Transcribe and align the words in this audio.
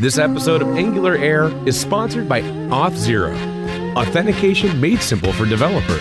This 0.00 0.16
episode 0.16 0.62
of 0.62 0.78
Angular 0.78 1.14
Air 1.14 1.50
is 1.68 1.78
sponsored 1.78 2.26
by 2.26 2.40
Auth0, 2.40 3.94
authentication 3.94 4.80
made 4.80 5.02
simple 5.02 5.30
for 5.30 5.44
developers. 5.44 6.00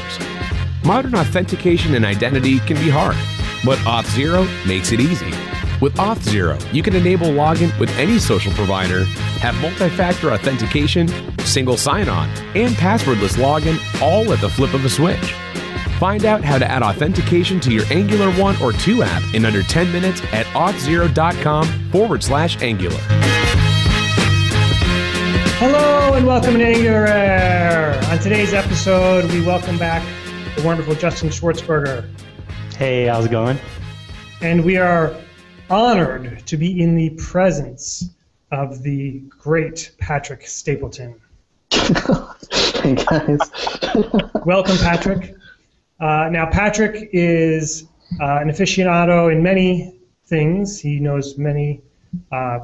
Modern 0.86 1.16
authentication 1.16 1.96
and 1.96 2.06
identity 2.06 2.60
can 2.60 2.78
be 2.78 2.90
hard, 2.90 3.18
but 3.66 3.78
Auth0 3.80 4.48
makes 4.66 4.94
it 4.94 5.02
easy. 5.02 5.34
With 5.82 5.96
Auth0, 5.96 6.74
you 6.74 6.82
can 6.82 6.96
enable 6.96 7.28
login 7.28 7.78
with 7.78 7.90
any 7.98 8.20
social 8.20 8.54
provider, 8.54 9.04
have 9.44 9.60
multi 9.62 9.90
factor 9.90 10.32
authentication, 10.32 11.10
single 11.40 11.76
sign 11.76 12.08
on, 12.08 12.30
and 12.56 12.76
passwordless 12.76 13.36
login 13.36 13.78
all 14.02 14.32
at 14.32 14.40
the 14.40 14.48
flip 14.48 14.74
of 14.74 14.86
a 14.86 14.90
switch. 14.90 15.34
Find 16.00 16.24
out 16.24 16.42
how 16.42 16.58
to 16.58 16.66
add 16.66 16.84
authentication 16.84 17.60
to 17.60 17.74
your 17.74 17.84
Angular 17.92 18.32
1 18.42 18.62
or 18.62 18.72
2 18.72 19.04
app 19.04 19.34
in 19.34 19.44
under 19.44 19.62
10 19.62 19.92
minutes 19.92 20.22
at 20.32 20.46
auth0.com 20.46 21.68
forward 21.92 22.24
slash 22.24 22.62
Angular. 22.62 23.39
Hello 25.60 26.14
and 26.14 26.26
welcome 26.26 26.54
to 26.54 26.64
Angular 26.64 27.06
Air. 27.06 28.00
On 28.06 28.18
today's 28.20 28.54
episode, 28.54 29.30
we 29.30 29.46
welcome 29.46 29.78
back 29.78 30.02
the 30.56 30.64
wonderful 30.64 30.96
Justin 30.96 31.28
Schwartzenberger. 31.28 32.10
Hey, 32.78 33.08
how's 33.08 33.26
it 33.26 33.32
going? 33.32 33.60
And 34.40 34.64
we 34.64 34.78
are 34.78 35.14
honored 35.70 36.48
to 36.48 36.56
be 36.56 36.82
in 36.82 36.96
the 36.96 37.10
presence 37.10 38.10
of 38.54 38.84
the 38.84 39.20
great 39.28 39.92
Patrick 40.00 40.48
Stapleton. 40.48 41.20
hey 41.72 42.96
guys. 42.96 43.40
welcome, 44.46 44.78
Patrick. 44.78 45.36
Uh, 46.00 46.30
now, 46.32 46.50
Patrick 46.50 47.10
is 47.12 47.84
uh, 48.22 48.38
an 48.38 48.48
aficionado 48.48 49.30
in 49.30 49.44
many 49.44 49.94
things. 50.24 50.80
He 50.80 51.02
knows 51.02 51.38
many, 51.38 51.82
uh, 52.32 52.60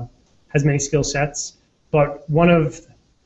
has 0.54 0.63
many 0.63 0.80
skill 0.80 1.04
sets, 1.04 1.57
but 1.91 2.30
one 2.30 2.50
of 2.50 2.80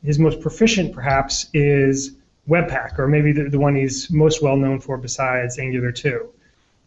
his 0.03 0.19
most 0.19 0.41
proficient, 0.41 0.93
perhaps, 0.93 1.47
is 1.53 2.15
Webpack, 2.47 2.97
or 2.97 3.07
maybe 3.07 3.31
the, 3.31 3.49
the 3.49 3.59
one 3.59 3.75
he's 3.75 4.09
most 4.09 4.41
well 4.41 4.57
known 4.57 4.79
for 4.79 4.97
besides 4.97 5.59
Angular 5.59 5.91
2. 5.91 6.27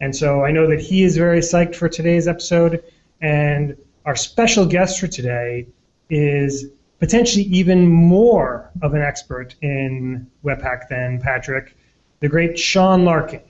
And 0.01 0.15
so 0.15 0.45
I 0.45 0.51
know 0.51 0.67
that 0.67 0.81
he 0.81 1.05
is 1.05 1.17
very 1.17 1.41
psyched 1.41 1.77
for 1.77 1.89
today's 1.89 2.27
episode, 2.27 2.83
and 3.21 3.77
our 4.05 4.17
special 4.17 4.67
guest 4.67 4.99
for 4.99 5.07
today 5.07 5.67
is 6.11 6.67
potentially 6.99 7.45
even 7.45 7.87
more 7.87 8.71
of 8.83 8.95
an 8.95 9.03
expert 9.03 9.55
in 9.63 10.27
Webpack 10.45 10.89
than 10.89 11.21
Patrick 11.21 11.77
the 12.23 12.29
great 12.29 12.57
Sean 12.57 13.05
Larkin. 13.05 13.41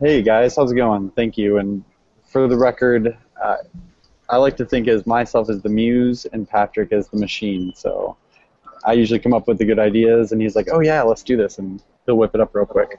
Hey 0.00 0.22
guys, 0.22 0.56
how's 0.56 0.72
it 0.72 0.76
going? 0.76 1.10
Thank 1.10 1.36
you. 1.36 1.58
And 1.58 1.84
for 2.24 2.48
the 2.48 2.56
record, 2.56 3.16
uh, 3.40 3.56
I 4.28 4.36
like 4.36 4.56
to 4.58 4.64
think 4.64 4.88
as 4.88 5.06
myself 5.06 5.48
as 5.50 5.62
the 5.62 5.68
muse 5.68 6.26
and 6.32 6.48
Patrick 6.48 6.92
as 6.92 7.08
the 7.08 7.16
machine. 7.16 7.72
So 7.76 8.16
I 8.84 8.92
usually 8.92 9.18
come 9.18 9.32
up 9.32 9.46
with 9.48 9.58
the 9.58 9.64
good 9.64 9.78
ideas, 9.78 10.32
and 10.32 10.40
he's 10.40 10.56
like, 10.56 10.68
"Oh 10.70 10.80
yeah, 10.80 11.02
let's 11.02 11.22
do 11.22 11.36
this," 11.36 11.58
and 11.58 11.82
he'll 12.06 12.16
whip 12.16 12.34
it 12.34 12.40
up 12.40 12.54
real 12.54 12.66
quick. 12.66 12.98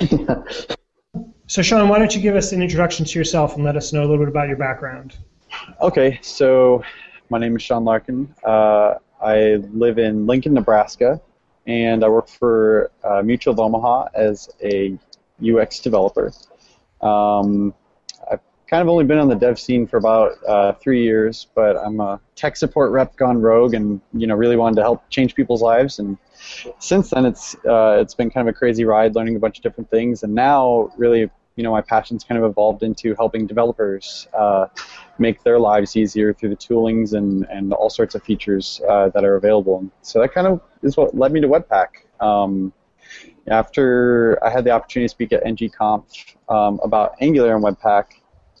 yeah. 0.00 0.42
So 1.48 1.62
Sean, 1.62 1.88
why 1.88 2.00
don't 2.00 2.12
you 2.12 2.20
give 2.20 2.34
us 2.34 2.50
an 2.50 2.60
introduction 2.60 3.06
to 3.06 3.18
yourself 3.20 3.54
and 3.54 3.62
let 3.64 3.76
us 3.76 3.92
know 3.92 4.00
a 4.00 4.06
little 4.06 4.18
bit 4.18 4.26
about 4.26 4.48
your 4.48 4.56
background? 4.56 5.16
Okay, 5.80 6.18
so 6.20 6.82
my 7.30 7.38
name 7.38 7.54
is 7.54 7.62
Sean 7.62 7.84
Larkin. 7.84 8.34
Uh, 8.42 8.94
I 9.22 9.62
live 9.72 10.00
in 10.00 10.26
Lincoln, 10.26 10.54
Nebraska 10.54 11.20
and 11.66 12.04
I 12.04 12.08
work 12.08 12.28
for 12.28 12.90
uh, 13.02 13.22
Mutual 13.22 13.52
of 13.52 13.60
Omaha 13.60 14.08
as 14.14 14.48
a 14.62 14.96
UX 15.42 15.80
developer. 15.80 16.32
Um, 17.00 17.74
kind 18.68 18.82
of 18.82 18.88
only 18.88 19.04
been 19.04 19.18
on 19.18 19.28
the 19.28 19.34
dev 19.36 19.58
scene 19.58 19.86
for 19.86 19.96
about 19.96 20.32
uh, 20.46 20.72
three 20.74 21.02
years, 21.02 21.46
but 21.54 21.76
I'm 21.76 22.00
a 22.00 22.20
tech 22.34 22.56
support 22.56 22.90
rep 22.90 23.16
gone 23.16 23.40
rogue, 23.40 23.74
and 23.74 24.00
you 24.12 24.26
know 24.26 24.34
really 24.34 24.56
wanted 24.56 24.76
to 24.76 24.82
help 24.82 25.08
change 25.08 25.34
people's 25.34 25.62
lives. 25.62 25.98
And 25.98 26.18
since 26.78 27.10
then, 27.10 27.26
it's 27.26 27.54
uh, 27.64 27.98
it's 28.00 28.14
been 28.14 28.30
kind 28.30 28.48
of 28.48 28.54
a 28.54 28.58
crazy 28.58 28.84
ride, 28.84 29.14
learning 29.14 29.36
a 29.36 29.38
bunch 29.38 29.58
of 29.58 29.62
different 29.62 29.90
things, 29.90 30.22
and 30.22 30.34
now 30.34 30.90
really 30.96 31.30
you 31.56 31.62
know 31.62 31.70
my 31.70 31.80
passion's 31.80 32.24
kind 32.24 32.42
of 32.42 32.50
evolved 32.50 32.82
into 32.82 33.14
helping 33.14 33.46
developers 33.46 34.28
uh, 34.34 34.66
make 35.18 35.42
their 35.44 35.58
lives 35.58 35.96
easier 35.96 36.32
through 36.34 36.50
the 36.50 36.56
toolings 36.56 37.14
and, 37.14 37.46
and 37.50 37.72
all 37.72 37.88
sorts 37.88 38.14
of 38.14 38.22
features 38.22 38.80
uh, 38.88 39.08
that 39.10 39.24
are 39.24 39.36
available. 39.36 39.88
So 40.02 40.20
that 40.20 40.32
kind 40.32 40.46
of 40.46 40.60
is 40.82 40.96
what 40.96 41.16
led 41.16 41.32
me 41.32 41.40
to 41.40 41.48
Webpack. 41.48 41.88
Um, 42.20 42.72
after 43.48 44.38
I 44.44 44.50
had 44.50 44.64
the 44.64 44.70
opportunity 44.70 45.06
to 45.06 45.10
speak 45.10 45.32
at 45.32 45.44
NGConf 45.44 46.34
um, 46.48 46.80
about 46.82 47.14
Angular 47.20 47.54
and 47.54 47.64
Webpack, 47.64 48.06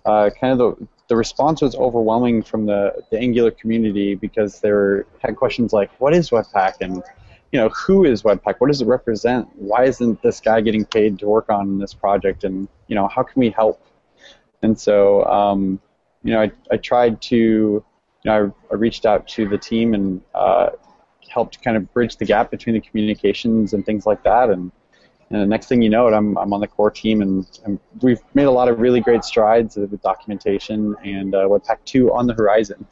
uh, 0.06 0.30
kind 0.40 0.52
of 0.52 0.58
the, 0.58 0.88
the 1.08 1.16
response 1.16 1.60
was 1.60 1.74
overwhelming 1.74 2.42
from 2.42 2.66
the, 2.66 3.04
the 3.10 3.18
Angular 3.18 3.50
community 3.50 4.14
because 4.14 4.60
they 4.60 4.70
were, 4.70 5.06
had 5.18 5.36
questions 5.36 5.72
like, 5.72 5.90
what 6.00 6.14
is 6.14 6.30
Webpack? 6.30 6.74
And 6.80 7.02
you 7.52 7.60
know, 7.60 7.68
who 7.70 8.04
is 8.04 8.22
Webpack? 8.22 8.56
What 8.58 8.68
does 8.68 8.80
it 8.80 8.86
represent? 8.86 9.48
Why 9.54 9.84
isn't 9.84 10.22
this 10.22 10.40
guy 10.40 10.60
getting 10.60 10.84
paid 10.84 11.18
to 11.20 11.26
work 11.26 11.48
on 11.48 11.78
this 11.78 11.94
project? 11.94 12.44
And 12.44 12.68
you 12.88 12.94
know, 12.94 13.08
how 13.08 13.22
can 13.22 13.38
we 13.38 13.50
help? 13.50 13.80
And 14.62 14.78
so, 14.78 15.24
um, 15.24 15.80
you 16.22 16.32
know, 16.32 16.42
I, 16.42 16.50
I 16.70 16.76
tried 16.76 17.20
to, 17.22 17.36
you 17.36 17.84
know, 18.24 18.52
I, 18.70 18.74
I 18.74 18.76
reached 18.76 19.06
out 19.06 19.28
to 19.28 19.48
the 19.48 19.58
team 19.58 19.94
and 19.94 20.20
uh, 20.34 20.70
helped 21.28 21.62
kind 21.62 21.76
of 21.76 21.92
bridge 21.92 22.16
the 22.16 22.24
gap 22.24 22.50
between 22.50 22.74
the 22.74 22.80
communications 22.80 23.72
and 23.74 23.84
things 23.86 24.06
like 24.06 24.22
that. 24.24 24.50
And, 24.50 24.72
and 25.30 25.42
the 25.42 25.46
next 25.46 25.66
thing 25.66 25.82
you 25.82 25.90
know, 25.90 26.06
it, 26.06 26.12
I'm, 26.12 26.38
I'm 26.38 26.52
on 26.52 26.60
the 26.60 26.68
core 26.68 26.90
team, 26.90 27.20
and, 27.20 27.46
and 27.64 27.80
we've 28.00 28.20
made 28.34 28.44
a 28.44 28.50
lot 28.50 28.68
of 28.68 28.78
really 28.78 29.00
great 29.00 29.24
strides 29.24 29.76
with 29.76 30.00
documentation 30.02 30.94
and 31.04 31.34
uh, 31.34 31.48
Webpack 31.48 31.78
2 31.84 32.12
on 32.12 32.26
the 32.26 32.34
horizon. 32.34 32.86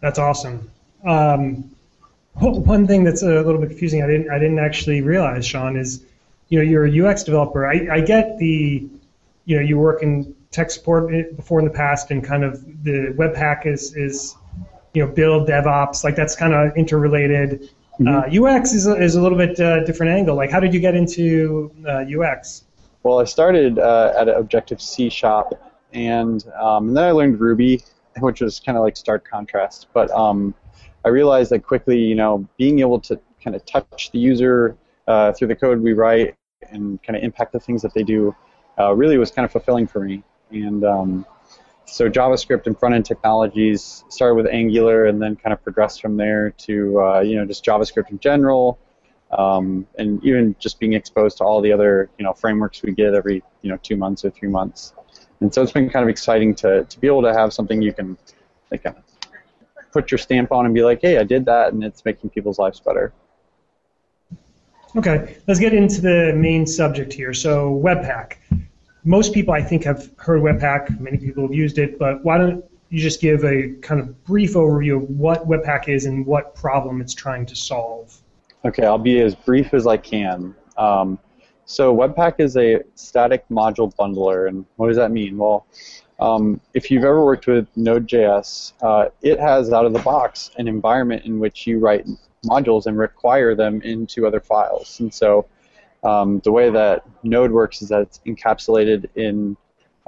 That's 0.00 0.18
awesome. 0.18 0.70
Um, 1.04 1.70
one 2.34 2.86
thing 2.86 3.04
that's 3.04 3.22
a 3.22 3.42
little 3.42 3.60
bit 3.60 3.70
confusing, 3.70 4.02
I 4.02 4.06
didn't, 4.06 4.30
I 4.30 4.38
didn't 4.38 4.58
actually 4.58 5.02
realize, 5.02 5.46
Sean, 5.46 5.76
is 5.76 6.04
you 6.48 6.58
know 6.58 6.64
you're 6.64 6.86
a 6.86 7.10
UX 7.10 7.24
developer. 7.24 7.66
I, 7.66 7.96
I 7.96 8.00
get 8.00 8.38
the, 8.38 8.88
you 9.44 9.56
know, 9.56 9.62
you 9.62 9.78
work 9.78 10.02
in 10.02 10.34
tech 10.50 10.70
support 10.70 11.10
before 11.36 11.58
in 11.58 11.64
the 11.64 11.72
past, 11.72 12.10
and 12.10 12.24
kind 12.24 12.42
of 12.42 12.64
the 12.84 13.14
Webpack 13.18 13.66
is 13.66 13.94
is 13.96 14.34
you 14.94 15.04
know 15.04 15.12
build 15.12 15.48
DevOps 15.48 16.04
like 16.04 16.16
that's 16.16 16.36
kind 16.36 16.54
of 16.54 16.76
interrelated. 16.76 17.70
Mm-hmm. 18.00 18.44
Uh, 18.44 18.48
UX 18.48 18.72
is 18.72 18.86
a, 18.86 18.94
is 18.94 19.16
a 19.16 19.22
little 19.22 19.38
bit 19.38 19.60
uh, 19.60 19.84
different 19.84 20.12
angle. 20.12 20.34
Like, 20.34 20.50
how 20.50 20.60
did 20.60 20.72
you 20.72 20.80
get 20.80 20.94
into 20.94 21.70
uh, 21.86 22.04
UX? 22.04 22.64
Well, 23.02 23.18
I 23.20 23.24
started 23.24 23.78
uh, 23.78 24.12
at 24.16 24.28
Objective 24.28 24.80
C 24.80 25.10
shop, 25.10 25.54
and 25.92 26.44
um, 26.60 26.88
and 26.88 26.96
then 26.96 27.04
I 27.04 27.10
learned 27.10 27.40
Ruby, 27.40 27.82
which 28.20 28.40
was 28.40 28.60
kind 28.60 28.78
of 28.78 28.84
like 28.84 28.96
stark 28.96 29.28
contrast. 29.28 29.88
But 29.92 30.10
um, 30.12 30.54
I 31.04 31.08
realized 31.08 31.50
that 31.50 31.60
quickly, 31.60 31.98
you 31.98 32.14
know, 32.14 32.48
being 32.56 32.78
able 32.78 33.00
to 33.00 33.20
kind 33.42 33.56
of 33.56 33.64
touch 33.66 34.10
the 34.12 34.18
user 34.18 34.76
uh, 35.06 35.32
through 35.32 35.48
the 35.48 35.56
code 35.56 35.80
we 35.80 35.92
write 35.92 36.36
and 36.70 37.02
kind 37.02 37.16
of 37.16 37.22
impact 37.22 37.52
the 37.52 37.60
things 37.60 37.82
that 37.82 37.92
they 37.92 38.04
do 38.04 38.34
uh, 38.78 38.94
really 38.94 39.18
was 39.18 39.30
kind 39.30 39.44
of 39.44 39.52
fulfilling 39.52 39.86
for 39.86 40.00
me. 40.00 40.22
And 40.50 40.84
um, 40.84 41.26
so 41.84 42.08
JavaScript 42.08 42.66
and 42.66 42.78
front-end 42.78 43.04
technologies 43.04 44.04
started 44.08 44.34
with 44.34 44.46
Angular 44.46 45.06
and 45.06 45.20
then 45.20 45.36
kind 45.36 45.52
of 45.52 45.62
progressed 45.62 46.00
from 46.00 46.16
there 46.16 46.50
to 46.50 47.00
uh, 47.00 47.20
you 47.20 47.36
know 47.36 47.44
just 47.44 47.64
JavaScript 47.64 48.10
in 48.10 48.18
general, 48.18 48.78
um, 49.36 49.86
and 49.98 50.24
even 50.24 50.56
just 50.58 50.78
being 50.80 50.94
exposed 50.94 51.38
to 51.38 51.44
all 51.44 51.60
the 51.60 51.72
other 51.72 52.10
you 52.18 52.24
know 52.24 52.32
frameworks 52.32 52.82
we 52.82 52.92
get 52.92 53.14
every 53.14 53.42
you 53.62 53.70
know 53.70 53.78
two 53.82 53.96
months 53.96 54.24
or 54.24 54.30
three 54.30 54.48
months. 54.48 54.94
And 55.40 55.52
so 55.52 55.60
it's 55.60 55.72
been 55.72 55.90
kind 55.90 56.04
of 56.04 56.08
exciting 56.08 56.54
to, 56.56 56.84
to 56.84 57.00
be 57.00 57.08
able 57.08 57.22
to 57.22 57.34
have 57.34 57.52
something 57.52 57.82
you 57.82 57.92
can 57.92 58.16
like, 58.70 58.84
kind 58.84 58.96
of 58.96 59.02
put 59.90 60.10
your 60.10 60.18
stamp 60.18 60.52
on 60.52 60.66
and 60.66 60.74
be 60.74 60.84
like, 60.84 61.00
hey, 61.02 61.18
I 61.18 61.24
did 61.24 61.44
that, 61.46 61.72
and 61.72 61.82
it's 61.82 62.04
making 62.04 62.30
people's 62.30 62.60
lives 62.60 62.78
better. 62.78 63.12
Okay, 64.94 65.36
let's 65.48 65.58
get 65.58 65.74
into 65.74 66.00
the 66.00 66.32
main 66.36 66.66
subject 66.66 67.12
here. 67.12 67.34
So 67.34 67.80
Webpack 67.82 68.34
most 69.04 69.32
people 69.32 69.54
I 69.54 69.62
think 69.62 69.84
have 69.84 70.10
heard 70.16 70.42
Webpack. 70.42 71.00
Many 71.00 71.18
people 71.18 71.44
have 71.44 71.54
used 71.54 71.78
it, 71.78 71.98
but 71.98 72.24
why 72.24 72.38
don't 72.38 72.64
you 72.90 73.00
just 73.00 73.20
give 73.20 73.44
a 73.44 73.70
kind 73.80 74.00
of 74.00 74.24
brief 74.24 74.54
overview 74.54 75.02
of 75.02 75.10
what 75.10 75.48
Webpack 75.48 75.88
is 75.88 76.04
and 76.04 76.26
what 76.26 76.54
problem 76.54 77.00
it's 77.00 77.14
trying 77.14 77.46
to 77.46 77.56
solve? 77.56 78.20
Okay, 78.64 78.84
I'll 78.84 78.98
be 78.98 79.20
as 79.20 79.34
brief 79.34 79.74
as 79.74 79.86
I 79.86 79.96
can. 79.96 80.54
Um, 80.76 81.18
so 81.64 81.94
Webpack 81.94 82.34
is 82.38 82.56
a 82.56 82.82
static 82.94 83.44
module 83.50 83.94
bundler, 83.94 84.48
and 84.48 84.64
what 84.76 84.88
does 84.88 84.96
that 84.96 85.10
mean? 85.10 85.38
Well, 85.38 85.66
um, 86.20 86.60
if 86.74 86.90
you've 86.90 87.04
ever 87.04 87.24
worked 87.24 87.46
with 87.46 87.66
Node.js, 87.76 88.74
uh, 88.82 89.08
it 89.22 89.40
has 89.40 89.72
out 89.72 89.86
of 89.86 89.92
the 89.92 89.98
box 90.00 90.50
an 90.58 90.68
environment 90.68 91.24
in 91.24 91.40
which 91.40 91.66
you 91.66 91.78
write 91.78 92.06
modules 92.44 92.86
and 92.86 92.98
require 92.98 93.54
them 93.54 93.80
into 93.82 94.26
other 94.26 94.40
files. 94.40 95.00
And 95.00 95.12
so 95.12 95.46
um, 96.02 96.40
the 96.44 96.52
way 96.52 96.70
that 96.70 97.04
Node 97.22 97.52
works 97.52 97.82
is 97.82 97.88
that 97.88 98.02
it's 98.02 98.20
encapsulated 98.26 99.08
in 99.14 99.56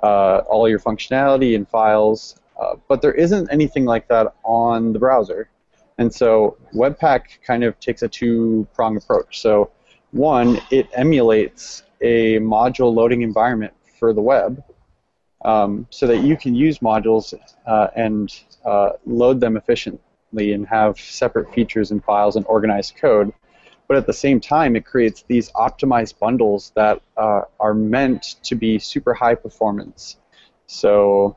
uh, 0.03 0.39
all 0.49 0.69
your 0.69 0.81
functionality 0.81 1.55
and 1.55 1.69
files, 1.69 2.41
uh, 2.61 2.75
but 2.89 3.01
there 3.03 3.13
isn't 3.15 3.49
anything 3.51 3.85
like 3.85 4.09
that 4.09 4.35
on 4.45 4.93
the 4.93 4.99
browser. 4.99 5.49
And 5.99 6.13
so 6.13 6.57
Webpack 6.75 7.43
kind 7.47 7.63
of 7.63 7.79
takes 7.79 8.03
a 8.03 8.09
two-pronged 8.09 8.97
approach. 8.97 9.41
So 9.41 9.71
one, 10.11 10.61
it 10.71 10.89
emulates 10.93 11.85
a 12.01 12.39
module 12.41 12.93
loading 12.93 13.23
environment 13.23 13.73
for 13.99 14.13
the 14.13 14.21
web, 14.21 14.63
um, 15.45 15.87
so 15.91 16.07
that 16.07 16.19
you 16.19 16.37
can 16.37 16.55
use 16.55 16.79
modules 16.79 17.35
uh, 17.67 17.89
and 17.95 18.35
uh, 18.65 18.91
load 19.07 19.41
them 19.41 19.57
efficiently 19.57 20.53
and 20.53 20.67
have 20.67 20.99
separate 20.99 21.53
features 21.55 21.91
and 21.91 22.03
files 22.03 22.37
and 22.37 22.45
organized 22.47 22.97
code. 22.97 23.33
But 23.87 23.99
at 23.99 24.07
the 24.07 24.13
same 24.13 24.41
time, 24.41 24.77
it 24.77 24.87
creates 24.87 25.25
these 25.29 25.51
optimized 25.53 26.19
bundles 26.19 26.73
that 26.75 27.03
uh, 27.17 27.43
are 27.61 27.75
meant 27.75 28.37
to 28.45 28.55
be 28.55 28.79
super 28.79 29.13
high 29.13 29.35
performance. 29.35 30.17
So 30.67 31.37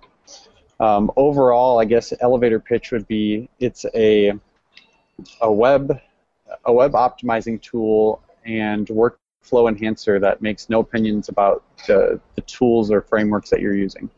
um, 0.80 1.12
overall, 1.18 1.80
I 1.80 1.86
guess 1.86 2.14
elevator 2.22 2.60
pitch 2.60 2.92
would 2.92 3.08
be 3.08 3.50
it's 3.60 3.86
a 3.94 4.34
a 5.42 5.52
web 5.52 6.00
a 6.66 6.72
web 6.72 6.94
optimizing 6.94 7.62
tool 7.62 8.22
and 8.46 8.88
workflow 8.88 9.68
enhancer 9.68 10.20
that 10.20 10.42
makes 10.42 10.70
no 10.70 10.80
opinions 10.80 11.30
about 11.30 11.64
the, 11.88 12.20
the 12.36 12.42
tools 12.42 12.92
or 12.92 13.02
frameworks 13.02 13.50
that 13.50 13.60
you're 13.60 13.76
using. 13.76 14.10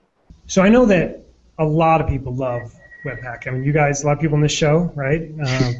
So 0.47 0.61
I 0.61 0.69
know 0.69 0.85
that 0.85 1.23
a 1.57 1.65
lot 1.65 2.01
of 2.01 2.07
people 2.07 2.35
love 2.35 2.73
Webpack. 3.05 3.47
I 3.47 3.51
mean, 3.51 3.63
you 3.63 3.71
guys, 3.71 4.03
a 4.03 4.07
lot 4.07 4.13
of 4.13 4.19
people 4.19 4.35
in 4.35 4.41
this 4.41 4.51
show, 4.51 4.91
right? 4.95 5.31
Um, 5.45 5.75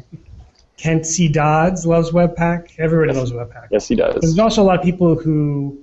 Kent 0.80 1.04
C. 1.04 1.28
Dodds 1.28 1.84
loves 1.84 2.10
Webpack. 2.10 2.70
Everybody 2.78 3.12
loves 3.12 3.32
Webpack. 3.32 3.68
Yes, 3.70 3.86
he 3.86 3.94
does. 3.94 4.18
There's 4.22 4.38
also 4.38 4.62
a 4.62 4.64
lot 4.64 4.78
of 4.78 4.82
people 4.82 5.14
who 5.14 5.78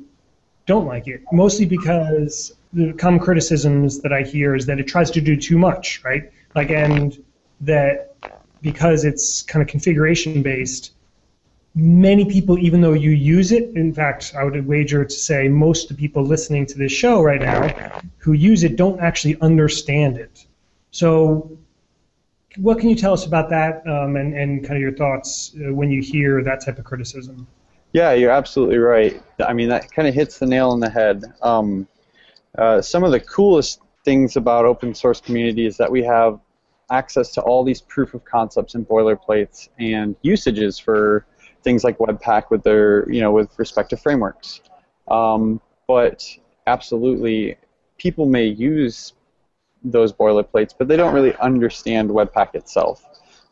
don't 0.65 0.87
like 0.87 1.07
it, 1.07 1.21
mostly 1.31 1.65
because 1.65 2.55
the 2.73 2.93
common 2.93 3.19
criticisms 3.19 3.99
that 4.01 4.11
I 4.11 4.23
hear 4.23 4.55
is 4.55 4.65
that 4.65 4.79
it 4.79 4.87
tries 4.87 5.11
to 5.11 5.21
do 5.21 5.37
too 5.37 5.59
much, 5.59 6.01
right? 6.03 6.31
Like, 6.55 6.71
and 6.71 7.23
that 7.61 8.15
because 8.63 9.05
it's 9.05 9.43
kind 9.43 9.61
of 9.61 9.69
configuration 9.69 10.41
based, 10.41 10.93
many 11.75 12.25
people, 12.25 12.57
even 12.57 12.81
though 12.81 12.93
you 12.93 13.11
use 13.11 13.51
it, 13.51 13.75
in 13.75 13.93
fact, 13.93 14.33
I 14.35 14.43
would 14.43 14.65
wager 14.65 15.05
to 15.05 15.13
say 15.13 15.47
most 15.47 15.91
of 15.91 15.97
the 15.97 16.01
people 16.01 16.23
listening 16.23 16.65
to 16.65 16.75
this 16.75 16.91
show 16.91 17.21
right 17.21 17.39
now 17.39 18.01
who 18.17 18.33
use 18.33 18.63
it 18.63 18.75
don't 18.75 18.99
actually 18.99 19.39
understand 19.41 20.17
it. 20.17 20.43
So, 20.89 21.55
what 22.57 22.79
can 22.79 22.89
you 22.89 22.95
tell 22.95 23.13
us 23.13 23.25
about 23.25 23.49
that 23.49 23.85
um, 23.87 24.15
and, 24.15 24.33
and 24.35 24.63
kind 24.63 24.75
of 24.75 24.81
your 24.81 24.93
thoughts 24.93 25.55
uh, 25.55 25.73
when 25.73 25.91
you 25.91 26.01
hear 26.01 26.43
that 26.43 26.63
type 26.65 26.77
of 26.77 26.85
criticism? 26.85 27.47
Yeah, 27.93 28.13
you're 28.13 28.31
absolutely 28.31 28.77
right. 28.77 29.21
I 29.45 29.53
mean, 29.53 29.69
that 29.69 29.91
kind 29.91 30.07
of 30.07 30.13
hits 30.13 30.39
the 30.39 30.45
nail 30.45 30.69
on 30.69 30.79
the 30.79 30.89
head. 30.89 31.23
Um, 31.41 31.87
uh, 32.57 32.81
some 32.81 33.03
of 33.03 33.11
the 33.11 33.19
coolest 33.19 33.81
things 34.03 34.35
about 34.35 34.65
open 34.65 34.93
source 34.93 35.21
community 35.21 35.65
is 35.65 35.77
that 35.77 35.91
we 35.91 36.03
have 36.03 36.39
access 36.91 37.31
to 37.33 37.41
all 37.41 37.63
these 37.63 37.81
proof 37.81 38.13
of 38.13 38.23
concepts 38.23 38.75
and 38.75 38.87
boilerplates 38.87 39.69
and 39.79 40.15
usages 40.21 40.79
for 40.79 41.25
things 41.63 41.83
like 41.83 41.97
Webpack 41.97 42.49
with 42.49 42.63
their, 42.63 43.09
you 43.11 43.21
know, 43.21 43.31
with 43.31 43.49
respect 43.57 43.89
to 43.89 43.97
frameworks. 43.97 44.61
Um, 45.07 45.61
but 45.87 46.25
absolutely, 46.65 47.57
people 47.97 48.25
may 48.25 48.45
use 48.45 49.13
those 49.91 50.13
boilerplates, 50.13 50.73
but 50.77 50.87
they 50.87 50.97
don't 50.97 51.13
really 51.13 51.35
understand 51.35 52.09
Webpack 52.09 52.55
itself. 52.55 53.03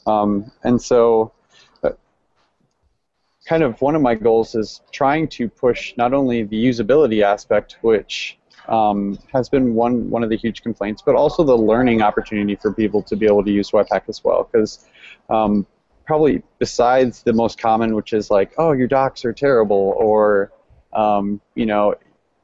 Um, 0.08 0.52
and 0.64 0.82
so, 0.82 1.32
uh, 1.84 1.92
kind 3.48 3.64
of 3.64 3.82
one 3.82 3.96
of 3.96 4.02
my 4.02 4.16
goals 4.16 4.56
is 4.56 4.82
trying 4.92 5.28
to 5.30 5.50
push 5.50 5.96
not 5.98 6.14
only 6.14 6.44
the 6.44 6.64
usability 6.64 7.24
aspect, 7.24 7.78
which 7.82 8.38
um, 8.68 9.18
has 9.32 9.50
been 9.50 9.74
one 9.74 10.10
one 10.10 10.24
of 10.24 10.30
the 10.30 10.38
huge 10.38 10.62
complaints, 10.64 11.02
but 11.06 11.16
also 11.16 11.44
the 11.44 11.58
learning 11.58 12.02
opportunity 12.02 12.56
for 12.56 12.74
people 12.74 13.02
to 13.04 13.16
be 13.16 13.26
able 13.26 13.44
to 13.44 13.52
use 13.52 13.72
Webpack 13.72 14.04
as 14.08 14.24
well. 14.24 14.50
Because 14.52 14.86
um, 15.30 15.66
probably 16.06 16.44
besides 16.60 17.24
the 17.24 17.34
most 17.34 17.60
common, 17.60 17.96
which 17.96 18.14
is 18.14 18.30
like, 18.30 18.54
oh, 18.58 18.72
your 18.72 18.88
docs 18.88 19.26
are 19.26 19.34
terrible, 19.34 19.96
or 19.98 20.52
um, 20.94 21.42
you 21.56 21.66
know, 21.66 21.96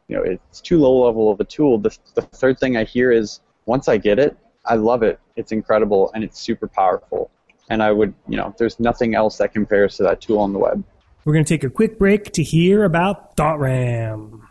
you 0.08 0.18
know, 0.18 0.24
it's 0.24 0.62
too 0.62 0.80
low 0.80 1.06
level 1.06 1.32
of 1.32 1.40
a 1.40 1.46
tool. 1.46 1.78
The, 1.78 1.98
the 2.16 2.22
third 2.22 2.60
thing 2.60 2.76
I 2.76 2.84
hear 2.84 3.12
is 3.12 3.40
once 3.72 3.88
I 3.88 3.98
get 3.98 4.20
it, 4.20 4.36
I 4.66 4.76
love 4.76 5.02
it. 5.02 5.18
It's 5.38 5.54
incredible 5.54 6.12
and 6.14 6.26
it's 6.26 6.38
super 6.38 6.68
powerful. 6.68 7.32
And 7.70 7.82
I 7.82 7.94
would, 7.94 8.14
you 8.28 8.36
know, 8.36 8.54
there's 8.58 8.82
nothing 8.82 9.16
else 9.16 9.38
that 9.38 9.54
compares 9.54 9.96
to 9.96 10.04
that 10.04 10.20
tool 10.20 10.40
on 10.40 10.52
the 10.52 10.60
web. 10.60 10.84
We're 11.24 11.32
going 11.32 11.46
to 11.46 11.54
take 11.54 11.64
a 11.64 11.70
quick 11.70 11.98
break 11.98 12.34
to 12.34 12.44
hear 12.44 12.84
about 12.84 13.38
ThoughtRam. 13.38 14.42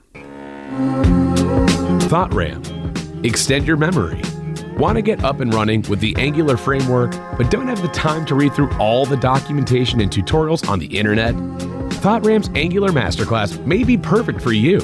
ThoughtRam. 2.08 3.22
Extend 3.22 3.66
your 3.66 3.76
memory. 3.76 4.22
Want 4.78 4.96
to 4.96 5.02
get 5.02 5.22
up 5.22 5.40
and 5.40 5.52
running 5.52 5.82
with 5.82 6.00
the 6.00 6.16
Angular 6.16 6.56
framework, 6.56 7.10
but 7.36 7.50
don't 7.50 7.68
have 7.68 7.82
the 7.82 7.88
time 7.88 8.24
to 8.24 8.34
read 8.34 8.54
through 8.54 8.72
all 8.78 9.04
the 9.04 9.18
documentation 9.18 10.00
and 10.00 10.10
tutorials 10.10 10.66
on 10.66 10.78
the 10.78 10.86
internet? 10.86 11.34
ThoughtRam's 12.00 12.48
Angular 12.54 12.88
Masterclass 12.88 13.62
may 13.66 13.84
be 13.84 13.98
perfect 13.98 14.40
for 14.40 14.52
you. 14.52 14.78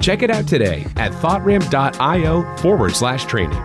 Check 0.00 0.22
it 0.22 0.30
out 0.30 0.46
today 0.46 0.86
at 0.96 1.12
thoughtram.io 1.12 2.56
forward 2.58 2.94
slash 2.94 3.24
training. 3.24 3.62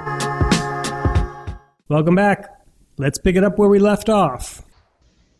Welcome 1.90 2.16
back. 2.16 2.50
Let's 2.98 3.18
pick 3.18 3.36
it 3.36 3.44
up 3.44 3.58
where 3.58 3.70
we 3.70 3.80
left 3.80 4.10
off. 4.10 4.62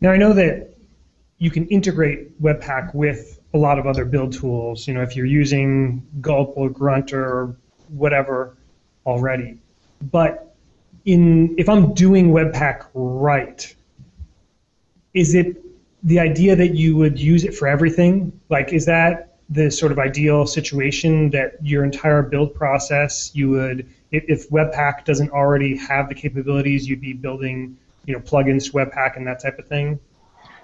Now, 0.00 0.10
I 0.10 0.16
know 0.16 0.32
that 0.32 0.74
you 1.38 1.50
can 1.50 1.66
integrate 1.68 2.40
Webpack 2.42 2.94
with 2.94 3.40
a 3.52 3.58
lot 3.58 3.78
of 3.78 3.86
other 3.86 4.04
build 4.04 4.32
tools. 4.32 4.86
You 4.86 4.94
know, 4.94 5.02
if 5.02 5.16
you're 5.16 5.26
using 5.26 6.06
Gulp 6.20 6.54
or 6.56 6.70
Grunt 6.70 7.12
or 7.12 7.56
whatever 7.88 8.56
already. 9.06 9.58
But 10.00 10.54
in 11.04 11.54
if 11.58 11.68
I'm 11.68 11.94
doing 11.94 12.30
Webpack 12.30 12.86
right, 12.94 13.74
is 15.12 15.34
it 15.34 15.56
the 16.02 16.18
idea 16.18 16.56
that 16.56 16.74
you 16.74 16.96
would 16.96 17.18
use 17.18 17.44
it 17.44 17.54
for 17.54 17.68
everything? 17.68 18.38
Like, 18.48 18.72
is 18.72 18.86
that 18.86 19.33
the 19.50 19.70
sort 19.70 19.92
of 19.92 19.98
ideal 19.98 20.46
situation 20.46 21.30
that 21.30 21.52
your 21.62 21.84
entire 21.84 22.22
build 22.22 22.54
process 22.54 23.30
you 23.34 23.50
would 23.50 23.86
if, 24.10 24.48
Webpack 24.50 25.04
doesn't 25.04 25.30
already 25.30 25.76
have 25.76 26.08
the 26.08 26.14
capabilities, 26.14 26.88
you'd 26.88 27.00
be 27.00 27.12
building 27.12 27.76
you 28.06 28.14
know 28.14 28.20
plugins 28.20 28.66
to 28.66 28.72
Webpack 28.72 29.16
and 29.16 29.26
that 29.26 29.40
type 29.40 29.58
of 29.58 29.66
thing? 29.66 29.98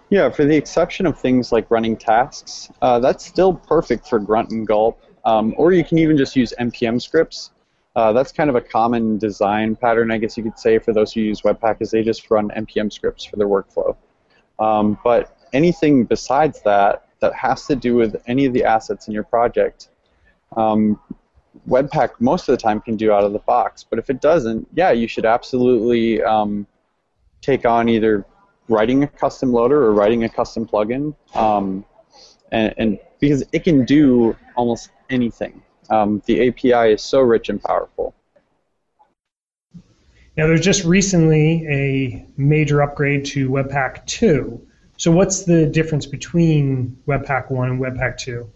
Yeah, 0.08 0.28
for 0.28 0.44
the 0.44 0.56
exception 0.56 1.06
of 1.06 1.18
things 1.18 1.52
like 1.52 1.70
running 1.70 1.96
tasks, 1.96 2.70
uh, 2.82 2.98
that's 2.98 3.24
still 3.24 3.54
perfect 3.54 4.08
for 4.08 4.18
Grunt 4.18 4.50
and 4.50 4.66
Gulp. 4.66 5.02
Um, 5.24 5.54
or 5.56 5.72
you 5.72 5.84
can 5.84 5.98
even 5.98 6.16
just 6.16 6.34
use 6.34 6.54
npm 6.58 7.00
scripts. 7.00 7.50
Uh, 7.94 8.12
that's 8.12 8.32
kind 8.32 8.48
of 8.48 8.56
a 8.56 8.60
common 8.60 9.18
design 9.18 9.76
pattern, 9.76 10.10
I 10.10 10.18
guess 10.18 10.36
you 10.36 10.42
could 10.42 10.58
say, 10.58 10.78
for 10.78 10.92
those 10.92 11.12
who 11.12 11.20
use 11.20 11.42
Webpack, 11.42 11.76
is 11.80 11.90
they 11.90 12.02
just 12.02 12.30
run 12.30 12.48
npm 12.50 12.92
scripts 12.92 13.24
for 13.24 13.36
their 13.36 13.48
workflow. 13.48 13.96
Um, 14.58 14.98
but 15.04 15.36
anything 15.52 16.04
besides 16.04 16.62
that 16.62 17.06
that 17.20 17.34
has 17.34 17.66
to 17.66 17.76
do 17.76 17.94
with 17.94 18.16
any 18.26 18.46
of 18.46 18.52
the 18.52 18.64
assets 18.64 19.08
in 19.08 19.14
your 19.14 19.24
project, 19.24 19.88
um, 20.56 20.98
Webpack 21.68 22.10
most 22.20 22.48
of 22.48 22.56
the 22.56 22.62
time 22.62 22.80
can 22.80 22.96
do 22.96 23.12
out 23.12 23.24
of 23.24 23.32
the 23.32 23.38
box. 23.40 23.84
But 23.88 23.98
if 23.98 24.10
it 24.10 24.20
doesn't, 24.20 24.68
yeah, 24.74 24.90
you 24.90 25.08
should 25.08 25.24
absolutely 25.24 26.22
um, 26.22 26.66
take 27.40 27.66
on 27.66 27.88
either 27.88 28.24
writing 28.68 29.02
a 29.02 29.06
custom 29.06 29.52
loader 29.52 29.82
or 29.84 29.92
writing 29.92 30.24
a 30.24 30.28
custom 30.28 30.66
plugin, 30.66 31.14
um, 31.34 31.84
and, 32.52 32.74
and, 32.78 32.98
because 33.18 33.44
it 33.52 33.64
can 33.64 33.84
do 33.84 34.36
almost 34.56 34.90
anything. 35.10 35.62
Um, 35.90 36.22
the 36.26 36.48
API 36.48 36.92
is 36.92 37.02
so 37.02 37.20
rich 37.20 37.48
and 37.48 37.62
powerful. 37.62 38.14
Now, 40.36 40.46
there's 40.46 40.60
just 40.60 40.84
recently 40.84 41.66
a 41.66 42.26
major 42.36 42.80
upgrade 42.80 43.24
to 43.26 43.50
Webpack 43.50 44.06
2. 44.06 44.66
So, 45.00 45.10
what's 45.10 45.44
the 45.44 45.64
difference 45.64 46.04
between 46.04 46.94
Webpack 47.08 47.50
1 47.50 47.70
and 47.70 47.80
Webpack 47.80 48.18
2? 48.18 48.46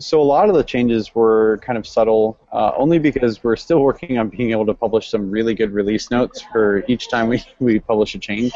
so 0.00 0.20
a 0.20 0.24
lot 0.24 0.48
of 0.48 0.56
the 0.56 0.64
changes 0.64 1.14
were 1.14 1.60
kind 1.62 1.78
of 1.78 1.86
subtle, 1.86 2.36
uh, 2.52 2.72
only 2.74 2.98
because 2.98 3.44
we're 3.44 3.54
still 3.54 3.80
working 3.80 4.18
on 4.18 4.28
being 4.28 4.50
able 4.50 4.66
to 4.66 4.74
publish 4.74 5.08
some 5.08 5.30
really 5.30 5.54
good 5.54 5.70
release 5.72 6.10
notes 6.10 6.40
for 6.40 6.82
each 6.88 7.08
time 7.08 7.28
we, 7.28 7.44
we 7.60 7.78
publish 7.78 8.16
a 8.16 8.18
change. 8.18 8.52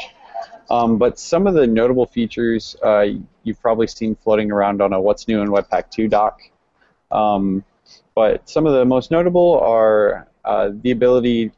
Um, 0.69 0.99
but 0.99 1.17
some 1.17 1.47
of 1.47 1.55
the 1.55 1.65
notable 1.65 2.07
features 2.07 2.75
uh, 2.83 3.07
you've 3.45 3.61
probably 3.63 3.87
seen 3.87 4.17
floating 4.17 4.51
around 4.51 4.83
on 4.83 4.93
a 4.95 5.01
What's 5.01 5.29
New 5.29 5.43
in 5.43 5.49
Webpack 5.49 5.91
2 5.91 6.09
doc. 6.09 6.41
Um, 7.13 7.63
but 8.17 8.49
some 8.49 8.67
of 8.67 8.73
the 8.73 8.85
most 8.85 9.13
notable 9.13 9.61
are 9.61 10.27
uh, 10.45 10.71
the 10.73 10.91
ability 10.91 11.53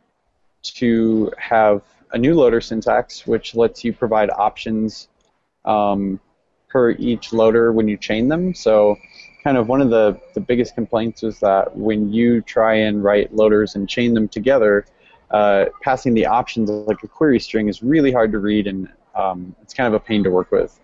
to 0.62 1.32
have 1.38 1.82
a 2.12 2.18
new 2.18 2.34
loader 2.34 2.60
syntax, 2.60 3.26
which 3.26 3.54
lets 3.54 3.84
you 3.84 3.92
provide 3.92 4.30
options 4.30 5.08
um, 5.64 6.20
per 6.68 6.90
each 6.92 7.32
loader 7.32 7.72
when 7.72 7.88
you 7.88 7.96
chain 7.96 8.28
them. 8.28 8.54
So 8.54 8.96
kind 9.42 9.56
of 9.56 9.68
one 9.68 9.80
of 9.80 9.90
the, 9.90 10.20
the 10.34 10.40
biggest 10.40 10.74
complaints 10.74 11.22
was 11.22 11.38
that 11.40 11.76
when 11.76 12.12
you 12.12 12.40
try 12.40 12.74
and 12.74 13.02
write 13.02 13.34
loaders 13.34 13.74
and 13.74 13.88
chain 13.88 14.14
them 14.14 14.28
together, 14.28 14.86
uh, 15.30 15.66
passing 15.82 16.14
the 16.14 16.26
options 16.26 16.70
like 16.70 17.02
a 17.02 17.08
query 17.08 17.40
string 17.40 17.68
is 17.68 17.82
really 17.82 18.12
hard 18.12 18.32
to 18.32 18.38
read 18.38 18.66
and 18.66 18.88
um, 19.14 19.54
it's 19.62 19.74
kind 19.74 19.86
of 19.86 19.94
a 19.94 20.00
pain 20.00 20.22
to 20.24 20.30
work 20.30 20.50
with. 20.50 20.78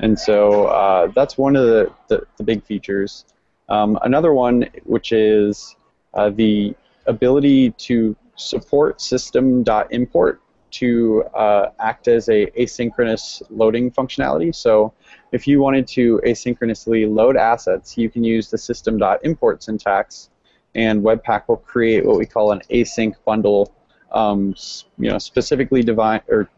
And 0.00 0.18
so 0.18 0.66
uh, 0.66 1.08
that's 1.14 1.36
one 1.36 1.56
of 1.56 1.66
the, 1.66 1.92
the, 2.08 2.26
the 2.36 2.44
big 2.44 2.62
features. 2.64 3.24
Um, 3.68 3.98
another 4.02 4.34
one, 4.34 4.68
which 4.84 5.12
is 5.12 5.74
uh, 6.14 6.30
the 6.30 6.74
ability 7.06 7.70
to 7.70 8.16
support 8.36 9.00
system.import 9.00 10.40
to 10.72 11.22
uh, 11.34 11.70
act 11.78 12.08
as 12.08 12.28
a 12.28 12.46
asynchronous 12.58 13.42
loading 13.50 13.90
functionality. 13.90 14.54
So 14.54 14.92
if 15.32 15.46
you 15.46 15.60
wanted 15.60 15.86
to 15.88 16.20
asynchronously 16.26 17.12
load 17.12 17.36
assets, 17.36 17.96
you 17.96 18.10
can 18.10 18.24
use 18.24 18.50
the 18.50 18.58
system.import 18.58 19.62
syntax 19.62 20.30
and 20.74 21.02
Webpack 21.02 21.48
will 21.48 21.58
create 21.58 22.04
what 22.04 22.18
we 22.18 22.26
call 22.26 22.52
an 22.52 22.60
async 22.70 23.14
bundle, 23.24 23.74
um, 24.12 24.54
you 24.98 25.10
know, 25.10 25.18
specifically 25.18 25.82
divine, 25.82 26.22
or 26.28 26.48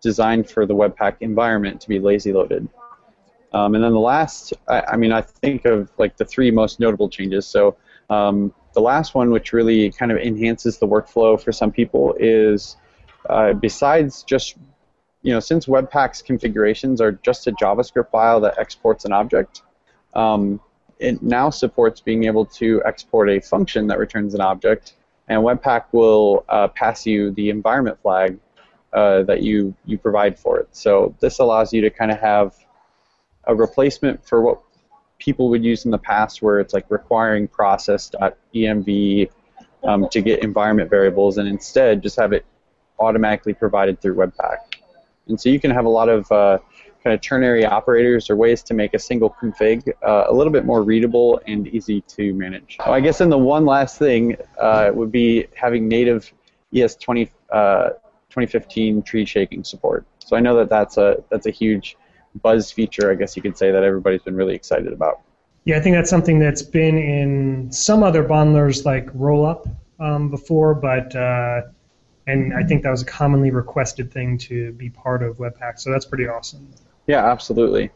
designed 0.00 0.48
for 0.50 0.66
the 0.66 0.74
Webpack 0.74 1.16
environment 1.20 1.80
to 1.80 1.88
be 1.88 1.98
lazy 1.98 2.32
loaded. 2.32 2.68
Um, 3.52 3.74
and 3.74 3.82
then 3.82 3.92
the 3.92 4.00
last, 4.00 4.52
I, 4.68 4.80
I, 4.80 4.96
mean, 4.96 5.12
I 5.12 5.22
think 5.22 5.64
of 5.64 5.90
like 5.98 6.16
the 6.16 6.24
three 6.24 6.50
most 6.50 6.80
notable 6.80 7.08
changes. 7.08 7.46
So 7.46 7.76
um, 8.08 8.52
the 8.74 8.80
last 8.80 9.14
one, 9.14 9.30
which 9.30 9.52
really 9.52 9.90
kind 9.90 10.12
of 10.12 10.18
enhances 10.18 10.78
the 10.78 10.86
workflow 10.86 11.40
for 11.40 11.52
some 11.52 11.72
people, 11.72 12.14
is 12.18 12.76
uh, 13.28 13.52
besides 13.52 14.22
just, 14.22 14.56
you 15.22 15.32
know, 15.32 15.40
since 15.40 15.66
Webpack's 15.66 16.22
configurations 16.22 17.00
are 17.00 17.12
just 17.12 17.46
a 17.46 17.52
JavaScript 17.52 18.10
file 18.10 18.40
that 18.40 18.58
exports 18.58 19.04
an 19.04 19.12
object, 19.12 19.62
um, 20.14 20.60
it 20.98 21.22
now 21.22 21.50
supports 21.50 22.00
being 22.00 22.24
able 22.24 22.44
to 22.44 22.82
export 22.84 23.30
a 23.30 23.40
function 23.40 23.86
that 23.88 23.98
returns 23.98 24.34
an 24.34 24.40
object, 24.40 24.94
and 25.28 25.42
Webpack 25.42 25.84
will 25.92 26.44
uh, 26.48 26.68
pass 26.68 27.06
you 27.06 27.30
the 27.32 27.50
environment 27.50 27.98
flag 28.02 28.38
uh, 28.92 29.22
that 29.22 29.42
you, 29.42 29.74
you 29.84 29.96
provide 29.98 30.38
for 30.38 30.58
it. 30.58 30.68
So 30.72 31.14
this 31.20 31.38
allows 31.38 31.72
you 31.72 31.80
to 31.82 31.90
kind 31.90 32.10
of 32.10 32.18
have 32.18 32.54
a 33.44 33.54
replacement 33.54 34.26
for 34.26 34.42
what 34.42 34.60
people 35.18 35.48
would 35.50 35.64
use 35.64 35.84
in 35.84 35.90
the 35.90 35.98
past 35.98 36.42
where 36.42 36.60
it's 36.60 36.74
like 36.74 36.86
requiring 36.90 37.46
process.env 37.46 39.30
um, 39.84 40.08
to 40.08 40.20
get 40.20 40.42
environment 40.42 40.90
variables 40.90 41.38
and 41.38 41.48
instead 41.48 42.02
just 42.02 42.18
have 42.18 42.32
it 42.32 42.44
automatically 43.00 43.54
provided 43.54 44.00
through 44.00 44.14
Webpack. 44.14 44.58
And 45.28 45.40
so 45.40 45.48
you 45.48 45.60
can 45.60 45.70
have 45.70 45.84
a 45.84 45.88
lot 45.88 46.08
of 46.08 46.30
uh, 46.30 46.58
kind 47.02 47.14
of 47.14 47.20
ternary 47.20 47.64
operators 47.64 48.28
or 48.28 48.36
ways 48.36 48.62
to 48.64 48.74
make 48.74 48.94
a 48.94 48.98
single 48.98 49.34
config 49.40 49.88
uh, 50.06 50.24
a 50.28 50.32
little 50.32 50.52
bit 50.52 50.64
more 50.64 50.82
readable 50.82 51.40
and 51.46 51.66
easy 51.68 52.02
to 52.02 52.34
manage. 52.34 52.76
Oh, 52.80 52.92
I 52.92 53.00
guess 53.00 53.18
then 53.18 53.30
the 53.30 53.38
one 53.38 53.64
last 53.64 53.98
thing 53.98 54.36
uh, 54.58 54.90
would 54.92 55.10
be 55.10 55.46
having 55.54 55.88
native 55.88 56.30
ES20, 56.74 57.30
uh, 57.50 57.90
2015 58.28 59.02
tree 59.02 59.24
shaking 59.24 59.64
support. 59.64 60.06
So 60.18 60.36
I 60.36 60.40
know 60.40 60.56
that 60.56 60.68
that's 60.68 60.96
a 60.98 61.22
that's 61.30 61.46
a 61.46 61.50
huge 61.50 61.96
buzz 62.42 62.70
feature, 62.70 63.10
I 63.10 63.14
guess 63.14 63.34
you 63.34 63.42
could 63.42 63.58
say, 63.58 63.72
that 63.72 63.82
everybody's 63.82 64.22
been 64.22 64.36
really 64.36 64.54
excited 64.54 64.92
about. 64.92 65.20
Yeah, 65.64 65.76
I 65.76 65.80
think 65.80 65.96
that's 65.96 66.10
something 66.10 66.38
that's 66.38 66.62
been 66.62 66.96
in 66.96 67.72
some 67.72 68.02
other 68.02 68.24
bundlers 68.24 68.84
like 68.84 69.06
Rollup 69.12 69.68
um, 69.98 70.30
before, 70.30 70.74
but 70.74 71.14
uh, 71.14 71.62
and 72.30 72.54
I 72.54 72.62
think 72.62 72.82
that 72.84 72.90
was 72.90 73.02
a 73.02 73.06
commonly 73.06 73.50
requested 73.50 74.12
thing 74.12 74.38
to 74.38 74.72
be 74.72 74.90
part 74.90 75.22
of 75.22 75.38
Webpack. 75.38 75.78
So 75.78 75.90
that's 75.90 76.06
pretty 76.06 76.28
awesome. 76.28 76.68
Yeah, 77.06 77.24
absolutely. 77.30 77.90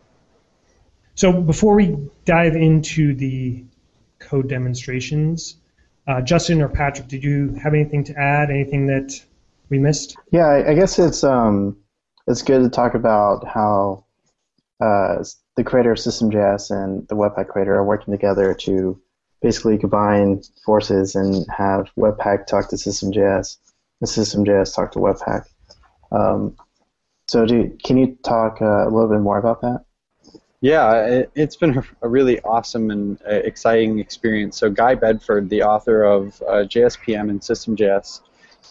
So 1.15 1.33
before 1.33 1.75
we 1.75 1.97
dive 2.25 2.57
into 2.57 3.15
the 3.15 3.65
code 4.19 4.49
demonstrations, 4.49 5.57
uh, 6.09 6.21
Justin 6.21 6.61
or 6.61 6.69
Patrick, 6.69 7.09
did 7.09 7.23
you 7.23 7.55
have 7.63 7.75
anything 7.75 8.03
to 8.05 8.19
add? 8.19 8.51
Anything 8.51 8.87
that 8.89 9.13
we 9.69 9.79
missed? 9.79 10.17
Yeah, 10.33 10.47
I, 10.47 10.71
I 10.73 10.75
guess 10.75 10.99
it's 10.99 11.23
um, 11.23 11.77
it's 12.27 12.43
good 12.43 12.63
to 12.63 12.69
talk 12.69 12.95
about 12.95 13.47
how 13.47 14.05
uh, 14.81 15.23
the 15.57 15.65
creator 15.65 15.93
of 15.93 16.01
System.js 16.01 16.71
and 16.71 17.07
the 17.09 17.15
Webpack 17.15 17.49
creator 17.49 17.75
are 17.77 17.85
working 17.85 18.13
together 18.13 18.55
to 18.63 19.01
basically 19.41 19.79
combine 19.79 20.43
forces 20.65 21.15
and 21.15 21.47
have 21.57 21.89
Webpack 21.97 22.47
talk 22.47 22.69
to 22.71 22.79
System.js 22.79 23.59
and 24.01 24.09
System.js 24.09 24.75
talk 24.75 24.93
to 24.93 24.99
Webpack. 24.99 25.45
Um, 26.13 26.57
so, 27.27 27.47
do, 27.47 27.77
can 27.83 27.97
you 27.97 28.19
talk 28.23 28.61
uh, 28.61 28.87
a 28.87 28.91
little 28.91 29.09
bit 29.09 29.21
more 29.21 29.39
about 29.39 29.61
that? 29.63 29.85
Yeah, 30.61 31.05
it, 31.05 31.31
has 31.37 31.57
been 31.57 31.83
a 32.03 32.09
really 32.09 32.41
awesome 32.41 32.91
and 32.91 33.21
uh, 33.27 33.35
exciting 33.35 33.99
experience. 33.99 34.59
So, 34.59 34.71
Guy 34.71 34.95
Bedford, 34.95 35.51
the 35.51 35.63
author 35.63 36.05
of 36.05 36.41
uh, 36.43 36.65
JSPM 36.65 37.31
and 37.31 37.43
System.js, 37.43 38.21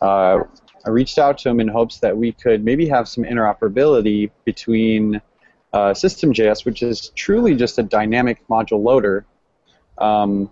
uh, 0.01 0.39
I 0.85 0.89
reached 0.89 1.17
out 1.17 1.37
to 1.39 1.49
him 1.49 1.59
in 1.59 1.67
hopes 1.67 1.99
that 1.99 2.15
we 2.17 2.31
could 2.31 2.65
maybe 2.65 2.87
have 2.87 3.07
some 3.07 3.23
interoperability 3.23 4.31
between 4.43 5.21
uh, 5.71 5.93
System.js, 5.93 6.65
which 6.65 6.83
is 6.83 7.09
truly 7.09 7.55
just 7.55 7.79
a 7.79 7.83
dynamic 7.83 8.45
module 8.47 8.83
loader, 8.83 9.25
um, 9.97 10.49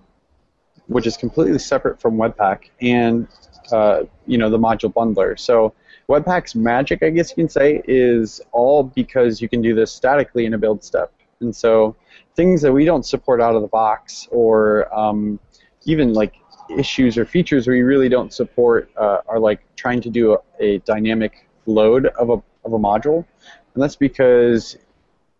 which 0.88 1.06
is 1.06 1.18
completely 1.18 1.60
separate 1.60 2.00
from 2.00 2.18
Webpack, 2.18 2.70
and 2.82 3.28
uh, 3.74 4.04
you 4.28 4.38
know 4.38 4.50
the 4.50 4.60
module 4.60 4.94
bundler. 4.94 5.40
So 5.40 5.74
Webpack's 6.10 6.56
magic, 6.56 7.04
I 7.04 7.10
guess 7.10 7.30
you 7.30 7.36
can 7.36 7.50
say, 7.50 7.82
is 7.88 8.42
all 8.51 8.84
because 8.84 9.42
you 9.42 9.48
can 9.48 9.62
do 9.62 9.74
this 9.74 9.92
statically 9.92 10.46
in 10.46 10.54
a 10.54 10.58
build 10.58 10.84
step. 10.84 11.13
And 11.40 11.56
so 11.56 11.96
things 12.36 12.62
that 12.62 12.72
we 12.72 12.86
don't 12.86 13.06
support 13.06 13.42
out 13.42 13.56
of 13.56 13.62
the 13.62 13.68
box, 13.68 14.28
or 14.32 14.94
um, 14.98 15.40
even 15.86 16.13
like 16.13 16.36
issues 16.78 17.18
or 17.18 17.25
features 17.25 17.68
we 17.68 17.82
really 17.82 18.10
don't 18.10 18.34
support, 18.34 18.90
uh, 18.98 19.20
are 19.28 19.40
like 19.40 19.62
trying 19.75 20.01
to 20.01 20.10
do 20.10 20.34
a, 20.34 20.38
a 20.60 20.78
dynamic 20.80 21.48
load 21.66 22.08
of 22.08 22.30
a 22.30 22.42
of 22.63 22.74
a 22.74 22.80
module, 22.80 23.25
and 23.74 23.82
that's 23.82 23.96
because 23.96 24.78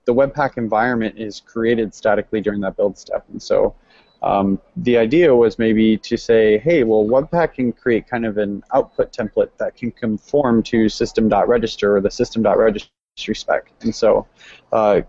the 0.06 0.14
Webpack 0.14 0.58
environment 0.58 1.18
is 1.18 1.40
created 1.40 1.94
statically 1.94 2.42
during 2.42 2.62
that 2.62 2.76
build 2.76 2.98
step. 2.98 3.24
And 3.32 3.42
so 3.42 3.76
um, 4.22 4.60
the 4.78 4.98
idea 4.98 5.36
was 5.36 5.58
maybe 5.58 5.98
to 5.98 6.18
say, 6.18 6.60
hey, 6.60 6.84
well, 6.84 7.06
Webpack 7.06 7.56
can 7.56 7.72
create 7.72 8.08
kind 8.08 8.26
of 8.26 8.38
an 8.38 8.64
output 8.74 9.12
template 9.12 9.50
that 9.58 9.76
can 9.76 9.92
conform 9.92 10.62
to 10.64 10.90
system.register 10.90 11.96
or 11.96 12.02
the 12.02 12.12
system.registry 12.12 13.36
spec. 13.36 13.72
And 13.82 13.94
so 13.94 14.28
uh, 14.72 15.02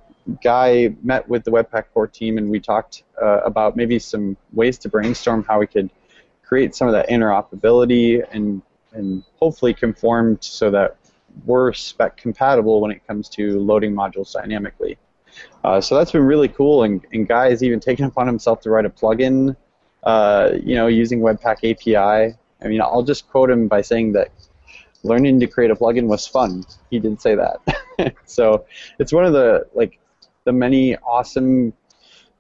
Guy 0.43 0.95
met 1.03 1.29
with 1.29 1.45
the 1.45 1.51
Webpack 1.51 1.85
core 1.93 2.07
team 2.07 2.39
and 2.39 2.49
we 2.49 2.59
talked 2.59 3.03
uh, 3.21 3.41
about 3.41 3.77
maybe 3.77 3.99
some 3.99 4.37
ways 4.53 4.79
to 4.79 4.89
brainstorm 4.89 5.45
how 5.45 5.61
we 5.61 5.67
could 5.67 5.91
create 6.43 6.75
some 6.75 6.89
of 6.89 6.95
that 6.95 7.09
interoperability 7.09 8.25
and, 8.33 8.63
and 8.93 9.25
hopefully 9.37 9.75
conform 9.75 10.39
so 10.41 10.71
that 10.71 10.97
we're 11.45 11.73
spec 11.73 12.17
compatible 12.17 12.81
when 12.81 12.91
it 12.91 13.07
comes 13.07 13.29
to 13.31 13.59
loading 13.59 13.95
modules 13.95 14.33
dynamically. 14.33 14.99
Uh, 15.65 15.81
so 15.81 15.97
that's 15.97 16.13
been 16.13 16.23
really 16.25 16.49
cool, 16.49 16.83
and, 16.83 17.05
and 17.13 17.29
Guy 17.29 17.51
has 17.51 17.63
even 17.63 17.81
taken 17.89 18.05
upon 18.05 18.27
himself 18.27 18.61
to 18.63 18.71
write 18.71 18.85
a 18.85 18.91
plugin, 18.91 19.57
uh, 20.05 20.51
you 20.63 20.75
know, 20.75 20.87
using 20.87 21.21
Webpack 21.21 21.59
API. 21.71 22.37
I 22.63 22.69
mean, 22.69 22.81
I'll 22.81 23.03
just 23.03 23.29
quote 23.29 23.51
him 23.51 23.69
by 23.69 23.83
saying 23.83 24.13
that 24.13 24.31
learning 25.03 25.41
to 25.41 25.47
create 25.47 25.71
a 25.71 25.75
plugin 25.75 26.07
was 26.07 26.27
fun. 26.27 26.65
He 26.91 26.99
did 26.99 27.21
say 27.21 27.35
that. 27.35 28.15
so 28.25 28.67
it's 28.99 29.13
one 29.13 29.25
of 29.25 29.33
the 29.33 29.67
like 29.75 29.99
the 30.45 30.53
many 30.53 30.97
awesome 30.99 31.73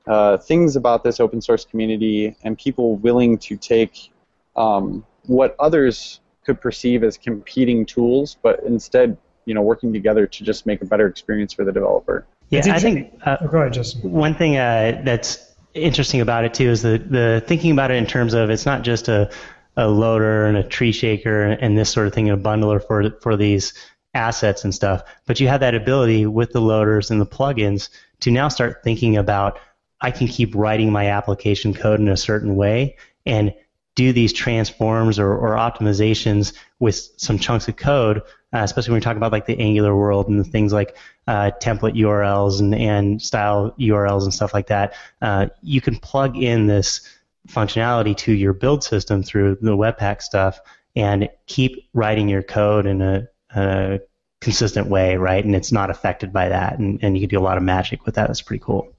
uh, 0.06 0.36
things 0.36 0.76
about 0.76 1.04
this 1.04 1.20
open 1.20 1.40
source 1.40 1.64
community 1.64 2.36
and 2.42 2.58
people 2.58 2.96
willing 2.96 3.38
to 3.38 3.56
take 3.56 4.10
um, 4.56 5.04
what 5.26 5.54
others 5.58 6.20
could 6.44 6.60
perceive 6.60 7.04
as 7.04 7.16
competing 7.16 7.86
tools, 7.86 8.36
but 8.42 8.60
instead, 8.64 9.16
you 9.44 9.54
know, 9.54 9.62
working 9.62 9.92
together 9.92 10.26
to 10.26 10.44
just 10.44 10.66
make 10.66 10.82
a 10.82 10.84
better 10.84 11.06
experience 11.06 11.52
for 11.52 11.64
the 11.64 11.72
developer. 11.72 12.26
Yeah, 12.52 12.74
I 12.74 12.80
think. 12.80 13.14
Uh, 13.24 13.38
oh, 13.40 13.48
go 13.48 13.60
ahead, 13.60 13.72
Justin. 13.72 14.12
One 14.12 14.34
thing 14.34 14.58
uh, 14.58 15.00
that's 15.04 15.38
interesting 15.74 16.20
about 16.20 16.44
it 16.44 16.52
too 16.52 16.68
is 16.68 16.82
the 16.82 16.98
the 16.98 17.42
thinking 17.46 17.70
about 17.70 17.90
it 17.90 17.94
in 17.94 18.06
terms 18.06 18.34
of 18.34 18.50
it's 18.50 18.66
not 18.66 18.82
just 18.82 19.08
a 19.08 19.30
a 19.76 19.88
loader 19.88 20.44
and 20.44 20.58
a 20.58 20.62
tree 20.62 20.92
shaker 20.92 21.44
and 21.44 21.78
this 21.78 21.88
sort 21.88 22.06
of 22.06 22.12
thing, 22.12 22.28
a 22.28 22.36
bundler 22.36 22.86
for 22.86 23.10
for 23.22 23.38
these 23.38 23.72
assets 24.12 24.64
and 24.64 24.74
stuff, 24.74 25.02
but 25.26 25.40
you 25.40 25.48
have 25.48 25.60
that 25.60 25.74
ability 25.74 26.26
with 26.26 26.52
the 26.52 26.60
loaders 26.60 27.10
and 27.10 27.18
the 27.18 27.26
plugins 27.26 27.88
to 28.20 28.30
now 28.30 28.48
start 28.48 28.82
thinking 28.84 29.16
about 29.16 29.58
I 30.02 30.10
can 30.10 30.28
keep 30.28 30.54
writing 30.54 30.92
my 30.92 31.06
application 31.06 31.72
code 31.72 32.00
in 32.00 32.08
a 32.08 32.16
certain 32.18 32.54
way 32.54 32.96
and 33.24 33.54
do 33.94 34.12
these 34.12 34.34
transforms 34.34 35.18
or, 35.18 35.32
or 35.34 35.54
optimizations 35.54 36.52
with 36.78 36.96
some 37.16 37.38
chunks 37.38 37.68
of 37.68 37.76
code, 37.76 38.22
uh, 38.52 38.60
especially 38.62 38.92
when 38.92 38.98
we 38.98 39.04
talk 39.04 39.16
about 39.16 39.32
like 39.32 39.46
the 39.46 39.58
Angular 39.58 39.94
world 39.96 40.28
and 40.28 40.46
things 40.46 40.72
like 40.72 40.96
uh, 41.26 41.50
template 41.60 41.96
URLs 41.96 42.60
and, 42.60 42.74
and 42.74 43.20
style 43.20 43.74
URLs 43.78 44.24
and 44.24 44.34
stuff 44.34 44.52
like 44.54 44.66
that. 44.68 44.94
Uh, 45.20 45.46
you 45.62 45.80
can 45.80 45.96
plug 45.96 46.36
in 46.36 46.66
this 46.66 47.00
functionality 47.48 48.16
to 48.16 48.32
your 48.32 48.52
build 48.52 48.84
system 48.84 49.22
through 49.22 49.56
the 49.60 49.76
Webpack 49.76 50.22
stuff 50.22 50.60
and 50.94 51.28
keep 51.46 51.88
writing 51.94 52.28
your 52.28 52.42
code 52.42 52.86
in 52.86 53.00
a, 53.00 53.28
a 53.54 54.00
consistent 54.40 54.88
way, 54.88 55.16
right? 55.16 55.44
And 55.44 55.54
it's 55.54 55.72
not 55.72 55.90
affected 55.90 56.32
by 56.32 56.48
that, 56.48 56.78
and, 56.78 57.02
and 57.02 57.16
you 57.16 57.22
can 57.22 57.30
do 57.30 57.38
a 57.38 57.44
lot 57.44 57.56
of 57.56 57.62
magic 57.62 58.04
with 58.04 58.16
that. 58.16 58.26
That's 58.26 58.42
pretty 58.42 58.62
cool. 58.62 58.92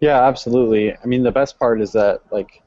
Yeah, 0.00 0.22
absolutely. 0.22 0.96
I 0.96 1.06
mean, 1.06 1.22
the 1.22 1.30
best 1.30 1.58
part 1.58 1.82
is 1.82 1.92
that 1.92 2.22
like 2.30 2.62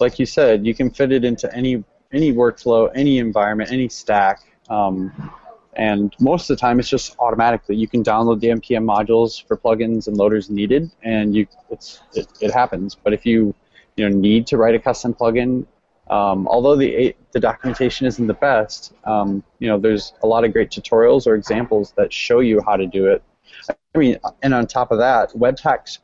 like 0.00 0.18
you 0.18 0.26
said, 0.26 0.64
you 0.64 0.74
can 0.74 0.90
fit 0.90 1.12
it 1.12 1.24
into 1.24 1.52
any 1.54 1.84
any 2.12 2.32
workflow, 2.32 2.90
any 2.94 3.18
environment, 3.18 3.70
any 3.70 3.88
stack. 3.88 4.40
Um, 4.70 5.32
and 5.74 6.14
most 6.18 6.50
of 6.50 6.56
the 6.56 6.60
time, 6.60 6.80
it's 6.80 6.88
just 6.88 7.16
automatically. 7.18 7.76
You 7.76 7.88
can 7.88 8.02
download 8.02 8.40
the 8.40 8.48
npm 8.48 8.84
modules 8.84 9.44
for 9.46 9.56
plugins 9.56 10.08
and 10.08 10.16
loaders 10.16 10.50
needed, 10.50 10.90
and 11.02 11.34
you 11.34 11.46
it's 11.70 12.00
it, 12.14 12.28
it 12.40 12.52
happens. 12.52 12.94
But 12.94 13.12
if 13.12 13.24
you 13.24 13.54
you 13.96 14.08
know 14.08 14.16
need 14.16 14.46
to 14.48 14.56
write 14.56 14.74
a 14.74 14.78
custom 14.78 15.14
plugin, 15.14 15.66
um, 16.10 16.48
although 16.48 16.76
the 16.76 17.14
the 17.32 17.40
documentation 17.40 18.06
isn't 18.06 18.26
the 18.26 18.34
best, 18.34 18.94
um, 19.04 19.42
you 19.58 19.68
know 19.68 19.78
there's 19.78 20.14
a 20.22 20.26
lot 20.26 20.44
of 20.44 20.52
great 20.52 20.70
tutorials 20.70 21.26
or 21.26 21.34
examples 21.34 21.92
that 21.96 22.12
show 22.12 22.40
you 22.40 22.60
how 22.64 22.76
to 22.76 22.86
do 22.86 23.06
it. 23.06 23.22
I 23.70 23.98
mean, 23.98 24.18
and 24.42 24.54
on 24.54 24.66
top 24.66 24.90
of 24.90 24.98
that, 24.98 25.30
Webpack's 25.32 26.00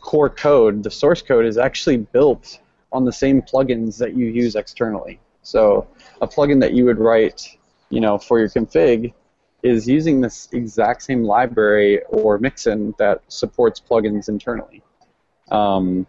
core 0.00 0.30
code, 0.30 0.82
the 0.82 0.90
source 0.90 1.22
code, 1.22 1.44
is 1.44 1.58
actually 1.58 1.98
built 1.98 2.60
on 2.92 3.04
the 3.04 3.12
same 3.12 3.42
plugins 3.42 3.98
that 3.98 4.14
you 4.14 4.26
use 4.26 4.56
externally. 4.56 5.20
So 5.42 5.86
a 6.20 6.28
plugin 6.28 6.60
that 6.60 6.74
you 6.74 6.84
would 6.84 6.98
write, 6.98 7.56
you 7.90 8.00
know, 8.00 8.18
for 8.18 8.38
your 8.38 8.48
config 8.48 9.12
is 9.62 9.86
using 9.86 10.20
this 10.20 10.48
exact 10.52 11.02
same 11.02 11.22
library 11.22 12.02
or 12.08 12.38
mixin 12.38 12.94
that 12.98 13.22
supports 13.28 13.80
plugins 13.80 14.28
internally. 14.28 14.82
Um, 15.50 16.06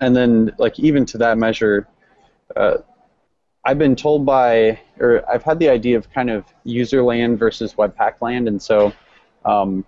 and 0.00 0.14
then, 0.14 0.52
like 0.58 0.78
even 0.78 1.06
to 1.06 1.18
that 1.18 1.38
measure, 1.38 1.88
uh, 2.54 2.78
I've 3.64 3.78
been 3.78 3.96
told 3.96 4.26
by, 4.26 4.80
or 4.98 5.22
I've 5.30 5.42
had 5.42 5.58
the 5.58 5.68
idea 5.68 5.96
of 5.96 6.10
kind 6.10 6.30
of 6.30 6.44
user 6.64 7.02
land 7.02 7.38
versus 7.38 7.74
Webpack 7.74 8.20
land, 8.20 8.48
and 8.48 8.60
so 8.60 8.92
um, 9.44 9.84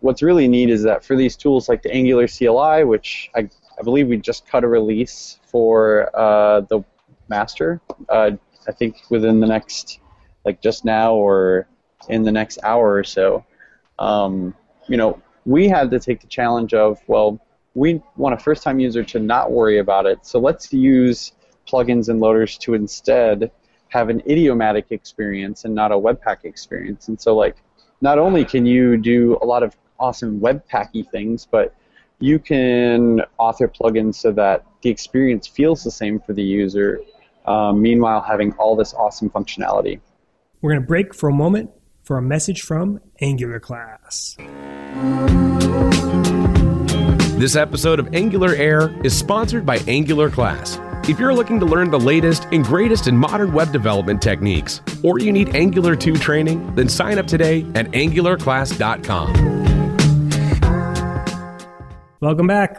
what's 0.00 0.22
really 0.22 0.48
neat 0.48 0.70
is 0.70 0.82
that 0.82 1.04
for 1.04 1.16
these 1.16 1.36
tools 1.36 1.68
like 1.68 1.82
the 1.82 1.92
Angular 1.92 2.26
CLI, 2.26 2.84
which 2.84 3.30
I, 3.34 3.48
I 3.78 3.82
believe 3.82 4.08
we 4.08 4.16
just 4.16 4.46
cut 4.46 4.64
a 4.64 4.68
release 4.68 5.38
for 5.46 6.10
uh, 6.14 6.62
the 6.62 6.82
master, 7.28 7.80
uh, 8.08 8.32
I 8.66 8.72
think 8.72 8.96
within 9.10 9.40
the 9.40 9.46
next, 9.46 10.00
like 10.44 10.60
just 10.60 10.84
now 10.84 11.14
or 11.14 11.66
in 12.08 12.22
the 12.22 12.32
next 12.32 12.58
hour 12.62 12.94
or 12.94 13.04
so, 13.04 13.44
um, 13.98 14.54
you 14.88 14.96
know, 14.96 15.20
we 15.44 15.68
had 15.68 15.90
to 15.90 16.00
take 16.00 16.20
the 16.20 16.26
challenge 16.26 16.74
of, 16.74 17.00
well, 17.06 17.40
we 17.74 18.02
want 18.16 18.34
a 18.34 18.38
first-time 18.38 18.78
user 18.80 19.02
to 19.02 19.18
not 19.18 19.50
worry 19.50 19.78
about 19.78 20.06
it, 20.06 20.26
so 20.26 20.38
let's 20.38 20.72
use 20.72 21.32
plugins 21.66 22.08
and 22.08 22.20
loaders 22.20 22.58
to 22.58 22.74
instead 22.74 23.50
have 23.88 24.08
an 24.08 24.20
idiomatic 24.28 24.86
experience 24.90 25.64
and 25.64 25.74
not 25.74 25.92
a 25.92 25.94
Webpack 25.94 26.44
experience. 26.44 27.08
And 27.08 27.20
so, 27.20 27.36
like, 27.36 27.56
not 28.00 28.18
only 28.18 28.44
can 28.44 28.66
you 28.66 28.96
do 28.96 29.38
a 29.42 29.46
lot 29.46 29.62
of 29.62 29.76
awesome 29.98 30.40
Webpacky 30.40 31.08
things, 31.10 31.46
but 31.50 31.74
you 32.18 32.38
can 32.38 33.20
author 33.38 33.68
plugins 33.68 34.16
so 34.16 34.32
that 34.32 34.64
the 34.82 34.90
experience 34.90 35.46
feels 35.46 35.84
the 35.84 35.90
same 35.90 36.20
for 36.20 36.32
the 36.32 36.42
user, 36.42 37.00
um, 37.46 37.80
meanwhile 37.80 38.20
having 38.20 38.52
all 38.54 38.76
this 38.76 38.94
awesome 38.94 39.30
functionality. 39.30 40.00
We're 40.62 40.70
going 40.70 40.82
to 40.82 40.86
break 40.86 41.12
for 41.12 41.28
a 41.28 41.32
moment 41.32 41.70
for 42.04 42.16
a 42.16 42.22
message 42.22 42.62
from 42.62 43.00
Angular 43.20 43.58
class. 43.58 44.36
This 47.36 47.56
episode 47.56 47.98
of 47.98 48.14
Angular 48.14 48.54
Air 48.54 48.94
is 49.04 49.18
sponsored 49.18 49.66
by 49.66 49.78
Angular 49.88 50.30
Class. 50.30 50.78
If 51.08 51.18
you're 51.18 51.34
looking 51.34 51.58
to 51.58 51.66
learn 51.66 51.90
the 51.90 51.98
latest 51.98 52.46
and 52.52 52.64
greatest 52.64 53.08
in 53.08 53.16
modern 53.16 53.52
web 53.52 53.72
development 53.72 54.22
techniques, 54.22 54.80
or 55.02 55.18
you 55.18 55.32
need 55.32 55.56
Angular 55.56 55.96
2 55.96 56.14
training, 56.14 56.76
then 56.76 56.88
sign 56.88 57.18
up 57.18 57.26
today 57.26 57.62
at 57.74 57.86
angularclass.com. 57.90 59.32
Welcome 62.20 62.46
back. 62.46 62.78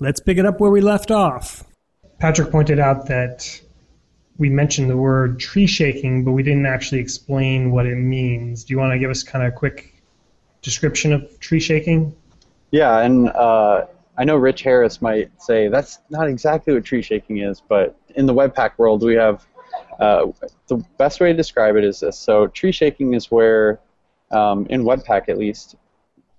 Let's 0.00 0.20
pick 0.20 0.36
it 0.36 0.44
up 0.44 0.60
where 0.60 0.70
we 0.70 0.82
left 0.82 1.10
off. 1.10 1.64
Patrick 2.20 2.50
pointed 2.50 2.78
out 2.78 3.06
that 3.06 3.61
we 4.38 4.48
mentioned 4.48 4.88
the 4.88 4.96
word 4.96 5.38
tree 5.38 5.66
shaking, 5.66 6.24
but 6.24 6.32
we 6.32 6.42
didn't 6.42 6.66
actually 6.66 7.00
explain 7.00 7.70
what 7.70 7.86
it 7.86 7.96
means. 7.96 8.64
Do 8.64 8.74
you 8.74 8.78
want 8.78 8.92
to 8.92 8.98
give 8.98 9.10
us 9.10 9.22
kind 9.22 9.44
of 9.46 9.52
a 9.52 9.56
quick 9.56 10.02
description 10.62 11.12
of 11.12 11.38
tree 11.40 11.60
shaking? 11.60 12.14
Yeah, 12.70 13.00
and 13.00 13.28
uh, 13.28 13.86
I 14.16 14.24
know 14.24 14.36
Rich 14.36 14.62
Harris 14.62 15.02
might 15.02 15.30
say 15.40 15.68
that's 15.68 15.98
not 16.08 16.28
exactly 16.28 16.72
what 16.72 16.84
tree 16.84 17.02
shaking 17.02 17.38
is, 17.38 17.60
but 17.60 17.96
in 18.14 18.26
the 18.26 18.34
Webpack 18.34 18.78
world, 18.78 19.02
we 19.02 19.14
have 19.14 19.46
uh, 20.00 20.26
the 20.68 20.76
best 20.98 21.20
way 21.20 21.32
to 21.32 21.36
describe 21.36 21.76
it 21.76 21.84
is 21.84 22.00
this. 22.00 22.18
So 22.18 22.46
tree 22.46 22.72
shaking 22.72 23.14
is 23.14 23.30
where, 23.30 23.80
um, 24.30 24.66
in 24.70 24.84
Webpack 24.84 25.28
at 25.28 25.38
least, 25.38 25.76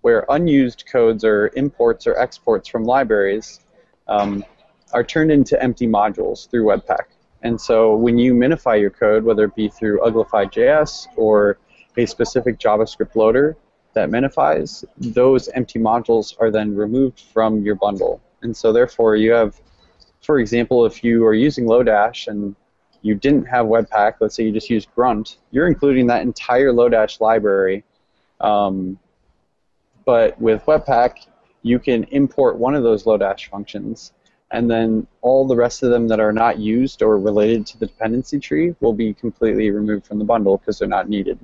where 0.01 0.25
unused 0.29 0.85
codes 0.91 1.23
or 1.23 1.51
imports 1.55 2.07
or 2.07 2.17
exports 2.19 2.67
from 2.67 2.83
libraries 2.83 3.61
um, 4.07 4.43
are 4.91 5.03
turned 5.03 5.31
into 5.31 5.61
empty 5.61 5.87
modules 5.87 6.49
through 6.49 6.65
Webpack. 6.65 7.05
And 7.43 7.59
so 7.59 7.95
when 7.95 8.17
you 8.17 8.33
minify 8.33 8.79
your 8.79 8.89
code, 8.89 9.23
whether 9.23 9.45
it 9.45 9.55
be 9.55 9.67
through 9.67 9.99
Uglify.js 9.99 11.07
or 11.17 11.57
a 11.97 12.05
specific 12.05 12.57
JavaScript 12.57 13.15
loader, 13.15 13.57
that 13.93 14.09
minifies, 14.09 14.83
those 14.97 15.49
empty 15.49 15.79
modules 15.79 16.35
are 16.39 16.49
then 16.49 16.75
removed 16.75 17.21
from 17.31 17.61
your 17.61 17.75
bundle. 17.75 18.21
And 18.41 18.55
so 18.55 18.73
therefore 18.73 19.15
you 19.15 19.31
have, 19.31 19.59
for 20.21 20.39
example, 20.39 20.85
if 20.85 21.03
you 21.03 21.25
are 21.25 21.33
using 21.33 21.65
Lodash 21.65 22.27
and 22.27 22.55
you 23.01 23.15
didn't 23.15 23.45
have 23.45 23.67
Webpack, 23.67 24.15
let's 24.19 24.35
say 24.35 24.43
you 24.43 24.51
just 24.51 24.69
use 24.69 24.87
Grunt, 24.95 25.37
you're 25.51 25.67
including 25.67 26.07
that 26.07 26.21
entire 26.21 26.71
Lodash 26.71 27.19
library. 27.19 27.83
Um, 28.39 28.97
but 30.05 30.39
with 30.41 30.63
Webpack, 30.65 31.27
you 31.61 31.79
can 31.79 32.03
import 32.05 32.57
one 32.57 32.75
of 32.75 32.83
those 32.83 33.03
Lodash 33.03 33.47
functions, 33.49 34.13
and 34.53 34.69
then 34.69 35.05
all 35.21 35.45
the 35.47 35.55
rest 35.55 35.81
of 35.81 35.89
them 35.89 36.07
that 36.07 36.19
are 36.19 36.31
not 36.31 36.59
used 36.59 37.01
or 37.01 37.17
related 37.17 37.65
to 37.65 37.79
the 37.79 37.87
dependency 37.87 38.39
tree 38.39 38.75
will 38.79 38.93
be 38.93 39.13
completely 39.13 39.71
removed 39.71 40.05
from 40.05 40.19
the 40.19 40.25
bundle 40.25 40.57
because 40.57 40.77
they're 40.77 40.87
not 40.87 41.09
needed. 41.09 41.39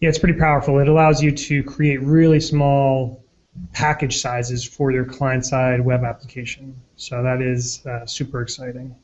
Yeah, 0.00 0.08
it's 0.08 0.18
pretty 0.18 0.38
powerful. 0.38 0.80
It 0.80 0.88
allows 0.88 1.22
you 1.22 1.30
to 1.32 1.62
create 1.62 2.02
really 2.02 2.40
small 2.40 3.24
package 3.72 4.18
sizes 4.18 4.64
for 4.64 4.90
your 4.90 5.04
client 5.04 5.46
side 5.46 5.80
web 5.80 6.04
application. 6.04 6.74
So 6.96 7.22
that 7.22 7.40
is 7.40 7.84
uh, 7.86 8.04
super 8.04 8.42
exciting. 8.42 8.94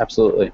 Absolutely. 0.00 0.50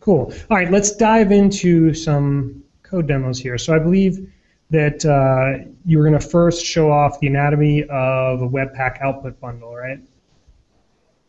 Cool. 0.00 0.32
All 0.50 0.56
right, 0.56 0.70
let's 0.70 0.96
dive 0.96 1.30
into 1.30 1.94
some 1.94 2.64
code 2.82 3.06
demos 3.06 3.38
here. 3.38 3.58
So 3.58 3.74
I 3.74 3.78
believe 3.78 4.32
that 4.70 5.04
uh, 5.04 5.68
you 5.84 5.98
were 5.98 6.04
going 6.04 6.18
to 6.18 6.26
first 6.26 6.64
show 6.64 6.90
off 6.90 7.18
the 7.20 7.26
anatomy 7.26 7.82
of 7.84 8.42
a 8.42 8.48
Webpack 8.48 9.00
output 9.02 9.38
bundle, 9.40 9.74
right? 9.74 10.00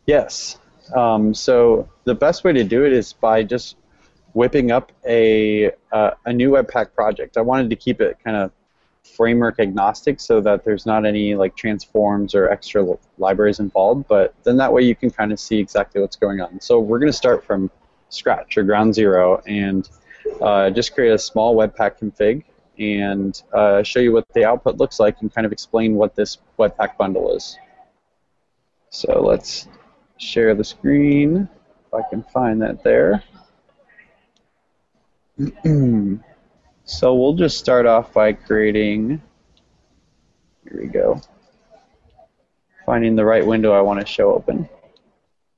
Yes. 0.06 0.60
Um, 0.96 1.34
so 1.34 1.90
the 2.04 2.16
best 2.16 2.44
way 2.44 2.54
to 2.54 2.64
do 2.64 2.86
it 2.86 2.94
is 2.94 3.14
by 3.14 3.44
just 3.44 3.78
whipping 4.34 4.72
up 4.72 4.92
a 5.06 5.72
uh, 5.92 6.12
a 6.26 6.34
new 6.34 6.52
Webpack 6.52 6.94
project. 6.94 7.38
I 7.38 7.42
wanted 7.42 7.70
to 7.70 7.76
keep 7.76 8.02
it 8.02 8.18
kind 8.24 8.38
of 8.38 8.52
framework 9.04 9.60
agnostic 9.60 10.20
so 10.20 10.40
that 10.42 10.64
there's 10.64 10.86
not 10.86 11.06
any 11.06 11.36
like 11.36 11.56
transforms 11.56 12.36
or 12.36 12.50
extra 12.50 12.84
li- 12.84 12.98
libraries 13.18 13.60
involved. 13.60 14.08
But 14.08 14.34
then 14.44 14.58
that 14.58 14.72
way 14.72 14.84
you 14.84 14.96
can 14.96 15.10
kind 15.10 15.32
of 15.32 15.40
see 15.40 15.58
exactly 15.58 16.02
what's 16.02 16.16
going 16.16 16.42
on. 16.42 16.62
So 16.62 16.80
we're 16.80 17.00
going 17.00 17.12
to 17.12 17.18
start 17.18 17.44
from 17.44 17.72
scratch 18.10 18.58
or 18.58 18.64
ground 18.64 18.94
zero 18.94 19.42
and 19.48 19.90
uh, 20.42 20.70
just 20.70 20.94
create 20.94 21.12
a 21.12 21.18
small 21.18 21.56
Webpack 21.56 22.00
config 22.00 22.44
and 22.78 23.42
uh, 23.54 23.84
show 23.84 24.00
you 24.00 24.12
what 24.12 24.28
the 24.34 24.46
output 24.46 24.78
looks 24.78 25.00
like 25.00 25.18
and 25.22 25.34
kind 25.34 25.46
of 25.46 25.52
explain 25.52 25.96
what 25.96 26.16
this 26.16 26.38
Webpack 26.58 26.98
bundle 26.98 27.36
is. 27.36 27.58
So 28.90 29.22
let's 29.22 29.68
share 30.18 30.54
the 30.56 30.64
screen 30.64 31.48
if 31.88 31.94
I 31.94 32.02
can 32.10 32.24
find 32.24 32.62
that 32.62 32.84
there. 32.84 33.24
so 36.84 37.16
we'll 37.16 37.34
just 37.34 37.58
start 37.58 37.86
off 37.86 38.14
by 38.14 38.34
creating, 38.34 39.22
here 40.64 40.82
we 40.82 40.88
go, 40.88 41.22
finding 42.86 43.16
the 43.16 43.26
right 43.26 43.46
window 43.46 43.72
I 43.72 43.82
want 43.82 44.00
to 44.00 44.06
show 44.06 44.34
open. 44.34 44.68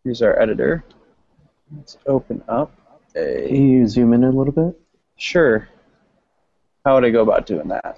Here's 0.03 0.21
our 0.21 0.39
editor. 0.39 0.83
Let's 1.75 1.97
open 2.05 2.43
up 2.47 2.71
a... 3.15 3.47
Can 3.47 3.69
you 3.69 3.87
zoom 3.87 4.13
in 4.13 4.23
a 4.23 4.29
little 4.29 4.53
bit? 4.53 4.79
Sure. 5.17 5.67
How 6.85 6.95
would 6.95 7.05
I 7.05 7.11
go 7.11 7.21
about 7.21 7.45
doing 7.45 7.69
that? 7.69 7.97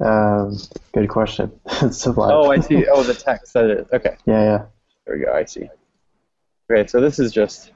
Um, 0.00 0.56
good 0.92 1.08
question. 1.08 1.50
it's 1.82 1.98
so 1.98 2.12
live. 2.12 2.30
Oh, 2.32 2.50
I 2.50 2.60
see. 2.60 2.86
Oh, 2.86 3.02
the 3.02 3.14
text. 3.26 3.52
That 3.54 3.70
is. 3.70 3.86
Okay. 3.92 4.16
yeah, 4.24 4.42
yeah. 4.42 4.64
There 5.04 5.16
we 5.16 5.24
go. 5.24 5.32
I 5.32 5.44
see. 5.44 5.68
Okay, 6.70 6.86
so 6.86 7.00
this 7.00 7.18
is 7.18 7.32
just 7.32 7.72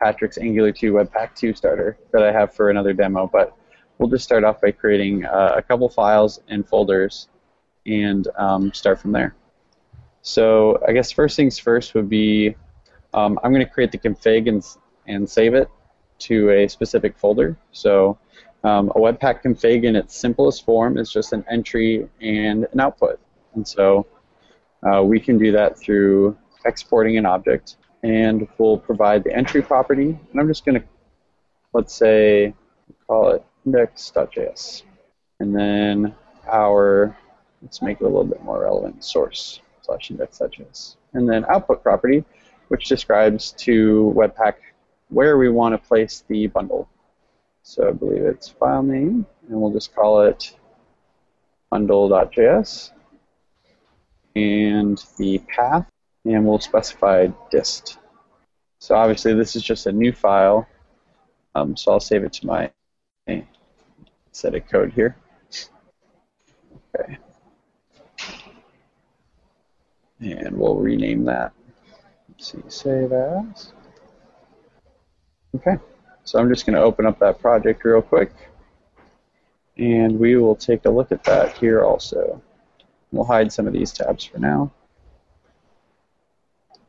Patrick's 0.00 0.38
Angular 0.38 0.72
2 0.72 0.92
Webpack 0.94 1.36
2 1.36 1.54
starter 1.54 1.96
that 2.12 2.22
I 2.22 2.32
have 2.32 2.54
for 2.54 2.70
another 2.70 2.92
demo, 2.92 3.28
but 3.32 3.56
we'll 3.98 4.08
just 4.08 4.24
start 4.24 4.42
off 4.42 4.60
by 4.60 4.72
creating 4.72 5.24
uh, 5.26 5.54
a 5.56 5.62
couple 5.62 5.88
files 5.88 6.40
and 6.48 6.66
folders 6.66 7.28
and 7.86 8.26
um, 8.36 8.72
start 8.72 8.98
from 8.98 9.12
there. 9.12 9.36
So 10.22 10.82
I 10.88 10.92
guess 10.92 11.12
first 11.12 11.36
things 11.36 11.58
first 11.58 11.94
would 11.94 12.08
be 12.08 12.56
um, 13.14 13.38
I'm 13.44 13.52
going 13.52 13.64
to 13.64 13.70
create 13.70 13.92
the 13.92 13.98
config 13.98 14.48
and, 14.48 14.64
and 15.06 15.28
save 15.28 15.54
it 15.54 15.68
to 16.20 16.50
a 16.50 16.68
specific 16.68 17.16
folder. 17.16 17.56
So 17.72 18.18
um, 18.64 18.90
a 18.90 18.94
Webpack 18.94 19.42
config 19.42 19.84
in 19.84 19.96
its 19.96 20.16
simplest 20.16 20.64
form 20.64 20.96
is 20.96 21.12
just 21.12 21.32
an 21.32 21.44
entry 21.50 22.08
and 22.20 22.66
an 22.72 22.80
output. 22.80 23.18
And 23.54 23.66
so 23.66 24.06
uh, 24.82 25.02
we 25.02 25.18
can 25.20 25.38
do 25.38 25.52
that 25.52 25.78
through 25.78 26.36
exporting 26.64 27.18
an 27.18 27.26
object 27.26 27.76
and 28.02 28.46
we'll 28.58 28.78
provide 28.78 29.24
the 29.24 29.34
entry 29.34 29.62
property. 29.62 30.18
And 30.30 30.40
I'm 30.40 30.48
just 30.48 30.64
going 30.64 30.80
to, 30.80 30.86
let's 31.72 31.94
say, 31.94 32.54
call 33.06 33.30
it 33.30 33.44
index.js. 33.64 34.82
And 35.40 35.54
then 35.54 36.14
our, 36.50 37.16
let's 37.62 37.82
make 37.82 38.00
it 38.00 38.04
a 38.04 38.08
little 38.08 38.24
bit 38.24 38.42
more 38.42 38.62
relevant, 38.62 39.04
source 39.04 39.60
slash 39.82 40.10
index.js. 40.10 40.96
And 41.14 41.28
then 41.28 41.44
output 41.48 41.82
property, 41.82 42.24
which 42.68 42.88
describes 42.88 43.52
to 43.58 44.12
Webpack 44.16 44.54
where 45.08 45.36
we 45.36 45.48
want 45.48 45.74
to 45.74 45.88
place 45.88 46.24
the 46.28 46.46
bundle. 46.48 46.88
So 47.62 47.88
I 47.88 47.92
believe 47.92 48.22
it's 48.22 48.48
file 48.48 48.82
name, 48.82 49.24
and 49.48 49.60
we'll 49.60 49.72
just 49.72 49.94
call 49.94 50.22
it 50.22 50.56
bundle.js. 51.70 52.90
and 54.34 55.02
the 55.18 55.38
path, 55.38 55.86
and 56.24 56.44
we'll 56.44 56.58
specify 56.58 57.28
dist. 57.50 57.98
So 58.78 58.96
obviously 58.96 59.34
this 59.34 59.54
is 59.54 59.62
just 59.62 59.86
a 59.86 59.92
new 59.92 60.12
file, 60.12 60.66
um, 61.54 61.76
so 61.76 61.92
I'll 61.92 62.00
save 62.00 62.24
it 62.24 62.32
to 62.34 62.46
my 62.46 62.70
set 64.32 64.54
of 64.54 64.66
code 64.66 64.92
here. 64.92 65.16
Okay. 66.94 67.18
And 70.20 70.56
we'll 70.56 70.76
rename 70.76 71.24
that. 71.24 71.52
Let's 72.28 72.52
see, 72.52 72.62
save 72.68 73.12
as. 73.12 73.72
Okay, 75.54 75.76
so 76.24 76.38
I'm 76.38 76.48
just 76.48 76.66
going 76.66 76.76
to 76.76 76.82
open 76.82 77.06
up 77.06 77.18
that 77.18 77.40
project 77.40 77.84
real 77.84 78.02
quick. 78.02 78.32
And 79.76 80.18
we 80.18 80.36
will 80.36 80.54
take 80.54 80.84
a 80.84 80.90
look 80.90 81.12
at 81.12 81.24
that 81.24 81.56
here 81.56 81.82
also. 81.82 82.42
We'll 83.10 83.24
hide 83.24 83.52
some 83.52 83.66
of 83.66 83.72
these 83.72 83.92
tabs 83.92 84.24
for 84.24 84.38
now. 84.38 84.70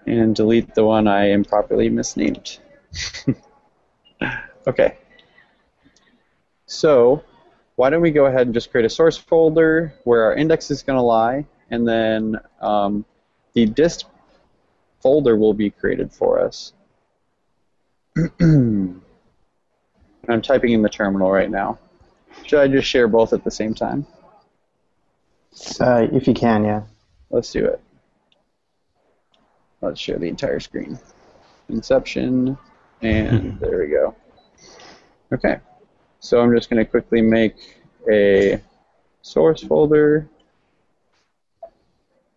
And 0.06 0.36
delete 0.36 0.76
the 0.76 0.84
one 0.84 1.08
I 1.08 1.32
improperly 1.32 1.90
misnamed. 1.90 2.60
okay. 4.68 4.98
So 6.66 7.24
why 7.76 7.90
don't 7.90 8.02
we 8.02 8.12
go 8.12 8.26
ahead 8.26 8.48
and 8.48 8.54
just 8.54 8.72
create 8.72 8.86
a 8.86 8.90
source 8.90 9.18
folder 9.18 9.94
where 10.04 10.24
our 10.24 10.36
index 10.36 10.70
is 10.70 10.84
going 10.84 10.98
to 10.98 11.04
lie, 11.04 11.46
and 11.72 11.88
then 11.88 12.38
um, 12.62 13.06
the 13.54 13.66
dist 13.66 14.06
folder 15.02 15.36
will 15.36 15.54
be 15.54 15.70
created 15.70 16.12
for 16.12 16.40
us. 16.40 16.74
I'm 20.30 20.42
typing 20.42 20.72
in 20.72 20.82
the 20.82 20.90
terminal 20.90 21.32
right 21.32 21.50
now. 21.50 21.80
Should 22.46 22.60
I 22.60 22.68
just 22.68 22.88
share 22.88 23.08
both 23.08 23.34
at 23.34 23.44
the 23.44 23.52
same 23.52 23.74
time? 23.74 24.06
Uh, 25.80 26.08
if 26.12 26.28
you 26.28 26.34
can, 26.34 26.64
yeah. 26.64 26.84
Let's 27.30 27.52
do 27.52 27.66
it. 27.66 27.82
Let's 29.82 30.00
share 30.00 30.18
the 30.18 30.28
entire 30.28 30.60
screen. 30.60 30.98
Inception, 31.70 32.58
and 33.02 33.60
there 33.62 33.80
we 33.80 33.88
go. 33.88 34.16
Okay. 35.32 35.60
So 36.20 36.40
I'm 36.40 36.56
just 36.56 36.70
going 36.70 36.84
to 36.84 36.90
quickly 36.90 37.22
make 37.22 37.56
a 38.10 38.62
source 39.22 39.62
folder, 39.62 40.30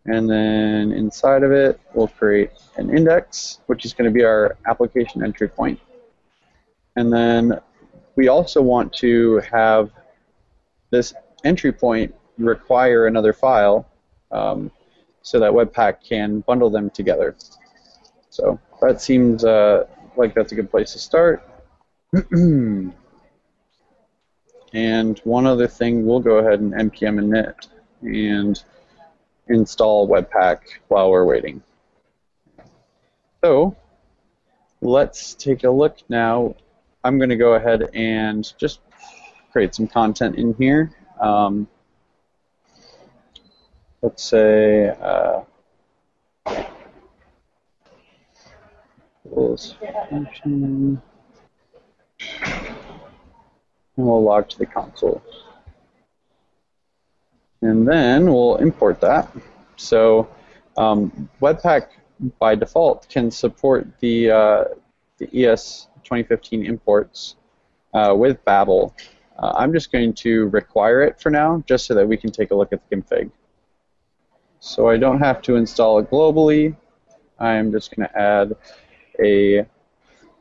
and 0.06 0.28
then 0.28 0.92
inside 0.92 1.44
of 1.44 1.52
it, 1.52 1.80
we'll 1.94 2.08
create 2.08 2.50
an 2.76 2.96
index, 2.96 3.60
which 3.66 3.84
is 3.84 3.92
going 3.92 4.10
to 4.10 4.14
be 4.14 4.24
our 4.24 4.56
application 4.66 5.22
entry 5.22 5.48
point. 5.48 5.78
And 6.96 7.12
then 7.12 7.60
we 8.16 8.28
also 8.28 8.60
want 8.62 8.92
to 8.94 9.40
have 9.50 9.90
this 10.90 11.14
entry 11.44 11.72
point 11.72 12.14
require 12.38 13.06
another 13.06 13.32
file 13.32 13.86
um, 14.32 14.70
so 15.22 15.38
that 15.38 15.52
Webpack 15.52 16.02
can 16.06 16.40
bundle 16.40 16.70
them 16.70 16.90
together. 16.90 17.36
So 18.30 18.58
that 18.80 19.00
seems 19.00 19.44
uh, 19.44 19.86
like 20.16 20.34
that's 20.34 20.52
a 20.52 20.54
good 20.54 20.70
place 20.70 20.92
to 20.92 20.98
start. 20.98 21.48
and 22.32 22.92
one 25.24 25.46
other 25.46 25.66
thing, 25.66 26.06
we'll 26.06 26.20
go 26.20 26.38
ahead 26.38 26.60
and 26.60 26.72
npm 26.74 27.18
init 27.20 27.68
and 28.02 28.62
install 29.48 30.08
Webpack 30.08 30.60
while 30.88 31.10
we're 31.10 31.24
waiting. 31.24 31.62
So 33.44 33.76
let's 34.80 35.34
take 35.34 35.64
a 35.64 35.70
look 35.70 35.98
now. 36.08 36.54
I'm 37.06 37.18
going 37.18 37.30
to 37.30 37.36
go 37.36 37.54
ahead 37.54 37.88
and 37.94 38.52
just 38.58 38.80
create 39.52 39.76
some 39.76 39.86
content 39.86 40.34
in 40.34 40.54
here. 40.54 40.90
Um, 41.20 41.68
let's 44.02 44.24
say 44.24 44.88
uh, 45.00 45.42
function, 50.10 51.00
and 53.94 54.06
we'll 54.06 54.24
log 54.24 54.48
to 54.48 54.58
the 54.58 54.66
console. 54.66 55.22
And 57.62 57.86
then 57.86 58.32
we'll 58.32 58.56
import 58.56 59.00
that. 59.02 59.30
So 59.76 60.28
um, 60.76 61.28
Webpack 61.40 61.86
by 62.40 62.56
default 62.56 63.08
can 63.08 63.30
support 63.30 63.86
the, 64.00 64.30
uh, 64.32 64.64
the 65.18 65.46
ES 65.46 65.86
2015 66.06 66.64
imports 66.64 67.36
uh, 67.94 68.14
with 68.16 68.42
Babel. 68.44 68.94
Uh, 69.38 69.52
I'm 69.56 69.72
just 69.72 69.92
going 69.92 70.14
to 70.14 70.48
require 70.48 71.02
it 71.02 71.20
for 71.20 71.30
now, 71.30 71.62
just 71.66 71.86
so 71.86 71.94
that 71.94 72.08
we 72.08 72.16
can 72.16 72.30
take 72.30 72.50
a 72.52 72.54
look 72.54 72.72
at 72.72 72.80
the 72.88 72.96
config. 72.96 73.30
So 74.60 74.88
I 74.88 74.96
don't 74.96 75.18
have 75.18 75.42
to 75.42 75.56
install 75.56 75.98
it 75.98 76.10
globally. 76.10 76.74
I'm 77.38 77.70
just 77.70 77.94
going 77.94 78.08
to 78.08 78.18
add 78.18 78.56
a, 79.22 79.66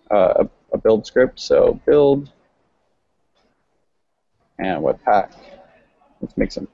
uh, 0.10 0.46
a 0.72 0.78
build 0.78 1.06
script. 1.06 1.40
So 1.40 1.80
build 1.86 2.32
and 4.60 4.82
Webpack. 4.82 5.32
Let's 6.22 6.38
make 6.38 6.52
some 6.52 6.68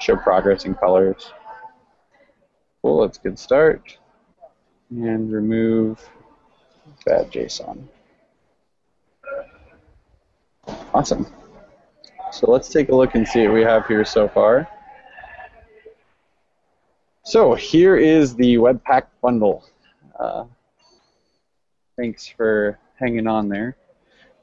show 0.00 0.16
progress 0.16 0.64
in 0.64 0.74
colors. 0.74 1.30
Cool, 2.82 3.04
a 3.04 3.08
good 3.08 3.38
start. 3.38 3.98
And 4.90 5.32
remove 5.32 6.08
bad 7.04 7.30
JSON. 7.30 7.86
Awesome. 10.92 11.26
So 12.32 12.50
let's 12.50 12.68
take 12.68 12.88
a 12.88 12.94
look 12.94 13.14
and 13.14 13.26
see 13.26 13.46
what 13.46 13.54
we 13.54 13.62
have 13.62 13.86
here 13.86 14.04
so 14.04 14.28
far. 14.28 14.68
So 17.24 17.54
here 17.54 17.96
is 17.96 18.34
the 18.34 18.56
Webpack 18.56 19.04
bundle. 19.22 19.64
Uh, 20.18 20.44
thanks 21.96 22.26
for 22.26 22.78
hanging 22.98 23.26
on 23.26 23.48
there. 23.48 23.76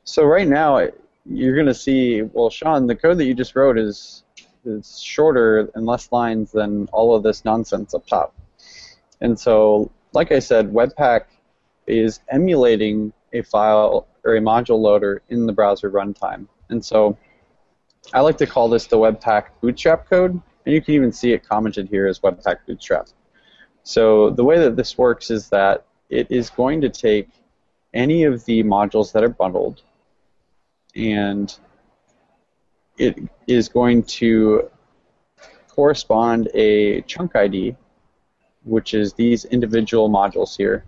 So 0.03 0.23
right 0.23 0.47
now, 0.47 0.87
you're 1.25 1.55
going 1.55 1.67
to 1.67 1.73
see, 1.73 2.23
well, 2.23 2.49
Sean, 2.49 2.87
the 2.87 2.95
code 2.95 3.17
that 3.19 3.25
you 3.25 3.33
just 3.33 3.55
wrote 3.55 3.77
is 3.77 4.23
is 4.65 4.99
shorter 4.99 5.71
and 5.73 5.85
less 5.85 6.11
lines 6.11 6.51
than 6.51 6.87
all 6.91 7.15
of 7.15 7.23
this 7.23 7.43
nonsense 7.43 7.93
up 7.93 8.05
top. 8.05 8.35
And 9.19 9.39
so, 9.39 9.91
like 10.13 10.31
I 10.31 10.39
said, 10.39 10.71
Webpack 10.71 11.25
is 11.91 12.21
emulating 12.29 13.13
a 13.33 13.41
file 13.41 14.07
or 14.23 14.35
a 14.35 14.39
module 14.39 14.79
loader 14.79 15.21
in 15.29 15.45
the 15.45 15.53
browser 15.53 15.91
runtime. 15.91 16.47
And 16.69 16.83
so 16.83 17.17
I 18.13 18.21
like 18.21 18.37
to 18.37 18.47
call 18.47 18.69
this 18.69 18.87
the 18.87 18.97
Webpack 18.97 19.45
bootstrap 19.61 20.09
code, 20.09 20.31
and 20.31 20.73
you 20.73 20.81
can 20.81 20.93
even 20.93 21.11
see 21.11 21.33
it 21.33 21.47
commented 21.47 21.87
here 21.89 22.07
as 22.07 22.19
Webpack 22.19 22.57
bootstrap. 22.67 23.07
So 23.83 24.29
the 24.29 24.43
way 24.43 24.59
that 24.59 24.75
this 24.75 24.97
works 24.97 25.31
is 25.31 25.49
that 25.49 25.85
it 26.09 26.27
is 26.29 26.49
going 26.49 26.81
to 26.81 26.89
take 26.89 27.29
any 27.93 28.23
of 28.23 28.45
the 28.45 28.63
modules 28.63 29.11
that 29.11 29.23
are 29.23 29.29
bundled 29.29 29.81
and 30.95 31.57
it 32.97 33.17
is 33.47 33.69
going 33.69 34.03
to 34.03 34.69
correspond 35.67 36.49
a 36.53 37.01
chunk 37.01 37.35
ID, 37.35 37.75
which 38.63 38.93
is 38.93 39.13
these 39.13 39.45
individual 39.45 40.09
modules 40.09 40.55
here, 40.55 40.85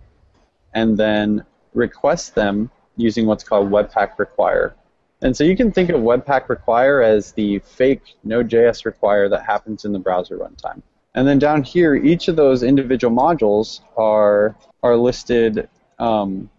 and 0.74 0.98
then 0.98 1.44
request 1.74 2.36
them 2.36 2.70
using 2.98 3.26
what's 3.26 3.44
called 3.44 3.70
Webpack 3.70 4.20
require. 4.20 4.76
And 5.22 5.36
so 5.36 5.44
you 5.44 5.56
can 5.56 5.72
think 5.72 5.90
of 5.90 6.02
Webpack 6.02 6.50
require 6.50 7.02
as 7.02 7.32
the 7.32 7.60
fake 7.60 8.16
Node.js 8.24 8.86
require 8.86 9.30
that 9.30 9.46
happens 9.46 9.86
in 9.86 9.94
the 9.94 10.00
browser 10.00 10.38
runtime. 10.38 10.82
And 11.16 11.28
then 11.28 11.40
down 11.40 11.64
here, 11.64 11.96
each 11.96 12.28
of 12.28 12.36
those 12.36 12.64
individual 12.64 13.16
modules 13.16 13.82
are 13.98 14.56
are 14.82 14.98
listed 14.98 15.70
um, 16.00 16.50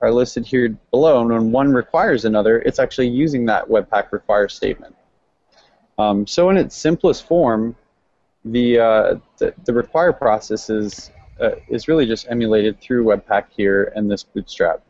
are 0.00 0.12
listed 0.12 0.46
here 0.46 0.76
below, 0.90 1.20
and 1.20 1.30
when 1.30 1.50
one 1.50 1.72
requires 1.72 2.24
another, 2.24 2.60
it's 2.60 2.78
actually 2.78 3.08
using 3.08 3.46
that 3.46 3.66
Webpack 3.66 4.12
require 4.12 4.48
statement. 4.48 4.94
Um, 5.98 6.26
so 6.26 6.50
in 6.50 6.56
its 6.58 6.76
simplest 6.76 7.26
form, 7.26 7.74
the, 8.44 8.78
uh, 8.78 9.14
the, 9.38 9.54
the, 9.64 9.72
require 9.72 10.12
process 10.12 10.68
is, 10.68 11.10
uh, 11.40 11.50
is 11.68 11.88
really 11.88 12.06
just 12.06 12.26
emulated 12.30 12.80
through 12.80 13.04
Webpack 13.04 13.46
here 13.56 13.92
and 13.94 14.10
this 14.10 14.22
Bootstrap. 14.22 14.82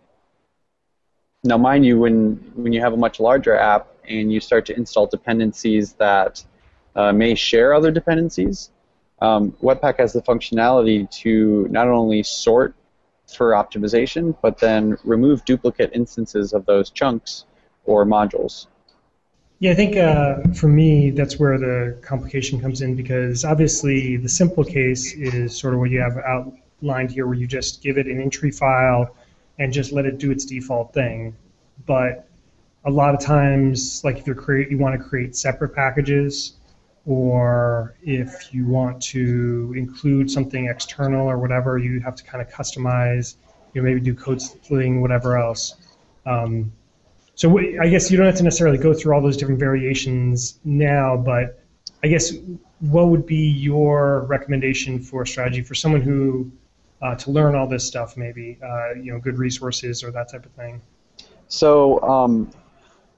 Now, 1.44 1.58
mind 1.58 1.84
you, 1.84 1.98
when, 1.98 2.34
when 2.54 2.72
you 2.72 2.80
have 2.80 2.92
a 2.92 2.96
much 2.96 3.20
larger 3.20 3.56
app 3.56 3.88
and 4.08 4.32
you 4.32 4.40
start 4.40 4.66
to 4.66 4.76
install 4.76 5.06
dependencies 5.06 5.92
that 5.94 6.44
uh, 6.94 7.12
may 7.12 7.34
share 7.34 7.74
other 7.74 7.90
dependencies, 7.90 8.70
um, 9.20 9.52
Webpack 9.62 9.98
has 9.98 10.12
the 10.12 10.22
functionality 10.22 11.08
to 11.22 11.66
not 11.70 11.88
only 11.88 12.22
sort 12.22 12.74
for 13.34 13.52
optimization, 13.52 14.36
but 14.42 14.58
then 14.58 14.96
remove 15.04 15.44
duplicate 15.44 15.90
instances 15.94 16.52
of 16.52 16.66
those 16.66 16.90
chunks 16.90 17.44
or 17.84 18.04
modules. 18.04 18.66
Yeah, 19.58 19.70
I 19.70 19.74
think 19.74 19.96
uh, 19.96 20.42
for 20.54 20.68
me, 20.68 21.10
that's 21.10 21.38
where 21.38 21.56
the 21.58 21.98
complication 22.02 22.60
comes 22.60 22.82
in 22.82 22.94
because 22.94 23.42
obviously 23.42 24.18
the 24.18 24.28
simple 24.28 24.62
case 24.62 25.14
is 25.14 25.58
sort 25.58 25.72
of 25.72 25.80
what 25.80 25.88
you 25.88 25.98
have 26.00 26.18
outlined 26.18 27.10
here, 27.10 27.26
where 27.26 27.36
you 27.36 27.46
just 27.46 27.82
give 27.82 27.96
it 27.96 28.06
an 28.06 28.20
entry 28.20 28.50
file 28.50 29.16
and 29.58 29.72
just 29.72 29.92
let 29.92 30.04
it 30.04 30.18
do 30.18 30.30
its 30.30 30.44
default 30.44 30.92
thing. 30.92 31.34
But 31.86 32.28
a 32.84 32.90
lot 32.90 33.14
of 33.14 33.20
times, 33.20 34.04
like 34.04 34.18
if 34.18 34.26
you're 34.26 34.36
create, 34.36 34.70
you 34.70 34.76
want 34.76 35.00
to 35.00 35.02
create 35.02 35.34
separate 35.34 35.74
packages, 35.74 36.56
or 37.06 37.94
if 38.02 38.52
you 38.52 38.66
want 38.66 39.02
to 39.04 39.72
include 39.74 40.30
something 40.30 40.66
external 40.66 41.26
or 41.26 41.38
whatever, 41.38 41.78
you 41.78 42.00
have 42.00 42.14
to 42.16 42.24
kind 42.24 42.42
of 42.42 42.52
customize, 42.52 43.36
you 43.72 43.80
know, 43.80 43.88
maybe 43.88 44.00
do 44.00 44.14
code 44.14 44.42
splitting, 44.42 45.00
whatever 45.00 45.38
else. 45.38 45.76
Um, 46.26 46.72
so 47.36 47.58
I 47.58 47.88
guess 47.88 48.10
you 48.10 48.16
don't 48.16 48.26
have 48.26 48.36
to 48.36 48.42
necessarily 48.42 48.78
go 48.78 48.94
through 48.94 49.14
all 49.14 49.20
those 49.20 49.36
different 49.36 49.60
variations 49.60 50.58
now, 50.64 51.18
but 51.18 51.62
I 52.02 52.08
guess 52.08 52.32
what 52.80 53.08
would 53.08 53.26
be 53.26 53.36
your 53.36 54.22
recommendation 54.22 54.98
for 54.98 55.26
strategy 55.26 55.60
for 55.60 55.74
someone 55.74 56.00
who 56.00 56.50
uh, 57.02 57.14
to 57.14 57.30
learn 57.30 57.54
all 57.54 57.66
this 57.66 57.84
stuff, 57.84 58.16
maybe 58.16 58.58
uh, 58.64 58.94
you 58.94 59.12
know, 59.12 59.20
good 59.20 59.36
resources 59.36 60.02
or 60.02 60.10
that 60.12 60.30
type 60.32 60.46
of 60.46 60.52
thing? 60.52 60.80
So 61.48 62.00
um, 62.00 62.50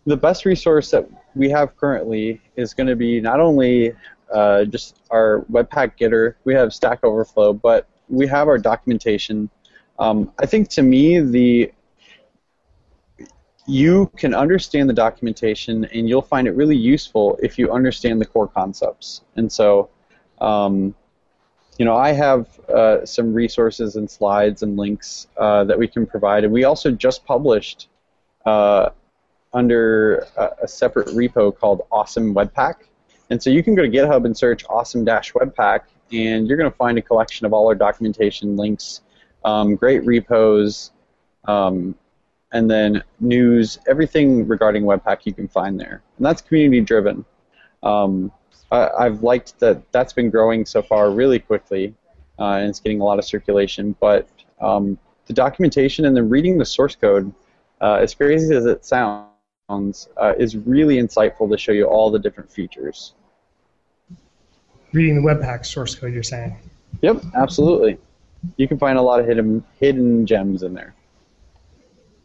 the 0.04 0.16
best 0.16 0.44
resource 0.44 0.90
that 0.90 1.08
we 1.36 1.48
have 1.50 1.76
currently 1.76 2.40
is 2.56 2.74
going 2.74 2.88
to 2.88 2.96
be 2.96 3.20
not 3.20 3.38
only 3.38 3.94
uh, 4.34 4.64
just 4.64 4.98
our 5.12 5.44
Webpack 5.48 5.92
Gitter, 5.96 6.34
we 6.42 6.54
have 6.54 6.74
Stack 6.74 7.04
Overflow, 7.04 7.52
but 7.52 7.86
we 8.08 8.26
have 8.26 8.48
our 8.48 8.58
documentation. 8.58 9.48
Um, 10.00 10.32
I 10.40 10.46
think 10.46 10.70
to 10.70 10.82
me, 10.82 11.20
the 11.20 11.72
you 13.68 14.10
can 14.16 14.34
understand 14.34 14.88
the 14.88 14.94
documentation 14.94 15.84
and 15.92 16.08
you'll 16.08 16.22
find 16.22 16.48
it 16.48 16.52
really 16.52 16.76
useful 16.76 17.38
if 17.42 17.58
you 17.58 17.70
understand 17.70 18.18
the 18.18 18.24
core 18.24 18.48
concepts. 18.48 19.20
And 19.36 19.52
so, 19.52 19.90
um, 20.40 20.94
you 21.78 21.84
know, 21.84 21.94
I 21.94 22.12
have 22.12 22.58
uh, 22.70 23.04
some 23.04 23.34
resources 23.34 23.96
and 23.96 24.10
slides 24.10 24.62
and 24.62 24.78
links 24.78 25.26
uh, 25.36 25.64
that 25.64 25.78
we 25.78 25.86
can 25.86 26.06
provide, 26.06 26.44
and 26.44 26.52
we 26.52 26.64
also 26.64 26.90
just 26.90 27.26
published 27.26 27.88
uh, 28.46 28.88
under 29.52 30.26
a, 30.36 30.48
a, 30.62 30.68
separate 30.68 31.08
repo 31.08 31.56
called 31.56 31.82
Awesome 31.92 32.34
Webpack. 32.34 32.76
And 33.30 33.40
so 33.40 33.50
you 33.50 33.62
can 33.62 33.74
go 33.74 33.82
to 33.82 33.88
GitHub 33.88 34.24
and 34.24 34.36
search 34.36 34.64
Awesome-Webpack, 34.68 35.80
and 36.12 36.48
you're 36.48 36.56
going 36.56 36.70
to 36.70 36.76
find 36.76 36.96
a 36.96 37.02
collection 37.02 37.44
of 37.44 37.52
all 37.52 37.68
our 37.68 37.74
documentation 37.74 38.56
links, 38.56 39.02
um, 39.44 39.76
great 39.76 40.04
repos, 40.06 40.92
um, 41.44 41.94
and 42.52 42.70
then 42.70 43.02
news, 43.20 43.78
everything 43.86 44.46
regarding 44.46 44.84
Webpack 44.84 45.20
you 45.24 45.32
can 45.32 45.48
find 45.48 45.78
there. 45.78 46.02
And 46.16 46.26
that's 46.26 46.40
community 46.40 46.80
driven. 46.80 47.24
Um, 47.82 48.32
I, 48.70 49.04
have 49.04 49.22
liked 49.22 49.58
that 49.60 49.90
that's 49.92 50.12
been 50.12 50.30
growing 50.30 50.66
so 50.66 50.82
far 50.82 51.10
really 51.10 51.38
quickly, 51.38 51.94
uh, 52.38 52.52
and 52.52 52.68
it's 52.68 52.80
getting 52.80 53.00
a 53.00 53.04
lot 53.04 53.18
of 53.18 53.24
circulation. 53.24 53.94
But 54.00 54.28
um, 54.60 54.98
the 55.26 55.32
documentation 55.32 56.04
and 56.04 56.16
then 56.16 56.28
reading 56.28 56.58
the 56.58 56.64
source 56.64 56.94
code, 56.94 57.32
uh, 57.80 57.94
as 57.94 58.14
crazy 58.14 58.54
as 58.54 58.66
it 58.66 58.84
sounds, 58.84 60.08
uh, 60.16 60.34
is 60.38 60.56
really 60.56 60.96
insightful 60.96 61.50
to 61.50 61.56
show 61.56 61.72
you 61.72 61.84
all 61.84 62.10
the 62.10 62.18
different 62.18 62.50
features. 62.50 63.14
Reading 64.92 65.16
the 65.16 65.22
Webpack 65.22 65.64
source 65.64 65.94
code, 65.94 66.12
you're 66.12 66.22
saying? 66.22 66.56
Yep, 67.02 67.22
absolutely. 67.34 67.98
You 68.56 68.68
can 68.68 68.78
find 68.78 68.98
a 68.98 69.02
lot 69.02 69.20
of 69.20 69.26
hidden 69.26 69.64
hidden 69.78 70.26
gems 70.26 70.62
in 70.62 70.74
there. 70.74 70.94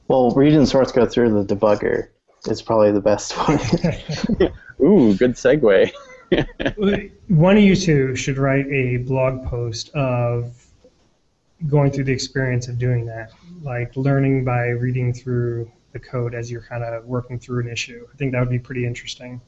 Well, 0.07 0.31
reading 0.31 0.65
source 0.65 0.91
code 0.91 1.11
through 1.11 1.43
the 1.43 1.55
debugger 1.55 2.09
is 2.47 2.61
probably 2.61 2.91
the 2.91 3.01
best 3.01 3.33
one. 3.47 3.59
Ooh, 4.81 5.15
good 5.15 5.33
segue. 5.33 5.91
one 7.27 7.57
of 7.57 7.63
you 7.63 7.75
two 7.75 8.15
should 8.15 8.37
write 8.37 8.65
a 8.67 8.97
blog 8.97 9.45
post 9.45 9.89
of 9.95 10.53
going 11.67 11.91
through 11.91 12.03
the 12.03 12.11
experience 12.11 12.67
of 12.67 12.77
doing 12.77 13.05
that, 13.05 13.31
like 13.61 13.95
learning 13.95 14.43
by 14.43 14.67
reading 14.67 15.13
through 15.13 15.71
the 15.93 15.99
code 15.99 16.33
as 16.33 16.51
you're 16.51 16.61
kind 16.61 16.83
of 16.83 17.05
working 17.05 17.39
through 17.39 17.61
an 17.61 17.69
issue. 17.69 18.05
I 18.11 18.17
think 18.17 18.33
that 18.33 18.39
would 18.39 18.49
be 18.49 18.59
pretty 18.59 18.85
interesting. 18.85 19.39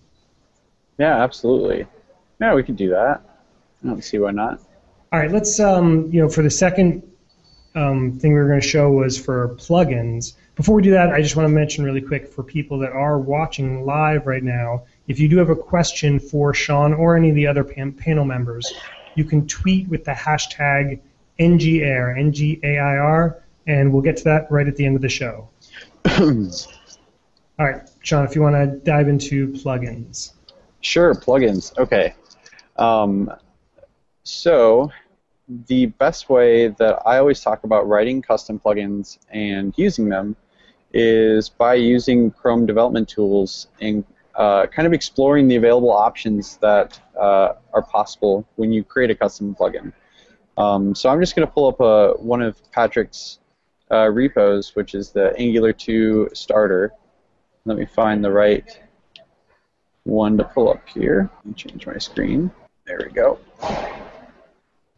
Yeah, 0.98 1.22
absolutely. 1.22 1.88
Yeah, 2.40 2.54
we 2.54 2.64
could 2.64 2.78
do 2.78 2.90
that. 2.92 3.22
I 3.84 3.88
don't 3.88 4.04
see 4.04 4.20
why 4.20 4.32
not. 4.32 4.62
All 5.12 5.20
right, 5.20 5.32
let's 5.32 5.60
um, 5.60 6.10
you 6.12 6.22
know, 6.22 6.30
for 6.30 6.44
the 6.44 6.50
second 6.50 7.04
um, 7.76 8.18
thing 8.20 8.34
we 8.34 8.40
were 8.40 8.48
going 8.48 8.62
to 8.62 8.68
show 8.68 8.92
was 8.92 9.18
for 9.18 9.56
plugins. 9.56 10.34
Before 10.56 10.76
we 10.76 10.82
do 10.82 10.92
that, 10.92 11.10
I 11.10 11.22
just 11.22 11.36
want 11.36 11.50
to 11.50 11.54
mention 11.54 11.84
really 11.84 12.02
quick 12.02 12.32
for 12.32 12.42
people 12.42 12.80
that 12.80 12.94
are 12.94 13.20
watching 13.20 13.86
live 13.86 14.26
right 14.26 14.44
now, 14.44 14.84
if 15.08 15.20
you 15.20 15.28
do 15.28 15.38
have 15.38 15.50
a 15.50 15.56
question 15.56 16.18
for 16.18 16.54
Sean 16.54 16.94
or 16.94 17.18
any 17.18 17.30
of 17.30 17.36
the 17.36 17.46
other 17.46 17.64
pan- 17.66 17.92
panel 17.92 18.24
members, 18.24 18.74
you 19.16 19.26
can 19.26 19.46
tweet 19.48 19.90
with 19.90 20.06
the 20.06 20.12
hashtag 20.12 21.02
NGAIR, 21.40 22.18
N-G-A-I-R, 22.18 23.44
and 23.68 23.92
we'll 23.92 24.02
get 24.02 24.16
to 24.18 24.24
that 24.24 24.50
right 24.50 24.66
at 24.66 24.78
the 24.78 24.86
end 24.86 24.96
of 24.96 25.02
the 25.02 25.10
show. 25.10 25.50
All 26.20 27.66
right, 27.66 27.90
Sean, 28.02 28.26
if 28.26 28.34
you 28.34 28.42
want 28.42 28.56
to 28.56 28.80
dive 28.86 29.10
into 29.10 29.50
plugins. 29.50 30.34
Sure, 30.80 31.14
plugins. 31.14 31.78
Okay. 31.78 32.14
Um, 32.78 33.30
so 34.24 34.90
the 35.68 35.88
best 35.88 36.30
way 36.30 36.70
that 36.70 37.02
I 37.06 37.18
always 37.18 37.42
talk 37.42 37.66
about 37.66 37.88
writing 37.88 38.22
custom 38.22 38.60
plugins 38.60 39.18
and 39.30 39.74
using 39.78 40.10
them 40.10 40.36
is 40.96 41.50
by 41.50 41.74
using 41.76 42.32
Chrome 42.32 42.66
development 42.66 43.10
tools 43.10 43.68
and 43.82 44.04
uh, 44.36 44.66
kind 44.68 44.88
of 44.88 44.94
exploring 44.94 45.48
the 45.48 45.58
available 45.58 45.92
options 45.92 46.58
that 46.58 47.00
uh, 47.20 47.54
are 47.74 47.84
possible 47.84 48.48
when 48.56 48.72
you 48.72 48.84
create 48.84 49.12
a 49.12 49.16
custom 49.16 49.54
plugin. 49.54 49.92
Um, 50.58 50.96
so 50.96 51.10
I'm 51.10 51.20
just 51.20 51.36
going 51.36 51.46
to 51.46 51.54
pull 51.54 51.68
up 51.68 51.82
a, 51.82 52.14
one 52.22 52.42
of 52.42 52.60
Patrick's 52.72 53.40
uh, 53.92 54.10
repos, 54.10 54.74
which 54.76 54.96
is 54.96 55.12
the 55.12 55.36
Angular 55.38 55.74
2 55.74 56.30
starter. 56.34 56.94
Let 57.66 57.78
me 57.78 57.86
find 57.86 58.24
the 58.24 58.32
right 58.32 58.66
one 60.04 60.38
to 60.38 60.46
pull 60.46 60.70
up 60.70 60.88
here. 60.88 61.30
change 61.56 61.86
my 61.86 61.98
screen. 61.98 62.52
There 62.86 63.02
we 63.04 63.12
go. 63.12 63.40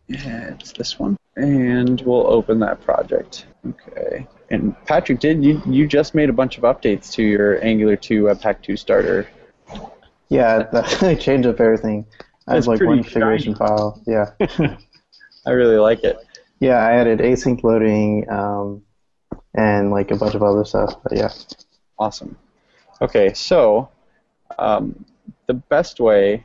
Yeah, 0.07 0.53
it's 0.53 0.73
this 0.73 0.99
one. 0.99 1.17
And 1.37 2.01
we'll 2.01 2.25
open 2.25 2.59
that 2.59 2.81
project. 2.81 3.45
Okay. 3.65 4.27
And 4.49 4.75
Patrick, 4.85 5.19
did 5.19 5.43
you 5.43 5.61
you 5.67 5.87
just 5.87 6.15
made 6.15 6.29
a 6.29 6.33
bunch 6.33 6.57
of 6.57 6.63
updates 6.63 7.11
to 7.13 7.23
your 7.23 7.63
Angular 7.63 7.95
2 7.95 8.23
Webpack 8.23 8.63
2 8.63 8.75
starter? 8.75 9.27
Yeah, 10.29 10.67
I 11.01 11.13
changed 11.13 11.47
up 11.47 11.59
everything. 11.59 12.05
I 12.47 12.55
have 12.55 12.65
like 12.65 12.81
one 12.81 13.03
configuration 13.03 13.53
shiny. 13.55 13.69
file. 13.69 14.01
Yeah. 14.07 14.31
I 15.45 15.51
really 15.51 15.77
like 15.77 16.03
it. 16.03 16.17
Yeah, 16.59 16.77
I 16.77 16.93
added 16.93 17.19
async 17.19 17.61
loading 17.63 18.27
um, 18.31 18.81
and 19.53 19.91
like 19.91 20.09
a 20.09 20.15
bunch 20.15 20.33
of 20.33 20.41
other 20.41 20.65
stuff. 20.65 20.95
But 21.03 21.17
yeah. 21.17 21.31
Awesome. 21.99 22.35
Okay, 22.99 23.33
so 23.33 23.89
um, 24.57 25.05
the 25.45 25.53
best 25.53 25.99
way 25.99 26.43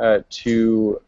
uh, 0.00 0.20
to 0.30 1.00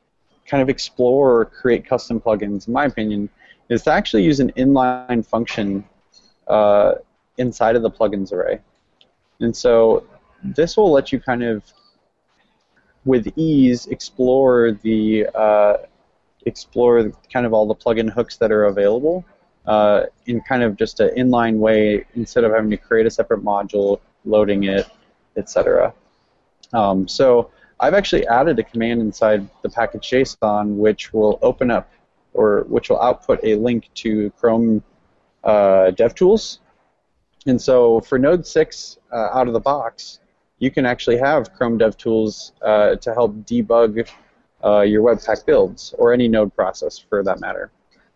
kind 0.47 0.63
of 0.63 0.69
explore 0.69 1.41
or 1.41 1.45
create 1.45 1.87
custom 1.87 2.21
plugins, 2.21 2.67
in 2.67 2.73
my 2.73 2.85
opinion, 2.85 3.29
is 3.69 3.83
to 3.83 3.93
actually 3.93 4.25
use 4.25 4.41
an 4.41 4.53
inline 4.53 5.25
function 5.25 5.85
uh, 6.49 6.95
inside 7.39 7.77
of 7.77 7.83
the 7.83 7.91
plugins 7.91 8.33
array. 8.33 8.61
And 9.41 9.57
so 9.57 10.07
this 10.43 10.77
will 10.77 10.91
let 10.91 11.13
you 11.13 11.21
kind 11.21 11.43
of, 11.43 11.65
with 13.05 13.27
ease, 13.37 13.87
explore 13.87 14.73
the 14.83 15.27
uh, 15.35 15.77
explore 16.47 17.11
kind 17.33 17.47
of 17.47 17.53
all 17.53 17.67
the 17.67 17.75
plugin 17.75 18.11
hooks 18.11 18.37
that 18.37 18.53
are 18.53 18.65
available 18.65 19.25
uh, 19.67 20.05
in 20.27 20.41
kind 20.43 20.63
of 20.63 20.77
just 20.77 21.01
an 21.01 21.11
inline 21.17 21.57
way 21.57 22.05
instead 22.15 22.45
of 22.45 22.53
having 22.53 22.71
to 22.71 22.77
create 22.77 23.07
a 23.07 23.11
separate 23.11 23.43
module, 23.43 24.01
loading 24.25 24.65
it, 24.65 24.89
etc. 25.37 25.93
Um, 26.73 27.09
so 27.09 27.51
I've 27.85 27.93
actually 27.93 28.27
added 28.29 28.59
a 28.59 28.63
command 28.63 29.03
inside 29.03 29.47
the 29.61 29.69
package 29.69 30.09
JSON 30.09 30.77
which 30.77 31.13
will 31.13 31.39
open 31.43 31.71
up 31.71 31.93
or 32.33 32.65
which 32.67 32.89
will 32.89 32.99
output 32.99 33.41
a 33.43 33.57
link 33.57 33.91
to 33.97 34.31
Chrome 34.39 34.83
uh, 35.45 35.93
DevTools. 35.95 36.61
And 37.45 37.61
so 37.61 38.01
for 38.01 38.19
Node 38.19 38.47
6 38.47 38.99
uh, 39.13 39.29
out 39.35 39.49
of 39.49 39.53
the 39.53 39.61
box, 39.61 40.21
you 40.61 40.71
can 40.71 40.87
actually 40.87 41.19
have 41.19 41.53
Chrome 41.53 41.79
DevTools 41.79 42.53
uh, 42.63 42.97
to 42.97 43.13
help 43.13 43.35
debug 43.45 44.09
uh, 44.65 44.81
your 44.81 45.03
Webpack 45.03 45.45
builds 45.45 45.95
or 45.99 46.15
any 46.15 46.27
Node 46.27 46.57
process 46.57 46.99
for 46.99 47.23
that 47.23 47.39
matter. 47.41 47.71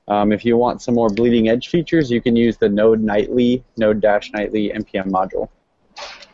Um, 0.08 0.32
if 0.32 0.46
you 0.46 0.56
want 0.56 0.80
some 0.80 0.94
more 0.94 1.10
bleeding 1.10 1.50
edge 1.50 1.68
features, 1.68 2.10
you 2.10 2.22
can 2.22 2.34
use 2.34 2.56
the 2.56 2.70
Node 2.70 3.02
Nightly, 3.02 3.62
Node-Nightly 3.76 4.70
npm 4.70 5.10
module. 5.10 5.50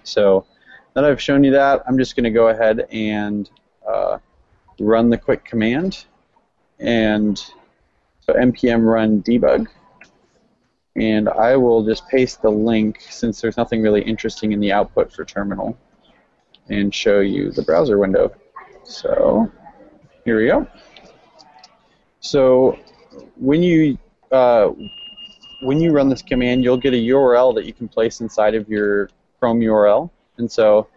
So 0.05 0.47
that 0.95 1.05
I've 1.05 1.21
shown 1.21 1.45
you 1.45 1.51
that, 1.53 1.83
I'm 1.87 1.99
just 1.99 2.17
going 2.17 2.25
to 2.25 2.31
go 2.31 2.49
ahead 2.49 2.87
and 2.91 3.51
uh, 3.87 4.19
run 4.81 5.11
the 5.11 5.19
quick 5.19 5.45
command. 5.45 6.07
And 6.79 7.39
so 7.39 8.33
npm 8.33 8.85
run 8.85 9.23
debug. 9.23 9.67
And 10.97 11.29
I 11.29 11.57
will 11.57 11.85
just 11.85 12.09
paste 12.09 12.43
the 12.43 12.51
link, 12.51 13.01
since 13.01 13.41
there's 13.41 13.57
nothing 13.57 13.83
really 13.83 14.03
interesting 14.03 14.53
in 14.53 14.61
the 14.61 14.73
output 14.73 15.13
for 15.13 15.25
terminal, 15.25 15.77
and 16.69 16.95
show 16.95 17.19
you 17.19 17.51
the 17.51 17.63
browser 17.63 17.99
window. 17.99 18.33
So 18.85 19.51
here 20.25 20.39
we 20.39 20.47
go. 20.47 20.69
So 22.21 22.79
when 23.37 23.63
you 23.63 23.99
uh, 24.31 24.71
when 25.63 25.81
you 25.81 25.91
run 25.91 26.09
this 26.09 26.23
command, 26.23 26.63
you'll 26.63 26.77
get 26.77 26.95
a 26.95 26.97
URL 26.97 27.55
that 27.57 27.65
you 27.65 27.73
can 27.73 27.89
place 27.89 28.21
inside 28.21 28.55
of 28.55 28.69
your 28.69 29.11
Chrome 29.41 29.61
URL. 29.61 30.11
And 30.39 30.51
so 30.51 30.89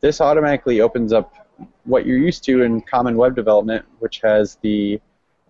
this 0.00 0.20
automatically 0.20 0.80
opens 0.80 1.12
up 1.12 1.34
what 1.84 2.06
you're 2.06 2.18
used 2.18 2.44
to 2.44 2.62
in 2.62 2.80
common 2.82 3.16
web 3.16 3.34
development, 3.34 3.84
which 3.98 4.20
has 4.20 4.56
the 4.62 5.00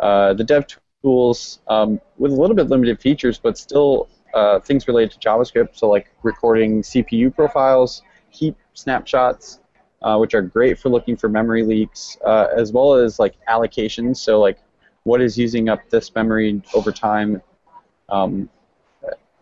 uh, 0.01 0.33
the 0.35 0.45
dev 0.45 0.65
tools 1.03 1.61
um, 1.69 2.01
with 2.19 2.33
a 2.33 2.35
little 2.35 2.55
bit 2.55 2.69
limited 2.69 3.01
features, 3.01 3.39
but 3.39 3.59
still 3.59 4.09
uh, 4.35 4.61
things 4.61 4.87
related 4.87 5.13
to 5.13 5.19
JavaScript. 5.19 5.77
So 5.77 5.89
like 5.89 6.15
recording 6.23 6.83
CPU 6.83 7.35
profiles, 7.35 8.03
heap 8.31 8.57
snapshots, 8.75 9.61
uh, 10.03 10.17
which 10.19 10.35
are 10.35 10.43
great 10.43 10.79
for 10.79 10.89
looking 10.89 11.17
for 11.17 11.29
memory 11.29 11.65
leaks, 11.65 12.17
uh, 12.25 12.47
as 12.57 12.73
well 12.73 12.95
as 12.95 13.19
like 13.19 13.35
allocations. 13.49 14.19
So 14.19 14.41
like 14.41 14.59
what 15.03 15.21
is 15.21 15.37
using 15.37 15.69
up 15.69 15.81
this 15.91 16.15
memory 16.15 16.63
over 16.75 16.93
time. 16.93 17.43
Um, 18.09 18.49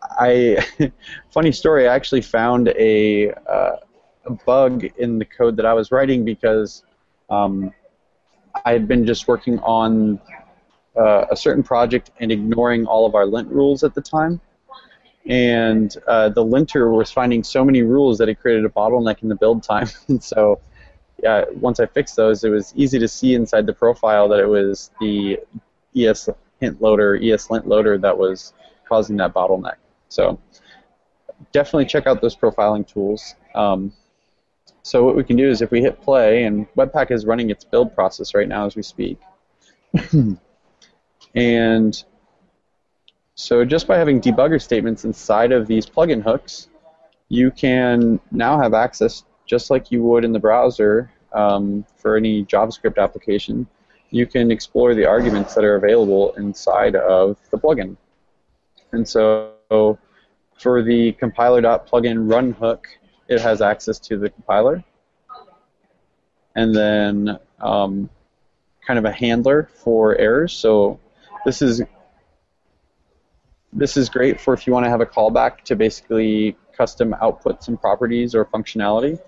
I 0.01 0.65
funny 1.29 1.51
story. 1.51 1.87
I 1.87 1.95
actually 1.95 2.21
found 2.21 2.69
a, 2.69 3.31
uh, 3.31 3.77
a, 4.25 4.31
bug 4.45 4.85
in 4.97 5.19
the 5.19 5.25
code 5.25 5.55
that 5.57 5.65
I 5.65 5.73
was 5.73 5.91
writing 5.91 6.25
because 6.25 6.83
um, 7.29 7.73
I 8.65 8.71
had 8.71 8.87
been 8.87 9.05
just 9.05 9.27
working 9.27 9.59
on 9.59 10.19
uh, 10.97 11.25
a 11.29 11.35
certain 11.35 11.63
project 11.63 12.11
and 12.19 12.31
ignoring 12.31 12.85
all 12.85 13.05
of 13.05 13.15
our 13.15 13.25
lint 13.25 13.49
rules 13.49 13.83
at 13.83 13.93
the 13.93 14.01
time. 14.01 14.41
And 15.27 15.95
uh, 16.07 16.29
the 16.29 16.43
linter 16.43 16.91
was 16.91 17.11
finding 17.11 17.43
so 17.43 17.63
many 17.63 17.81
rules 17.81 18.17
that 18.17 18.29
it 18.29 18.39
created 18.39 18.65
a 18.65 18.69
bottleneck 18.69 19.23
in 19.23 19.29
the 19.29 19.35
build 19.35 19.61
time. 19.61 19.87
and 20.07 20.23
so, 20.23 20.59
yeah, 21.21 21.45
once 21.55 21.79
I 21.79 21.85
fixed 21.85 22.15
those, 22.15 22.43
it 22.43 22.49
was 22.49 22.73
easy 22.75 22.97
to 22.99 23.07
see 23.07 23.33
inside 23.33 23.65
the 23.65 23.73
profile 23.73 24.27
that 24.29 24.39
it 24.39 24.47
was 24.47 24.91
the 25.01 25.39
ES 25.95 26.29
hint 26.61 26.81
loader, 26.81 27.19
ES 27.21 27.49
lint 27.49 27.67
loader 27.67 27.97
that 27.97 28.17
was 28.17 28.53
causing 28.87 29.17
that 29.17 29.33
bottleneck. 29.33 29.75
So 30.09 30.39
definitely 31.51 31.85
check 31.85 32.07
out 32.07 32.21
those 32.21 32.35
profiling 32.35 32.87
tools. 32.87 33.35
Um, 33.55 33.93
so 34.83 35.03
what 35.03 35.15
we 35.15 35.23
can 35.23 35.35
do 35.35 35.49
is 35.49 35.61
if 35.61 35.71
we 35.71 35.81
hit 35.81 36.01
play, 36.01 36.43
and 36.43 36.65
Webpack 36.75 37.11
is 37.11 37.25
running 37.25 37.49
its 37.49 37.65
build 37.65 37.93
process 37.93 38.33
right 38.33 38.47
now 38.47 38.65
as 38.65 38.75
we 38.75 38.81
speak. 38.81 39.19
and 41.35 42.03
so 43.35 43.65
just 43.65 43.85
by 43.85 43.97
having 43.97 44.21
debugger 44.21 44.61
statements 44.61 45.03
inside 45.03 45.51
of 45.51 45.67
these 45.67 45.85
plugin 45.85 46.23
hooks, 46.23 46.69
you 47.29 47.51
can 47.51 48.19
now 48.31 48.59
have 48.59 48.73
access, 48.73 49.23
just 49.45 49.69
like 49.69 49.91
you 49.91 50.01
would 50.03 50.23
in 50.23 50.31
the 50.31 50.39
browser 50.39 51.11
um, 51.33 51.85
for 51.97 52.15
any 52.15 52.45
JavaScript 52.45 52.97
application, 52.97 53.67
you 54.09 54.25
can 54.25 54.51
explore 54.51 54.95
the 54.95 55.05
arguments 55.05 55.53
that 55.55 55.65
are 55.65 55.75
available 55.75 56.33
inside 56.35 56.95
of 56.95 57.37
the 57.51 57.57
plugin. 57.57 57.97
And 58.93 59.07
so 59.07 59.56
for 59.69 60.83
the 60.83 61.11
compiler.plugin 61.13 62.31
run 62.31 62.51
hook, 62.51 62.87
it 63.27 63.41
has 63.41 63.61
access 63.61 63.99
to 63.99 64.17
the 64.17 64.29
compiler. 64.29 64.83
And 66.55 66.75
then 66.75 67.37
um, 67.59 68.09
kind 68.85 68.97
of 68.97 69.05
a 69.05 69.11
handler 69.11 69.69
for 69.83 70.15
errors. 70.15 70.53
So 70.53 70.99
this 71.45 71.61
is 71.61 71.83
this 73.73 73.97
is 73.97 74.09
great 74.09 74.39
for 74.39 74.53
if 74.53 74.65
you 74.65 74.73
want 74.73 74.85
to 74.85 74.89
have 74.89 75.01
a 75.01 75.05
callback 75.05 75.61
to 75.65 75.75
basically 75.75 76.55
custom 76.75 77.13
output 77.21 77.63
some 77.63 77.77
properties 77.77 78.33
or 78.33 78.45
functionality. 78.45 79.19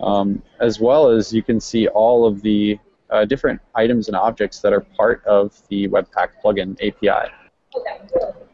Um, 0.00 0.42
as 0.60 0.80
well 0.80 1.08
as 1.08 1.32
you 1.32 1.42
can 1.42 1.60
see 1.60 1.86
all 1.86 2.26
of 2.26 2.42
the 2.42 2.78
uh, 3.10 3.24
different 3.24 3.60
items 3.74 4.08
and 4.08 4.16
objects 4.16 4.60
that 4.60 4.72
are 4.72 4.80
part 4.80 5.24
of 5.24 5.56
the 5.68 5.86
Webpack 5.88 6.30
plugin 6.42 6.72
API. 6.80 7.30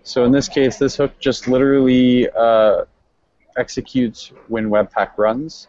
So 0.09 0.25
in 0.25 0.33
this 0.33 0.49
case, 0.49 0.79
this 0.79 0.97
hook 0.97 1.13
just 1.21 1.49
literally 1.49 2.31
uh, 2.31 2.87
executes 3.59 4.33
when 4.47 4.71
Webpack 4.71 5.19
runs. 5.19 5.69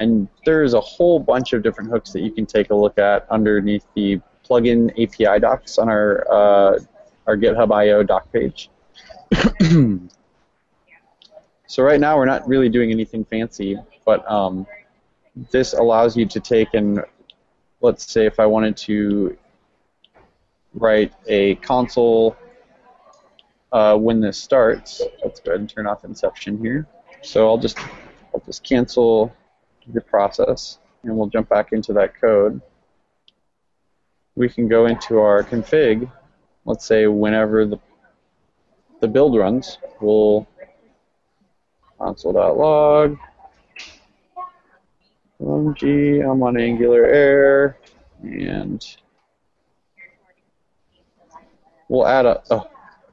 And 0.00 0.26
there's 0.44 0.74
a 0.74 0.80
whole 0.80 1.20
bunch 1.20 1.52
of 1.52 1.62
different 1.62 1.90
hooks 1.90 2.10
that 2.10 2.22
you 2.22 2.32
can 2.32 2.46
take 2.46 2.70
a 2.70 2.74
look 2.74 2.98
at 2.98 3.30
underneath 3.30 3.86
the 3.94 4.20
plugin 4.44 4.90
API 5.00 5.38
docs 5.38 5.78
on 5.78 5.88
our 5.88 6.26
uh, 6.28 6.80
our 7.28 7.36
GitHub 7.36 7.72
IO 7.72 8.02
doc 8.02 8.26
page. 8.32 8.70
so 11.68 11.82
right 11.84 12.00
now 12.00 12.16
we're 12.16 12.24
not 12.24 12.46
really 12.48 12.68
doing 12.68 12.90
anything 12.90 13.24
fancy, 13.24 13.78
but 14.04 14.28
um, 14.28 14.66
this 15.52 15.74
allows 15.74 16.16
you 16.16 16.26
to 16.26 16.40
take 16.40 16.74
and 16.74 17.04
let's 17.82 18.10
say 18.10 18.26
if 18.26 18.40
I 18.40 18.46
wanted 18.46 18.76
to 18.78 19.38
write 20.74 21.12
a 21.28 21.54
console 21.56 22.36
uh, 23.72 23.96
when 23.96 24.20
this 24.20 24.38
starts, 24.38 25.02
let's 25.24 25.40
go 25.40 25.52
ahead 25.52 25.60
and 25.60 25.68
turn 25.68 25.86
off 25.86 26.04
Inception 26.04 26.58
here. 26.58 26.86
So 27.22 27.48
I'll 27.48 27.58
just 27.58 27.78
I'll 28.34 28.42
just 28.44 28.62
cancel 28.62 29.34
the 29.88 30.00
process, 30.00 30.78
and 31.02 31.16
we'll 31.16 31.28
jump 31.28 31.48
back 31.48 31.72
into 31.72 31.92
that 31.94 32.20
code. 32.20 32.60
We 34.34 34.48
can 34.48 34.68
go 34.68 34.86
into 34.86 35.18
our 35.18 35.42
config. 35.42 36.10
Let's 36.64 36.84
say 36.84 37.06
whenever 37.06 37.64
the 37.64 37.78
the 39.00 39.08
build 39.08 39.36
runs, 39.36 39.78
we'll 40.00 40.46
console.log 41.98 43.18
OMG, 45.42 46.24
I'm 46.28 46.42
on 46.42 46.58
Angular 46.58 47.04
Air, 47.04 47.78
and 48.22 48.82
we'll 51.88 52.06
add 52.06 52.24
a, 52.24 52.42
a, 52.50 52.66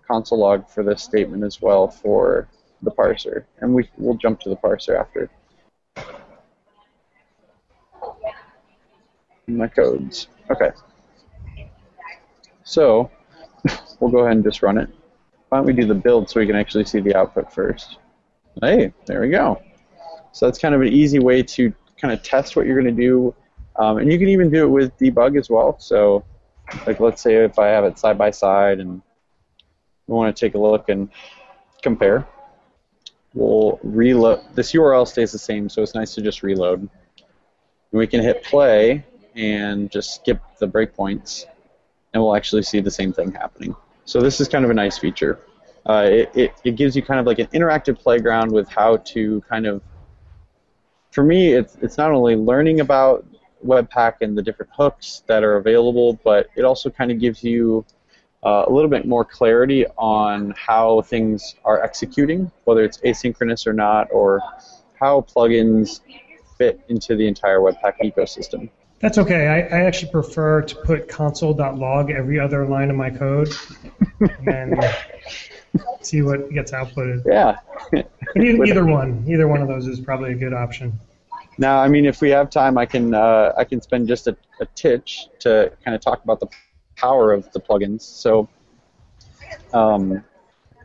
console 0.07 0.39
log 0.39 0.69
for 0.69 0.83
this 0.83 1.01
statement 1.01 1.43
as 1.43 1.61
well 1.61 1.87
for 1.87 2.47
the 2.81 2.91
parser, 2.91 3.45
and 3.59 3.73
we, 3.73 3.89
we'll 3.97 4.17
jump 4.17 4.39
to 4.41 4.49
the 4.49 4.55
parser 4.55 4.99
after. 4.99 5.29
My 9.47 9.67
codes. 9.67 10.27
Okay. 10.49 10.71
So, 12.63 13.11
we'll 13.99 14.11
go 14.11 14.19
ahead 14.19 14.33
and 14.33 14.43
just 14.43 14.61
run 14.61 14.77
it. 14.77 14.89
Why 15.49 15.57
don't 15.59 15.67
we 15.67 15.73
do 15.73 15.85
the 15.85 15.95
build 15.95 16.29
so 16.29 16.39
we 16.39 16.47
can 16.47 16.55
actually 16.55 16.85
see 16.85 16.99
the 16.99 17.15
output 17.15 17.53
first? 17.53 17.97
Hey, 18.61 18.93
there 19.05 19.21
we 19.21 19.29
go. 19.29 19.61
So 20.31 20.45
that's 20.45 20.57
kind 20.57 20.73
of 20.73 20.81
an 20.81 20.87
easy 20.87 21.19
way 21.19 21.43
to 21.43 21.73
kind 21.99 22.13
of 22.13 22.23
test 22.23 22.55
what 22.55 22.65
you're 22.65 22.79
going 22.79 22.95
to 22.95 23.01
do. 23.01 23.35
Um, 23.75 23.97
and 23.97 24.11
you 24.11 24.17
can 24.17 24.29
even 24.29 24.49
do 24.49 24.63
it 24.63 24.67
with 24.67 24.97
debug 24.97 25.37
as 25.37 25.49
well. 25.49 25.77
So, 25.79 26.23
like 26.87 26.99
let's 26.99 27.21
say 27.21 27.35
if 27.35 27.59
I 27.59 27.67
have 27.67 27.83
it 27.83 27.99
side 27.99 28.17
by 28.17 28.31
side 28.31 28.79
and 28.79 29.01
we 30.07 30.15
want 30.15 30.35
to 30.35 30.45
take 30.45 30.55
a 30.55 30.57
look 30.57 30.89
and 30.89 31.09
compare, 31.81 32.27
we'll 33.33 33.79
reload. 33.83 34.41
This 34.53 34.73
URL 34.73 35.07
stays 35.07 35.31
the 35.31 35.39
same, 35.39 35.69
so 35.69 35.81
it's 35.81 35.95
nice 35.95 36.13
to 36.15 36.21
just 36.21 36.43
reload. 36.43 36.79
And 36.81 36.89
we 37.91 38.07
can 38.07 38.21
hit 38.21 38.43
play 38.43 39.05
and 39.35 39.89
just 39.91 40.15
skip 40.15 40.41
the 40.59 40.67
breakpoints, 40.67 41.45
and 42.13 42.21
we'll 42.21 42.35
actually 42.35 42.63
see 42.63 42.79
the 42.79 42.91
same 42.91 43.13
thing 43.13 43.31
happening. 43.31 43.75
So 44.05 44.21
this 44.21 44.41
is 44.41 44.47
kind 44.47 44.65
of 44.65 44.71
a 44.71 44.73
nice 44.73 44.97
feature. 44.97 45.39
Uh, 45.85 46.07
it, 46.09 46.31
it, 46.33 46.53
it 46.63 46.75
gives 46.75 46.95
you 46.95 47.01
kind 47.01 47.19
of 47.19 47.25
like 47.25 47.39
an 47.39 47.47
interactive 47.47 47.99
playground 47.99 48.51
with 48.51 48.69
how 48.69 48.97
to 48.97 49.41
kind 49.49 49.65
of 49.65 49.81
for 51.13 51.23
me, 51.23 51.53
it's 51.53 51.77
it's 51.81 51.97
not 51.97 52.11
only 52.11 52.35
learning 52.35 52.79
about 52.79 53.25
Webpack 53.63 54.15
and 54.21 54.35
the 54.35 54.41
different 54.41 54.71
hooks 54.75 55.23
that 55.27 55.43
are 55.43 55.57
available, 55.57 56.19
but 56.23 56.49
it 56.55 56.65
also 56.65 56.89
kind 56.89 57.11
of 57.11 57.19
gives 57.19 57.43
you 57.43 57.85
uh, 58.45 58.65
a 58.67 58.71
little 58.71 58.89
bit 58.89 59.06
more 59.06 59.23
clarity 59.23 59.86
on 59.97 60.53
how 60.58 61.01
things 61.01 61.56
are 61.63 61.82
executing, 61.82 62.51
whether 62.65 62.84
it's 62.84 62.97
asynchronous 62.99 63.65
or 63.65 63.73
not, 63.73 64.08
or 64.12 64.41
how 64.99 65.21
plugins 65.21 66.01
fit 66.58 66.82
into 66.89 67.15
the 67.15 67.27
entire 67.27 67.60
Webpack 67.60 67.95
ecosystem. 68.03 68.69
That's 68.99 69.17
okay. 69.17 69.47
I, 69.47 69.60
I 69.77 69.82
actually 69.84 70.12
prefer 70.12 70.62
to 70.62 70.75
put 70.75 71.10
console.log 71.10 72.10
every 72.10 72.39
other 72.39 72.65
line 72.65 72.89
of 72.89 72.95
my 72.95 73.10
code 73.10 73.49
and 74.47 74.82
see 76.01 76.21
what 76.21 76.49
gets 76.51 76.71
outputted. 76.71 77.23
Yeah. 77.25 77.58
either, 78.36 78.63
either 78.63 78.86
one, 78.86 79.25
either 79.27 79.47
one 79.47 79.62
of 79.62 79.67
those 79.67 79.88
is 79.88 79.99
probably 79.99 80.32
a 80.32 80.36
good 80.36 80.53
option. 80.53 80.97
Now, 81.57 81.80
I 81.80 81.88
mean, 81.88 82.05
if 82.05 82.22
we 82.22 82.30
have 82.30 82.49
time, 82.49 82.78
I 82.78 82.86
can 82.86 83.13
uh, 83.13 83.53
I 83.57 83.63
can 83.63 83.82
spend 83.82 84.07
just 84.07 84.28
a, 84.28 84.36
a 84.59 84.65
titch 84.67 85.28
to 85.39 85.72
kind 85.84 85.93
of 85.93 86.01
talk 86.01 86.24
about 86.24 86.39
the 86.39 86.47
power 87.04 87.26
of 87.38 87.43
the 87.54 87.60
plugins. 87.60 88.01
So, 88.01 88.32
um, 89.82 90.24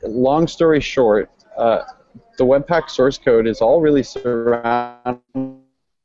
long 0.02 0.44
story 0.56 0.80
short, 0.80 1.30
uh, 1.56 1.80
the 2.38 2.44
Webpack 2.44 2.90
source 2.90 3.18
code 3.18 3.46
is 3.46 3.58
all 3.60 3.80
really 3.80 4.02
surrounded 4.02 5.22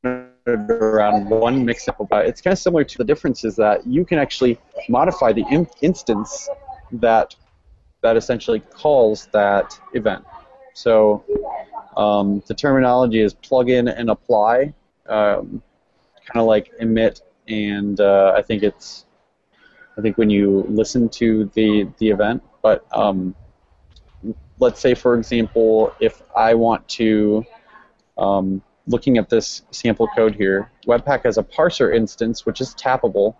around 0.05 1.29
one 1.29 1.65
mixin. 1.65 1.93
It's 2.29 2.41
kind 2.41 2.53
of 2.53 2.59
similar 2.59 2.83
to 2.83 2.97
the 2.97 3.07
difference 3.11 3.43
is 3.43 3.55
that 3.55 3.77
you 3.95 4.05
can 4.05 4.19
actually 4.19 4.59
modify 4.89 5.31
the 5.33 5.45
in- 5.49 5.67
instance 5.81 6.49
that 6.91 7.35
that 8.03 8.17
essentially 8.17 8.59
calls 8.59 9.27
that 9.31 9.79
event. 9.93 10.23
So 10.73 11.23
um, 11.95 12.43
the 12.47 12.53
terminology 12.53 13.21
is 13.21 13.33
plug 13.33 13.69
in 13.69 13.87
and 13.87 14.09
apply, 14.09 14.73
um, 15.07 15.61
kind 16.27 16.41
of 16.43 16.45
like 16.45 16.71
emit, 16.79 17.21
and 17.47 17.99
uh, 17.99 18.33
I 18.35 18.41
think 18.41 18.63
it's, 18.63 19.05
I 19.97 20.01
think 20.01 20.17
when 20.17 20.29
you 20.29 20.65
listen 20.69 21.09
to 21.09 21.45
the 21.53 21.87
the 21.99 22.09
event, 22.09 22.43
but 22.61 22.85
um, 22.91 23.35
let's 24.59 24.79
say 24.79 24.93
for 24.93 25.15
example, 25.15 25.93
if 25.99 26.21
I 26.35 26.53
want 26.53 26.87
to 26.89 27.45
um, 28.17 28.61
looking 28.87 29.17
at 29.17 29.29
this 29.29 29.63
sample 29.71 30.07
code 30.15 30.35
here, 30.35 30.69
Webpack 30.87 31.23
has 31.23 31.37
a 31.37 31.43
parser 31.43 31.95
instance 31.95 32.45
which 32.45 32.61
is 32.61 32.73
tappable, 32.75 33.35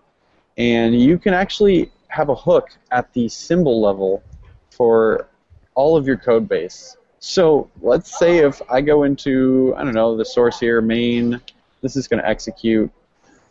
and 0.58 1.00
you 1.00 1.18
can 1.18 1.34
actually 1.34 1.92
have 2.08 2.30
a 2.30 2.36
hook 2.36 2.70
at 2.92 3.12
the 3.14 3.28
symbol 3.28 3.82
level 3.82 4.24
for 4.70 5.30
all 5.76 5.98
of 5.98 6.06
your 6.06 6.18
code 6.18 6.48
base. 6.48 6.98
So 7.20 7.70
let's 7.82 8.20
say 8.20 8.40
if 8.40 8.62
I 8.70 8.82
go 8.82 9.04
into, 9.04 9.74
I 9.78 9.84
don't 9.84 9.94
know, 9.94 10.16
the 10.16 10.26
source 10.26 10.60
here, 10.60 10.82
main, 10.82 11.40
this 11.82 11.96
is 11.96 12.08
going 12.08 12.22
to 12.22 12.28
execute. 12.28 12.92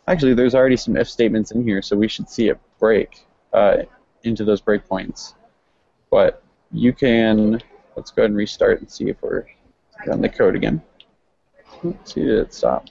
Actually, 0.07 0.33
there's 0.33 0.53
already 0.53 0.77
some 0.77 0.95
if 0.95 1.09
statements 1.09 1.51
in 1.51 1.63
here, 1.63 1.81
so 1.81 1.95
we 1.95 2.07
should 2.07 2.29
see 2.29 2.49
it 2.49 2.59
break 2.83 3.25
uh, 3.53 3.77
into 4.23 4.43
those 4.43 4.61
breakpoints. 4.61 5.35
But 6.11 6.43
you 6.73 6.91
can, 6.91 7.61
let's 7.95 8.11
go 8.11 8.23
ahead 8.23 8.31
and 8.31 8.37
restart 8.37 8.81
and 8.81 8.91
see 8.91 9.07
if 9.07 9.21
we're 9.21 9.45
on 10.11 10.19
the 10.19 10.27
code 10.27 10.57
again. 10.57 10.81
Let's 11.81 12.13
see, 12.13 12.25
did 12.25 12.39
it 12.39 12.53
stop? 12.53 12.87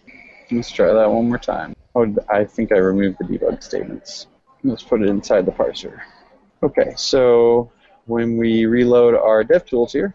Let's 0.50 0.70
try 0.70 0.90
that 0.94 1.10
one 1.10 1.28
more 1.28 1.36
time. 1.36 1.76
Oh, 1.94 2.06
I 2.30 2.42
think 2.42 2.72
I 2.72 2.78
removed 2.78 3.18
the 3.20 3.24
debug 3.24 3.62
statements. 3.62 4.28
Let's 4.64 4.82
put 4.82 5.02
it 5.02 5.10
inside 5.10 5.44
the 5.44 5.52
parser. 5.52 6.00
Okay, 6.62 6.94
so 6.96 7.70
when 8.06 8.38
we 8.38 8.64
reload 8.64 9.14
our 9.14 9.44
DevTools 9.44 9.92
here, 9.92 10.14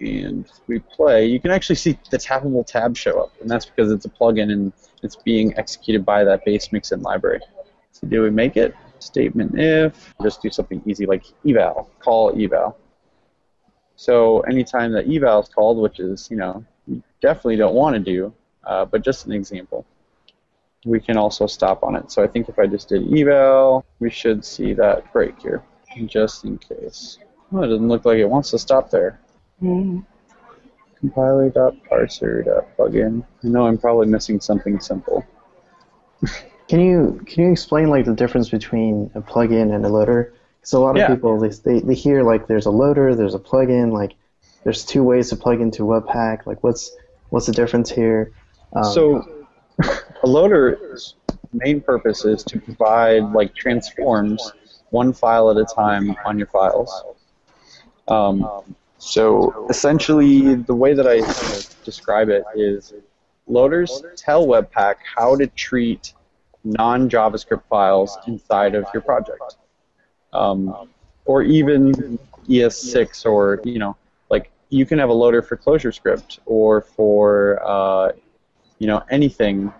and 0.00 0.50
we 0.66 0.78
play, 0.78 1.26
you 1.26 1.38
can 1.38 1.50
actually 1.50 1.76
see 1.76 1.98
the 2.10 2.16
Tapable 2.16 2.66
tab 2.66 2.96
show 2.96 3.20
up, 3.20 3.32
and 3.42 3.50
that's 3.50 3.66
because 3.66 3.92
it's 3.92 4.06
a 4.06 4.08
plugin 4.08 4.50
and 4.50 4.72
it's 5.02 5.16
being 5.16 5.54
executed 5.58 6.06
by 6.06 6.24
that 6.24 6.42
base 6.46 6.72
mixin 6.72 7.02
library. 7.02 7.40
So 7.92 8.06
do 8.06 8.22
we 8.22 8.30
make 8.30 8.56
it? 8.56 8.74
Statement 9.02 9.58
if, 9.58 10.14
just 10.22 10.42
do 10.42 10.50
something 10.50 10.82
easy 10.86 11.06
like 11.06 11.24
eval, 11.46 11.90
call 12.00 12.38
eval. 12.40 12.76
So 13.96 14.40
anytime 14.40 14.92
that 14.92 15.08
eval 15.08 15.40
is 15.40 15.48
called, 15.48 15.78
which 15.78 16.00
is, 16.00 16.30
you 16.30 16.36
know, 16.36 16.64
you 16.86 17.02
definitely 17.20 17.56
don't 17.56 17.74
want 17.74 17.94
to 17.94 18.00
do, 18.00 18.32
uh, 18.64 18.84
but 18.84 19.02
just 19.02 19.26
an 19.26 19.32
example, 19.32 19.84
we 20.84 21.00
can 21.00 21.16
also 21.16 21.46
stop 21.46 21.82
on 21.82 21.96
it. 21.96 22.10
So 22.10 22.22
I 22.22 22.26
think 22.26 22.48
if 22.48 22.58
I 22.58 22.66
just 22.66 22.88
did 22.88 23.12
eval, 23.12 23.84
we 23.98 24.10
should 24.10 24.44
see 24.44 24.72
that 24.74 25.12
break 25.12 25.40
here, 25.40 25.62
just 26.06 26.44
in 26.44 26.58
case. 26.58 27.18
Oh, 27.52 27.62
it 27.62 27.68
doesn't 27.68 27.88
look 27.88 28.04
like 28.04 28.18
it 28.18 28.26
wants 28.26 28.50
to 28.52 28.58
stop 28.58 28.90
there. 28.90 29.20
Mm. 29.62 30.04
Compiler.parser.plugin. 31.00 33.24
I 33.44 33.48
know 33.48 33.66
I'm 33.66 33.78
probably 33.78 34.06
missing 34.06 34.40
something 34.40 34.80
simple. 34.80 35.24
Can 36.70 36.78
you 36.78 37.20
can 37.26 37.42
you 37.42 37.50
explain 37.50 37.90
like 37.90 38.04
the 38.04 38.14
difference 38.14 38.48
between 38.48 39.10
a 39.16 39.20
plugin 39.20 39.74
and 39.74 39.84
a 39.84 39.88
loader? 39.88 40.32
Because 40.60 40.72
a 40.72 40.78
lot 40.78 40.90
of 40.92 40.98
Yeah. 40.98 41.08
people 41.08 41.36
they, 41.40 41.48
they 41.48 41.80
they 41.80 41.94
hear 41.94 42.22
like 42.22 42.46
there's 42.46 42.66
a 42.66 42.70
loader, 42.70 43.16
there's 43.16 43.34
a 43.34 43.40
plugin, 43.40 43.90
like 43.90 44.14
there's 44.62 44.84
two 44.84 45.02
ways 45.02 45.30
to 45.30 45.36
plug 45.36 45.60
into 45.60 45.82
Webpack. 45.82 46.46
Like 46.46 46.62
what's 46.62 46.96
what's 47.30 47.46
the 47.46 47.52
difference 47.52 47.90
here? 47.90 48.32
Um, 48.76 48.84
So, 48.84 49.46
a 50.22 50.28
loader's 50.28 51.16
main 51.52 51.80
purpose 51.80 52.24
is 52.24 52.44
to 52.44 52.60
provide 52.60 53.24
like 53.32 53.52
transforms 53.56 54.52
one 54.90 55.12
file 55.12 55.50
at 55.50 55.56
a 55.56 55.64
time 55.64 56.16
on 56.24 56.38
your 56.38 56.46
files. 56.46 57.02
Um, 58.06 58.48
so 58.98 59.66
essentially, 59.68 60.54
the 60.54 60.76
way 60.76 60.94
that 60.94 61.08
I 61.08 61.16
describe 61.84 62.28
it 62.28 62.44
is 62.54 62.92
loaders 63.48 64.04
tell 64.14 64.46
Webpack 64.46 64.98
how 65.16 65.34
to 65.34 65.48
treat 65.48 66.12
non-JavaScript 66.64 67.62
files 67.68 68.18
inside 68.26 68.74
of 68.74 68.84
your 68.92 69.02
project, 69.02 69.56
um, 70.32 70.88
or 71.24 71.42
even 71.42 72.18
ES6, 72.48 73.26
or 73.26 73.60
you 73.64 73.78
know, 73.78 73.96
like 74.30 74.50
you 74.68 74.86
can 74.86 74.98
have 74.98 75.08
a 75.08 75.12
loader 75.14 75.42
for 75.42 75.56
ClojureScript 75.56 76.40
or 76.46 76.82
for 76.82 77.60
uh, 77.64 78.12
you 78.78 78.86
know 78.86 79.02
anything. 79.10 79.72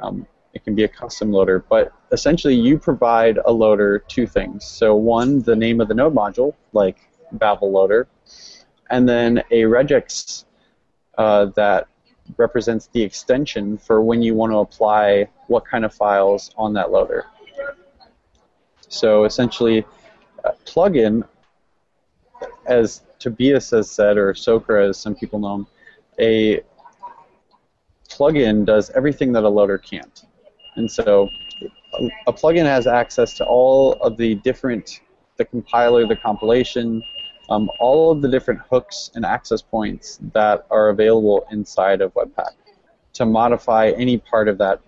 Um, 0.00 0.26
it 0.52 0.64
can 0.64 0.74
be 0.74 0.82
a 0.82 0.88
custom 0.88 1.30
loader, 1.30 1.64
but 1.68 1.92
essentially 2.10 2.54
you 2.54 2.76
provide 2.76 3.38
a 3.44 3.52
loader 3.52 4.00
two 4.08 4.26
things. 4.26 4.64
So 4.64 4.96
one, 4.96 5.42
the 5.42 5.54
name 5.54 5.80
of 5.80 5.86
the 5.86 5.94
node 5.94 6.14
module, 6.14 6.54
like 6.72 6.96
Babel 7.32 7.70
loader, 7.70 8.08
and 8.90 9.08
then 9.08 9.38
a 9.50 9.62
regex 9.62 10.44
uh, 11.16 11.46
that 11.56 11.86
represents 12.36 12.88
the 12.92 13.02
extension 13.02 13.78
for 13.78 14.02
when 14.02 14.22
you 14.22 14.34
want 14.34 14.52
to 14.52 14.58
apply 14.58 15.28
what 15.48 15.64
kind 15.64 15.84
of 15.84 15.94
files 15.94 16.52
on 16.56 16.72
that 16.74 16.90
loader. 16.90 17.26
So 18.88 19.24
essentially, 19.24 19.84
a 20.44 20.52
plugin, 20.64 21.22
as 22.66 23.02
Tobias 23.18 23.70
has 23.70 23.90
said, 23.90 24.16
or 24.16 24.32
Sokra 24.32 24.88
as 24.88 24.98
some 24.98 25.14
people 25.14 25.38
know 25.38 25.54
him, 25.54 25.66
a 26.18 26.60
plugin 28.08 28.64
does 28.64 28.90
everything 28.90 29.32
that 29.32 29.44
a 29.44 29.48
loader 29.48 29.78
can't. 29.78 30.24
And 30.76 30.90
so 30.90 31.28
a 32.26 32.32
plugin 32.32 32.64
has 32.64 32.86
access 32.86 33.34
to 33.34 33.44
all 33.44 33.94
of 33.94 34.16
the 34.16 34.36
different, 34.36 35.00
the 35.36 35.44
compiler, 35.44 36.06
the 36.06 36.16
compilation, 36.16 37.02
um, 37.50 37.68
all 37.80 38.12
of 38.12 38.22
the 38.22 38.28
different 38.28 38.60
hooks 38.70 39.10
and 39.14 39.26
access 39.26 39.60
points 39.60 40.18
that 40.32 40.66
are 40.70 40.88
available 40.88 41.46
inside 41.50 42.00
of 42.00 42.14
Webpack 42.14 42.52
to 43.14 43.26
modify 43.26 43.90
any 43.90 44.18
part 44.18 44.48
of 44.48 44.56
that 44.58 44.80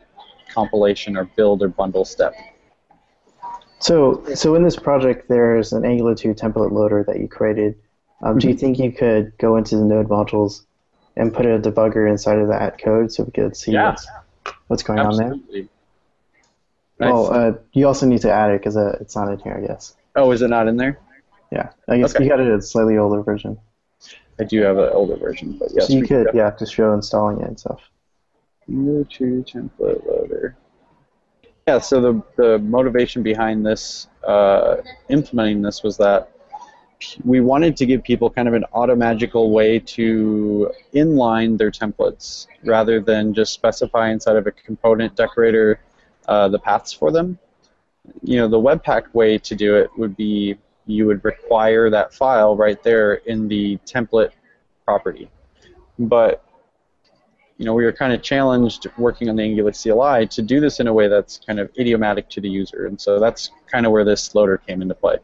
compilation 0.52 1.16
or 1.16 1.24
build 1.24 1.62
or 1.62 1.68
bundle 1.68 2.04
step. 2.04 2.34
So, 3.80 4.24
so 4.34 4.54
in 4.54 4.62
this 4.62 4.76
project, 4.76 5.28
there's 5.28 5.72
an 5.72 5.84
Angular 5.84 6.14
2 6.14 6.34
template 6.34 6.70
loader 6.70 7.04
that 7.08 7.18
you 7.18 7.26
created. 7.26 7.74
Um, 8.22 8.38
do 8.38 8.48
you 8.48 8.54
think 8.54 8.78
you 8.78 8.92
could 8.92 9.36
go 9.38 9.56
into 9.56 9.76
the 9.76 9.84
node 9.84 10.08
modules 10.08 10.64
and 11.16 11.34
put 11.34 11.44
a 11.46 11.58
debugger 11.58 12.08
inside 12.08 12.38
of 12.38 12.48
that 12.48 12.80
code 12.80 13.12
so 13.12 13.24
we 13.24 13.32
could 13.32 13.56
see 13.56 13.72
Yeah. 13.72 13.88
what's, 13.90 14.06
what's 14.68 14.82
going 14.84 15.00
on 15.00 15.16
there? 15.16 15.26
Absolutely. 15.32 15.68
Well, 17.00 17.32
uh, 17.32 17.52
you 17.72 17.88
also 17.88 18.06
need 18.06 18.20
to 18.20 18.30
add 18.32 18.52
it 18.52 18.60
because 18.60 18.76
uh, 18.76 18.96
it's 19.00 19.16
not 19.16 19.28
in 19.32 19.40
here, 19.40 19.60
I 19.60 19.66
guess. 19.66 19.96
oh, 20.14 20.30
is 20.30 20.42
it 20.42 20.48
not 20.48 20.68
in 20.68 20.76
there? 20.76 21.00
Yeah, 21.52 21.68
I 21.86 21.98
guess 21.98 22.14
Okay. 22.14 22.24
you 22.24 22.30
got 22.30 22.40
it 22.40 22.48
a 22.48 22.62
slightly 22.62 22.96
older 22.96 23.22
version. 23.22 23.58
I 24.40 24.44
do 24.44 24.62
have 24.62 24.78
an 24.78 24.88
older 24.94 25.16
version, 25.16 25.56
but 25.58 25.68
yes, 25.74 25.88
so 25.88 25.94
you 25.94 26.00
we 26.00 26.06
could, 26.06 26.30
yeah, 26.32 26.50
just 26.58 26.72
show 26.72 26.94
installing 26.94 27.40
it 27.42 27.48
and 27.48 27.60
stuff. 27.60 27.82
To 28.66 29.44
template 29.44 30.06
loader. 30.06 30.56
Yeah, 31.68 31.78
so 31.78 32.00
the, 32.00 32.22
the 32.36 32.58
motivation 32.58 33.22
behind 33.22 33.66
this, 33.66 34.08
uh, 34.26 34.76
implementing 35.10 35.60
this, 35.60 35.82
was 35.82 35.98
that 35.98 36.30
we 37.24 37.40
wanted 37.40 37.76
to 37.76 37.86
give 37.86 38.02
people 38.02 38.30
kind 38.30 38.48
of 38.48 38.54
an 38.54 38.64
automagical 38.72 39.50
way 39.50 39.78
to 39.78 40.72
inline 40.94 41.58
their 41.58 41.70
templates 41.70 42.46
rather 42.64 42.98
than 42.98 43.34
just 43.34 43.52
specify 43.52 44.10
inside 44.10 44.36
of 44.36 44.46
a 44.46 44.52
component 44.52 45.14
decorator 45.16 45.80
uh, 46.28 46.48
the 46.48 46.58
paths 46.58 46.92
for 46.92 47.12
them. 47.12 47.38
You 48.22 48.38
know, 48.38 48.48
the 48.48 48.58
Webpack 48.60 49.12
way 49.12 49.36
to 49.38 49.54
do 49.54 49.76
it 49.76 49.90
would 49.98 50.16
be 50.16 50.56
you 50.86 51.06
would 51.06 51.24
require 51.24 51.90
that 51.90 52.12
file 52.12 52.56
right 52.56 52.82
there 52.82 53.14
in 53.14 53.48
the 53.48 53.78
template 53.86 54.32
property. 54.84 55.30
But 55.98 56.44
you 57.58 57.66
know, 57.66 57.74
we 57.74 57.84
were 57.84 57.92
kind 57.92 58.12
of 58.12 58.22
challenged 58.22 58.88
working 58.98 59.28
on 59.28 59.36
the 59.36 59.42
Angular 59.42 59.72
CLI 59.72 60.26
to 60.28 60.42
do 60.42 60.58
this 60.58 60.80
in 60.80 60.88
a 60.88 60.92
way 60.92 61.06
that's 61.06 61.38
kind 61.46 61.60
of 61.60 61.70
idiomatic 61.78 62.28
to 62.30 62.40
the 62.40 62.48
user, 62.48 62.86
and 62.86 63.00
so 63.00 63.20
that's 63.20 63.50
kind 63.70 63.86
of 63.86 63.92
where 63.92 64.04
this 64.04 64.34
loader 64.34 64.58
came 64.58 64.82
into 64.82 64.94
play. 64.94 65.18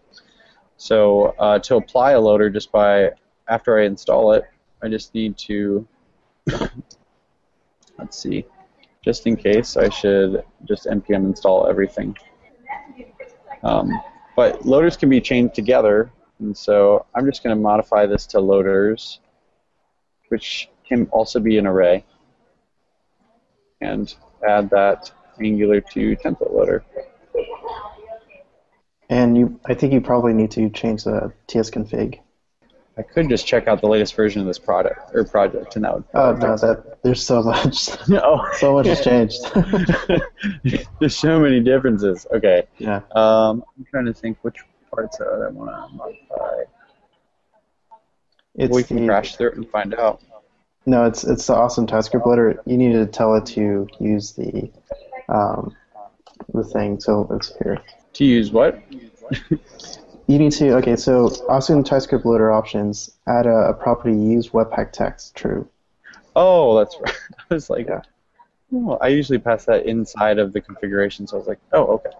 So 0.76 1.34
uh, 1.38 1.58
to 1.60 1.76
apply 1.76 2.12
a 2.12 2.20
loader, 2.20 2.48
just 2.48 2.70
by 2.70 3.10
after 3.48 3.78
I 3.78 3.86
install 3.86 4.32
it, 4.34 4.44
I 4.82 4.88
just 4.88 5.14
need 5.14 5.36
to 5.38 5.86
let's 7.98 8.18
see, 8.18 8.44
just 9.02 9.26
in 9.26 9.36
case, 9.36 9.76
I 9.76 9.88
should 9.88 10.44
just 10.64 10.86
npm 10.86 11.26
install 11.26 11.66
everything. 11.66 12.16
Um, 13.62 13.90
but 14.38 14.64
loaders 14.64 14.96
can 14.96 15.08
be 15.08 15.20
chained 15.20 15.52
together, 15.52 16.12
and 16.38 16.56
so 16.56 17.04
I'm 17.12 17.26
just 17.26 17.42
going 17.42 17.56
to 17.56 17.60
modify 17.60 18.06
this 18.06 18.24
to 18.26 18.38
loaders, 18.38 19.18
which 20.28 20.68
can 20.86 21.06
also 21.06 21.40
be 21.40 21.58
an 21.58 21.66
array 21.66 22.04
and 23.80 24.14
add 24.48 24.70
that 24.70 25.10
Angular 25.42 25.80
2 25.80 26.18
template 26.18 26.52
loader. 26.54 26.84
And 29.10 29.36
you, 29.36 29.58
I 29.66 29.74
think 29.74 29.92
you 29.92 30.00
probably 30.00 30.34
need 30.34 30.52
to 30.52 30.70
change 30.70 31.02
the 31.02 31.32
tsconfig. 31.48 32.20
I 32.98 33.02
could 33.02 33.28
just 33.28 33.46
check 33.46 33.68
out 33.68 33.80
the 33.80 33.86
latest 33.86 34.16
version 34.16 34.40
of 34.40 34.46
this 34.48 34.58
product 34.58 35.14
or 35.14 35.24
project, 35.24 35.76
and 35.76 35.84
that 35.84 35.94
would. 35.94 36.04
Oh 36.14 36.32
no, 36.32 36.56
that 36.56 37.00
there's 37.04 37.24
so 37.24 37.42
much, 37.42 37.90
oh, 38.10 38.44
so 38.56 38.74
much 38.74 38.86
has 38.86 39.02
changed. 39.02 39.38
There's 40.98 41.16
so 41.16 41.38
many 41.38 41.60
differences. 41.60 42.26
Okay, 42.32 42.66
yeah. 42.78 43.02
um, 43.14 43.62
I'm 43.76 43.86
trying 43.88 44.06
to 44.06 44.14
think 44.14 44.38
which 44.42 44.56
parts 44.90 45.20
are 45.20 45.38
that 45.38 45.46
I 45.46 45.50
want 45.50 45.70
to 45.70 45.96
modify. 45.96 46.62
It's 48.56 48.74
we 48.74 48.82
can 48.82 48.96
the, 48.96 49.06
crash 49.06 49.36
through 49.36 49.50
it 49.50 49.56
and 49.56 49.70
find 49.70 49.94
out. 49.94 50.20
No, 50.84 51.04
it's 51.04 51.22
it's 51.22 51.46
the 51.46 51.54
awesome 51.54 51.86
TypeScript 51.86 52.26
loader. 52.26 52.60
You 52.66 52.76
need 52.76 52.94
to 52.94 53.06
tell 53.06 53.36
it 53.36 53.46
to 53.46 53.86
use 54.00 54.32
the 54.32 54.72
um, 55.28 55.76
the 56.52 56.64
thing. 56.64 56.98
So 56.98 57.28
it's 57.30 57.56
here. 57.62 57.80
To 58.14 58.24
use 58.24 58.50
what? 58.50 58.82
You 60.28 60.38
need 60.38 60.52
to 60.52 60.74
okay. 60.76 60.94
So 60.94 61.30
awesome 61.48 61.82
TypeScript 61.82 62.26
loader 62.26 62.52
options. 62.52 63.10
Add 63.26 63.46
a, 63.46 63.70
a 63.70 63.74
property 63.74 64.14
use 64.14 64.50
Webpack 64.50 64.92
text 64.92 65.34
true. 65.34 65.66
Oh, 66.36 66.78
that's 66.78 66.96
right. 67.00 67.14
I 67.50 67.54
was 67.54 67.70
like, 67.70 67.88
Yeah. 67.88 68.02
oh, 68.74 68.98
I 69.00 69.08
usually 69.08 69.38
pass 69.38 69.64
that 69.64 69.86
inside 69.86 70.38
of 70.38 70.52
the 70.52 70.60
configuration, 70.60 71.26
so 71.26 71.36
I 71.36 71.38
was 71.38 71.48
like, 71.48 71.58
oh, 71.72 71.84
okay. 71.94 72.10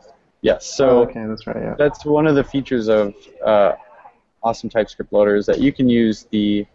Yes. 0.41 0.65
So 0.67 0.89
Oh, 0.89 1.03
okay, 1.03 1.25
that's 1.27 1.47
right. 1.47 1.57
Yeah. 1.63 1.75
that's 1.79 2.07
one 2.07 2.27
of 2.27 2.35
the 2.35 2.43
features 2.45 2.89
of 2.89 3.15
uh, 3.45 3.73
awesome 4.43 4.71
TypeScript 4.71 5.13
loader 5.13 5.37
is 5.37 5.45
that 5.47 5.61
you 5.61 5.71
can 5.73 5.89
use 5.89 6.27
the 6.31 6.67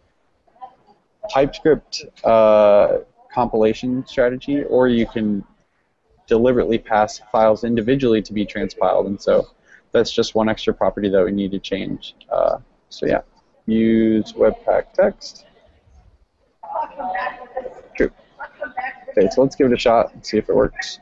TypeScript 1.33 2.03
uh, 2.23 2.97
compilation 3.33 4.05
strategy, 4.05 4.63
or 4.65 4.87
you 4.87 5.07
can 5.07 5.43
deliberately 6.27 6.77
pass 6.77 7.19
files 7.31 7.63
individually 7.63 8.21
to 8.21 8.33
be 8.33 8.45
transpiled, 8.45 9.07
and 9.07 9.19
so 9.19 9.47
that's 9.93 10.11
just 10.11 10.35
one 10.35 10.49
extra 10.49 10.73
property 10.73 11.09
that 11.09 11.23
we 11.23 11.31
need 11.31 11.51
to 11.51 11.59
change. 11.59 12.15
Uh, 12.29 12.57
so 12.89 13.05
yeah, 13.05 13.21
use 13.65 14.33
Webpack 14.33 14.93
text. 14.93 15.45
True. 17.95 18.11
Okay, 19.09 19.29
so 19.31 19.41
let's 19.41 19.55
give 19.55 19.67
it 19.67 19.73
a 19.73 19.77
shot 19.77 20.13
and 20.13 20.25
see 20.25 20.37
if 20.37 20.49
it 20.49 20.55
works. 20.55 20.99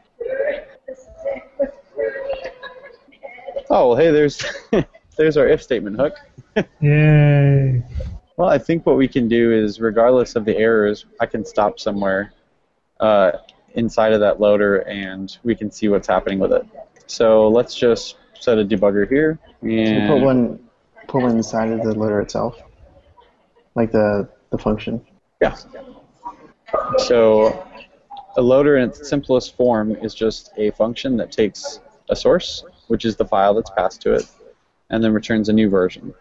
Oh 3.70 3.90
well, 3.90 3.96
hey, 3.96 4.12
there's 4.12 4.44
there's 5.18 5.38
our 5.38 5.48
if 5.48 5.64
statement 5.64 5.96
hook. 5.96 6.14
Yay. 6.82 7.82
Well, 8.36 8.50
I 8.50 8.58
think 8.58 8.86
what 8.86 8.98
we 8.98 9.08
can 9.08 9.28
do 9.28 9.54
is, 9.54 9.80
regardless 9.80 10.36
of 10.36 10.46
the 10.46 10.58
errors, 10.58 11.06
I 11.20 11.26
can 11.26 11.46
stop 11.46 11.80
somewhere 11.80 12.34
uh, 13.00 13.32
inside 13.76 14.14
of 14.14 14.20
that 14.20 14.42
loader, 14.42 14.80
and 14.80 15.38
we 15.44 15.56
can 15.56 15.72
see 15.72 15.88
what's 15.88 16.08
happening 16.08 16.40
with 16.40 16.52
it. 16.52 16.66
So 17.08 17.48
let's 17.48 17.76
just 17.76 18.18
set 18.42 18.58
a 18.58 18.66
debugger 18.66 19.08
here, 19.08 19.40
and 19.62 20.10
put 20.10 20.22
one, 20.22 20.60
put 21.08 21.22
one 21.22 21.38
inside 21.38 21.72
of 21.72 21.84
the 21.84 21.94
loader 21.94 22.20
itself, 22.20 22.60
like 23.76 23.92
the 23.92 24.28
the 24.50 24.58
function. 24.58 25.06
yeah. 25.42 25.56
So 26.98 27.66
a 28.38 28.42
loader 28.42 28.78
in 28.78 28.90
its 28.90 29.08
simplest 29.08 29.56
form 29.56 29.96
is 29.96 30.14
just 30.14 30.52
a 30.58 30.72
function 30.72 31.18
that 31.18 31.32
takes 31.32 31.80
a 32.10 32.16
source, 32.16 32.64
which 32.88 33.06
is 33.06 33.16
the 33.16 33.26
file 33.26 33.54
that's 33.54 33.70
passed 33.70 34.02
to 34.02 34.14
it, 34.14 34.26
and 34.90 35.04
then 35.04 35.14
returns 35.14 35.50
a 35.50 35.54
new 35.54 35.70
version. 35.70 36.14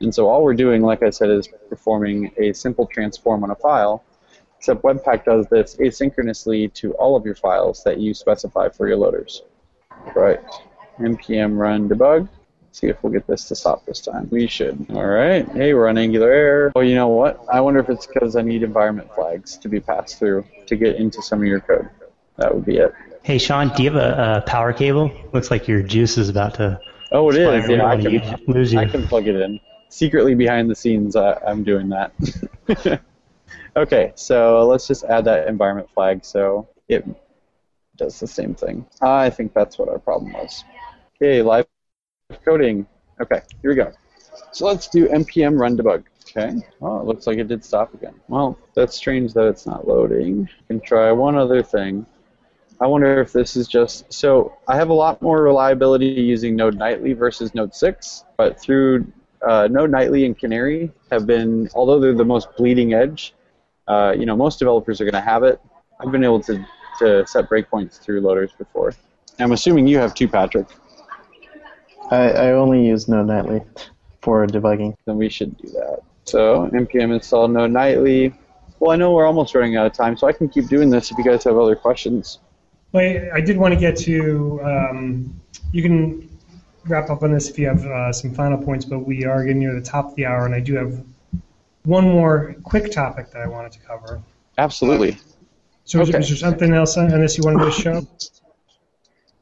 And 0.00 0.14
so 0.14 0.28
all 0.28 0.42
we're 0.42 0.54
doing, 0.54 0.82
like 0.82 1.02
I 1.02 1.10
said, 1.10 1.30
is 1.30 1.48
performing 1.68 2.32
a 2.38 2.52
simple 2.52 2.86
transform 2.86 3.44
on 3.44 3.50
a 3.50 3.54
file, 3.54 4.02
except 4.58 4.82
Webpack 4.82 5.24
does 5.24 5.46
this 5.48 5.76
asynchronously 5.76 6.72
to 6.74 6.92
all 6.94 7.16
of 7.16 7.24
your 7.24 7.34
files 7.34 7.84
that 7.84 7.98
you 7.98 8.14
specify 8.14 8.68
for 8.68 8.88
your 8.88 8.96
loaders. 8.96 9.42
Right. 10.14 10.40
Npm 11.00 11.58
run 11.58 11.88
debug. 11.88 12.28
See 12.72 12.86
if 12.86 13.02
we'll 13.02 13.12
get 13.12 13.26
this 13.26 13.46
to 13.48 13.56
stop 13.56 13.84
this 13.84 14.00
time. 14.00 14.28
We 14.30 14.46
should. 14.46 14.86
All 14.90 15.06
right. 15.06 15.46
Hey, 15.48 15.74
we're 15.74 15.88
on 15.88 15.98
Angular 15.98 16.30
Air. 16.30 16.72
Oh, 16.76 16.80
you 16.80 16.94
know 16.94 17.08
what? 17.08 17.44
I 17.52 17.60
wonder 17.60 17.80
if 17.80 17.88
it's 17.88 18.06
because 18.06 18.36
I 18.36 18.42
need 18.42 18.62
environment 18.62 19.12
flags 19.12 19.56
to 19.58 19.68
be 19.68 19.80
passed 19.80 20.18
through 20.18 20.44
to 20.66 20.76
get 20.76 20.96
into 20.96 21.20
some 21.20 21.40
of 21.40 21.46
your 21.46 21.60
code. 21.60 21.88
That 22.36 22.54
would 22.54 22.64
be 22.64 22.76
it. 22.76 22.94
Hey, 23.22 23.38
Sean, 23.38 23.70
do 23.74 23.82
you 23.82 23.90
have 23.90 24.00
a, 24.00 24.38
a 24.38 24.40
power 24.42 24.72
cable? 24.72 25.10
Looks 25.32 25.50
like 25.50 25.66
your 25.66 25.82
juice 25.82 26.16
is 26.16 26.28
about 26.28 26.54
to. 26.54 26.80
Oh, 27.12 27.28
it 27.30 27.36
is. 27.36 27.68
Yeah, 27.68 27.86
I 27.86 27.96
can, 27.96 28.14
wanna 28.14 28.38
lose 28.46 28.72
you. 28.72 28.78
I 28.78 28.86
can 28.86 29.06
plug 29.06 29.26
it 29.26 29.34
in. 29.34 29.58
Secretly 29.88 30.36
behind 30.36 30.70
the 30.70 30.76
scenes, 30.76 31.16
uh, 31.16 31.40
I'm 31.44 31.64
doing 31.64 31.88
that. 31.88 32.12
okay, 33.76 34.12
so 34.14 34.64
let's 34.66 34.86
just 34.86 35.02
add 35.04 35.24
that 35.24 35.48
environment 35.48 35.90
flag 35.92 36.24
so 36.24 36.68
it 36.88 37.04
does 37.96 38.20
the 38.20 38.26
same 38.26 38.54
thing. 38.54 38.86
I 39.02 39.28
think 39.28 39.52
that's 39.52 39.76
what 39.76 39.88
our 39.88 39.98
problem 39.98 40.32
was. 40.32 40.64
Okay, 41.22 41.42
live 41.42 41.66
coding. 42.46 42.86
Okay, 43.20 43.42
here 43.60 43.70
we 43.70 43.76
go. 43.76 43.92
So 44.52 44.64
let's 44.64 44.88
do 44.88 45.06
npm 45.08 45.60
run 45.60 45.76
debug. 45.76 46.04
Okay. 46.30 46.56
Oh, 46.80 47.00
it 47.00 47.04
looks 47.04 47.26
like 47.26 47.36
it 47.36 47.46
did 47.46 47.62
stop 47.62 47.92
again. 47.92 48.14
Well, 48.28 48.58
that's 48.74 48.96
strange 48.96 49.34
that 49.34 49.46
it's 49.46 49.66
not 49.66 49.86
loading. 49.86 50.48
I 50.48 50.66
can 50.68 50.80
try 50.80 51.12
one 51.12 51.36
other 51.36 51.62
thing. 51.62 52.06
I 52.80 52.86
wonder 52.86 53.20
if 53.20 53.32
this 53.34 53.54
is 53.54 53.68
just 53.68 54.10
so. 54.10 54.56
I 54.66 54.76
have 54.76 54.88
a 54.88 54.94
lot 54.94 55.20
more 55.20 55.42
reliability 55.42 56.06
using 56.06 56.56
Node 56.56 56.76
Nightly 56.76 57.12
versus 57.12 57.54
Node 57.54 57.74
6, 57.74 58.24
but 58.38 58.58
through 58.58 59.06
uh, 59.46 59.68
Node 59.70 59.90
Nightly 59.90 60.24
and 60.24 60.38
Canary 60.38 60.90
have 61.10 61.26
been, 61.26 61.68
although 61.74 62.00
they're 62.00 62.14
the 62.14 62.24
most 62.24 62.48
bleeding 62.56 62.94
edge, 62.94 63.34
uh, 63.88 64.14
you 64.18 64.24
know, 64.24 64.36
most 64.36 64.58
developers 64.58 65.02
are 65.02 65.04
going 65.04 65.12
to 65.12 65.20
have 65.20 65.42
it. 65.42 65.60
I've 66.00 66.12
been 66.12 66.24
able 66.24 66.40
to, 66.44 66.66
to 67.00 67.26
set 67.26 67.50
breakpoints 67.50 68.00
through 68.00 68.22
loaders 68.22 68.52
before. 68.56 68.94
I'm 69.38 69.52
assuming 69.52 69.86
you 69.86 69.98
have 69.98 70.14
too, 70.14 70.28
Patrick. 70.28 70.66
I, 72.10 72.30
I 72.30 72.52
only 72.52 72.86
use 72.86 73.08
Node 73.08 73.26
Nightly 73.26 73.62
for 74.20 74.46
debugging. 74.46 74.94
Then 75.06 75.16
we 75.16 75.28
should 75.28 75.56
do 75.58 75.68
that. 75.68 76.00
So 76.24 76.68
npm 76.72 77.14
install 77.14 77.48
Node 77.48 77.70
Nightly. 77.70 78.34
Well, 78.78 78.92
I 78.92 78.96
know 78.96 79.12
we're 79.12 79.26
almost 79.26 79.54
running 79.54 79.76
out 79.76 79.86
of 79.86 79.92
time, 79.92 80.16
so 80.16 80.26
I 80.26 80.32
can 80.32 80.48
keep 80.48 80.68
doing 80.68 80.90
this 80.90 81.10
if 81.10 81.18
you 81.18 81.24
guys 81.24 81.44
have 81.44 81.56
other 81.56 81.76
questions. 81.76 82.38
Wait, 82.92 83.30
I 83.30 83.40
did 83.40 83.56
want 83.56 83.74
to 83.74 83.78
get 83.80 83.96
to. 83.98 84.60
Um, 84.64 85.40
you 85.72 85.82
can 85.82 86.28
wrap 86.86 87.10
up 87.10 87.22
on 87.22 87.32
this 87.32 87.48
if 87.50 87.58
you 87.58 87.68
have 87.68 87.84
uh, 87.84 88.12
some 88.12 88.34
final 88.34 88.58
points, 88.58 88.84
but 88.84 89.00
we 89.00 89.24
are 89.24 89.44
getting 89.44 89.60
near 89.60 89.74
the 89.74 89.82
top 89.82 90.06
of 90.06 90.14
the 90.16 90.24
hour, 90.26 90.46
and 90.46 90.54
I 90.54 90.60
do 90.60 90.74
have 90.76 91.04
one 91.84 92.04
more 92.04 92.56
quick 92.62 92.90
topic 92.90 93.30
that 93.32 93.42
I 93.42 93.46
wanted 93.46 93.72
to 93.72 93.80
cover. 93.80 94.22
Absolutely. 94.58 95.18
So, 95.84 96.00
is, 96.00 96.08
Okay. 96.08 96.18
is 96.18 96.28
there 96.28 96.38
something 96.38 96.72
else 96.72 96.96
on 96.96 97.12
on 97.12 97.20
this 97.20 97.36
you 97.36 97.44
wanted 97.44 97.64
to 97.66 97.70
show? 97.72 98.06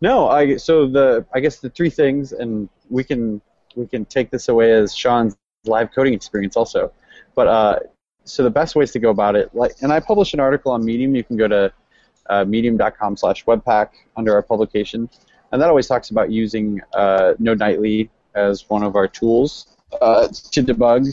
No, 0.00 0.28
I 0.28 0.56
so 0.56 0.86
the 0.86 1.26
I 1.34 1.40
guess 1.40 1.58
the 1.58 1.70
three 1.70 1.90
things, 1.90 2.32
and 2.32 2.68
we 2.88 3.02
can 3.04 3.40
we 3.74 3.86
can 3.86 4.04
take 4.04 4.30
this 4.30 4.48
away 4.48 4.72
as 4.72 4.94
Sean's 4.94 5.36
live 5.64 5.90
coding 5.94 6.14
experience 6.14 6.56
also. 6.56 6.92
But 7.34 7.48
uh, 7.48 7.78
so 8.24 8.42
the 8.42 8.50
best 8.50 8.76
ways 8.76 8.92
to 8.92 8.98
go 8.98 9.10
about 9.10 9.36
it, 9.36 9.54
like, 9.54 9.72
and 9.82 9.92
I 9.92 10.00
published 10.00 10.34
an 10.34 10.40
article 10.40 10.72
on 10.72 10.84
Medium. 10.84 11.14
You 11.14 11.24
can 11.24 11.36
go 11.36 11.48
to 11.48 11.72
uh, 12.28 12.44
medium.com/webpack 12.44 13.88
under 14.16 14.34
our 14.34 14.42
publication, 14.42 15.08
and 15.52 15.60
that 15.60 15.68
always 15.68 15.86
talks 15.86 16.10
about 16.10 16.30
using 16.30 16.80
uh, 16.94 17.34
Node 17.38 17.58
Nightly 17.58 18.10
as 18.34 18.68
one 18.68 18.82
of 18.82 18.94
our 18.96 19.08
tools 19.08 19.76
uh, 20.00 20.28
to 20.28 20.62
debug. 20.62 21.08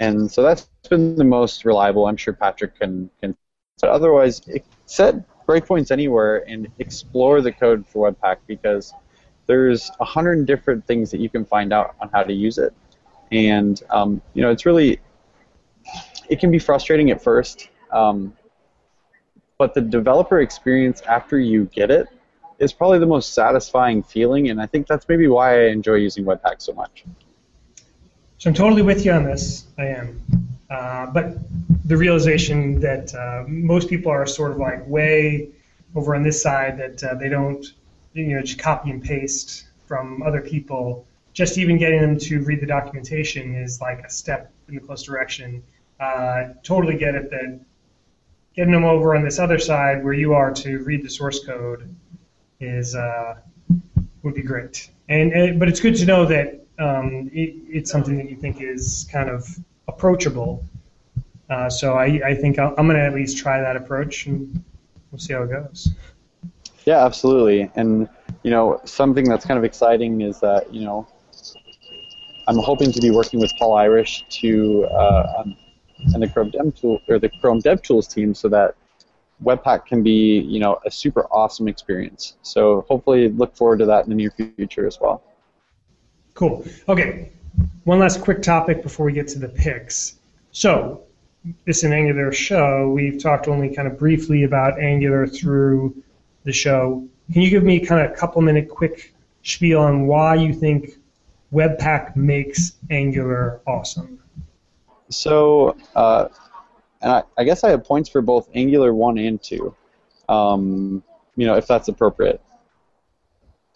And 0.00 0.30
so 0.32 0.42
that's 0.42 0.68
been 0.88 1.14
the 1.14 1.24
most 1.24 1.64
reliable. 1.64 2.06
I'm 2.06 2.16
sure 2.16 2.34
Patrick 2.34 2.78
can 2.78 3.10
can. 3.20 3.36
But 3.80 3.90
otherwise, 3.90 4.42
it, 4.46 4.64
set 4.86 5.14
breakpoints 5.50 5.90
anywhere 5.90 6.48
and 6.48 6.68
explore 6.78 7.40
the 7.40 7.50
code 7.50 7.84
for 7.86 8.10
Webpack 8.10 8.36
because 8.46 8.94
there's 9.46 9.90
a 9.98 10.04
hundred 10.04 10.46
different 10.46 10.86
things 10.86 11.10
that 11.10 11.20
you 11.20 11.28
can 11.28 11.44
find 11.44 11.72
out 11.72 11.96
on 12.00 12.08
how 12.12 12.22
to 12.22 12.32
use 12.32 12.56
it, 12.58 12.72
and 13.32 13.82
um, 13.90 14.22
you 14.34 14.42
know 14.42 14.50
it's 14.50 14.64
really 14.64 15.00
it 16.28 16.38
can 16.38 16.52
be 16.52 16.58
frustrating 16.60 17.10
at 17.10 17.20
first, 17.20 17.68
um, 17.90 18.32
but 19.58 19.74
the 19.74 19.80
developer 19.80 20.40
experience 20.40 21.00
after 21.02 21.36
you 21.36 21.64
get 21.66 21.90
it 21.90 22.06
is 22.60 22.72
probably 22.72 23.00
the 23.00 23.06
most 23.06 23.34
satisfying 23.34 24.04
feeling, 24.04 24.50
and 24.50 24.60
I 24.60 24.66
think 24.66 24.86
that's 24.86 25.08
maybe 25.08 25.26
why 25.26 25.64
I 25.64 25.68
enjoy 25.70 25.94
using 25.94 26.24
Webpack 26.24 26.62
so 26.62 26.72
much. 26.72 27.04
So 28.38 28.48
I'm 28.50 28.54
totally 28.54 28.82
with 28.82 29.04
you 29.04 29.12
on 29.12 29.24
this. 29.24 29.66
I 29.76 29.86
am. 29.86 30.49
Uh, 30.70 31.06
but 31.06 31.36
the 31.84 31.96
realization 31.96 32.78
that 32.80 33.12
uh, 33.14 33.44
most 33.48 33.88
people 33.88 34.12
are 34.12 34.24
sort 34.26 34.52
of 34.52 34.58
like 34.58 34.86
way 34.86 35.48
over 35.96 36.14
on 36.14 36.22
this 36.22 36.40
side 36.40 36.78
that 36.78 37.02
uh, 37.02 37.14
they 37.14 37.28
don't, 37.28 37.74
you 38.12 38.36
know, 38.36 38.40
just 38.40 38.58
copy 38.58 38.90
and 38.90 39.02
paste 39.02 39.66
from 39.86 40.22
other 40.22 40.40
people. 40.40 41.04
Just 41.32 41.58
even 41.58 41.78
getting 41.78 42.00
them 42.00 42.18
to 42.18 42.42
read 42.44 42.60
the 42.60 42.66
documentation 42.66 43.54
is 43.56 43.80
like 43.80 44.00
a 44.04 44.10
step 44.10 44.52
in 44.68 44.76
the 44.76 44.80
close 44.80 45.02
direction. 45.02 45.62
Uh, 45.98 46.50
totally 46.62 46.96
get 46.96 47.14
it 47.14 47.30
that 47.30 47.60
getting 48.54 48.72
them 48.72 48.84
over 48.84 49.16
on 49.16 49.24
this 49.24 49.38
other 49.38 49.58
side 49.58 50.04
where 50.04 50.12
you 50.12 50.34
are 50.34 50.52
to 50.52 50.78
read 50.84 51.02
the 51.04 51.10
source 51.10 51.44
code 51.44 51.94
is 52.60 52.94
uh, 52.94 53.36
would 54.22 54.34
be 54.34 54.42
great. 54.42 54.90
And, 55.08 55.32
and 55.32 55.58
but 55.58 55.68
it's 55.68 55.80
good 55.80 55.96
to 55.96 56.06
know 56.06 56.24
that 56.26 56.60
um, 56.78 57.30
it, 57.32 57.54
it's 57.68 57.90
something 57.90 58.16
that 58.16 58.30
you 58.30 58.36
think 58.36 58.60
is 58.60 59.08
kind 59.10 59.28
of 59.28 59.46
approachable. 59.90 60.64
Uh, 61.48 61.68
so 61.68 61.94
I, 61.94 62.20
I 62.24 62.34
think 62.34 62.58
I'll, 62.58 62.74
I'm 62.78 62.86
going 62.86 62.96
to 62.96 63.04
at 63.04 63.14
least 63.14 63.36
try 63.38 63.60
that 63.60 63.76
approach, 63.76 64.26
and 64.26 64.62
we'll 65.10 65.18
see 65.18 65.32
how 65.34 65.42
it 65.42 65.50
goes. 65.50 65.88
Yeah, 66.86 67.04
absolutely. 67.04 67.70
And 67.74 68.08
you 68.42 68.50
know, 68.50 68.80
something 68.84 69.24
that's 69.28 69.44
kind 69.44 69.58
of 69.58 69.64
exciting 69.64 70.20
is 70.22 70.40
that 70.40 70.72
you 70.72 70.82
know, 70.82 71.06
I'm 72.48 72.58
hoping 72.58 72.92
to 72.92 73.00
be 73.00 73.10
working 73.10 73.40
with 73.40 73.52
Paul 73.58 73.74
Irish 73.74 74.24
to 74.40 74.86
uh, 74.86 75.34
um, 75.38 75.56
and 76.14 76.22
the 76.22 76.28
Chrome 76.28 76.50
Dev 76.50 76.74
tool 76.74 77.00
or 77.08 77.18
the 77.18 77.30
Chrome 77.40 77.58
Dev 77.58 77.82
Tools 77.82 78.06
team, 78.06 78.34
so 78.34 78.48
that 78.48 78.76
Webpack 79.42 79.86
can 79.86 80.02
be 80.02 80.38
you 80.40 80.60
know 80.60 80.78
a 80.86 80.90
super 80.90 81.26
awesome 81.32 81.66
experience. 81.68 82.36
So 82.42 82.86
hopefully, 82.88 83.28
look 83.28 83.56
forward 83.56 83.80
to 83.80 83.86
that 83.86 84.04
in 84.04 84.10
the 84.10 84.16
near 84.16 84.30
future 84.30 84.86
as 84.86 84.98
well. 85.00 85.22
Cool. 86.34 86.64
Okay. 86.88 87.32
One 87.90 87.98
last 87.98 88.20
quick 88.20 88.40
topic 88.40 88.84
before 88.84 89.04
we 89.04 89.12
get 89.12 89.26
to 89.30 89.40
the 89.40 89.48
picks. 89.48 90.20
So, 90.52 91.02
this 91.66 91.78
is 91.78 91.82
an 91.82 91.92
Angular 91.92 92.30
show. 92.30 92.88
We've 92.88 93.20
talked 93.20 93.48
only 93.48 93.74
kind 93.74 93.88
of 93.88 93.98
briefly 93.98 94.44
about 94.44 94.78
Angular 94.78 95.26
through 95.26 96.00
the 96.44 96.52
show. 96.52 97.04
Can 97.32 97.42
you 97.42 97.50
give 97.50 97.64
me 97.64 97.80
kind 97.80 98.06
of 98.06 98.12
a 98.12 98.14
couple 98.14 98.42
minute 98.42 98.68
quick 98.68 99.12
spiel 99.42 99.80
on 99.80 100.06
why 100.06 100.36
you 100.36 100.54
think 100.54 101.00
Webpack 101.52 102.14
makes 102.14 102.74
Angular 102.90 103.60
awesome? 103.66 104.22
So, 105.08 105.76
uh, 105.96 106.28
and 107.02 107.10
I, 107.10 107.22
I 107.38 107.42
guess 107.42 107.64
I 107.64 107.70
have 107.70 107.82
points 107.82 108.08
for 108.08 108.22
both 108.22 108.48
Angular 108.54 108.94
1 108.94 109.18
and 109.18 109.42
2, 109.42 109.74
um, 110.28 111.02
you 111.34 111.44
know, 111.44 111.56
if 111.56 111.66
that's 111.66 111.88
appropriate. 111.88 112.40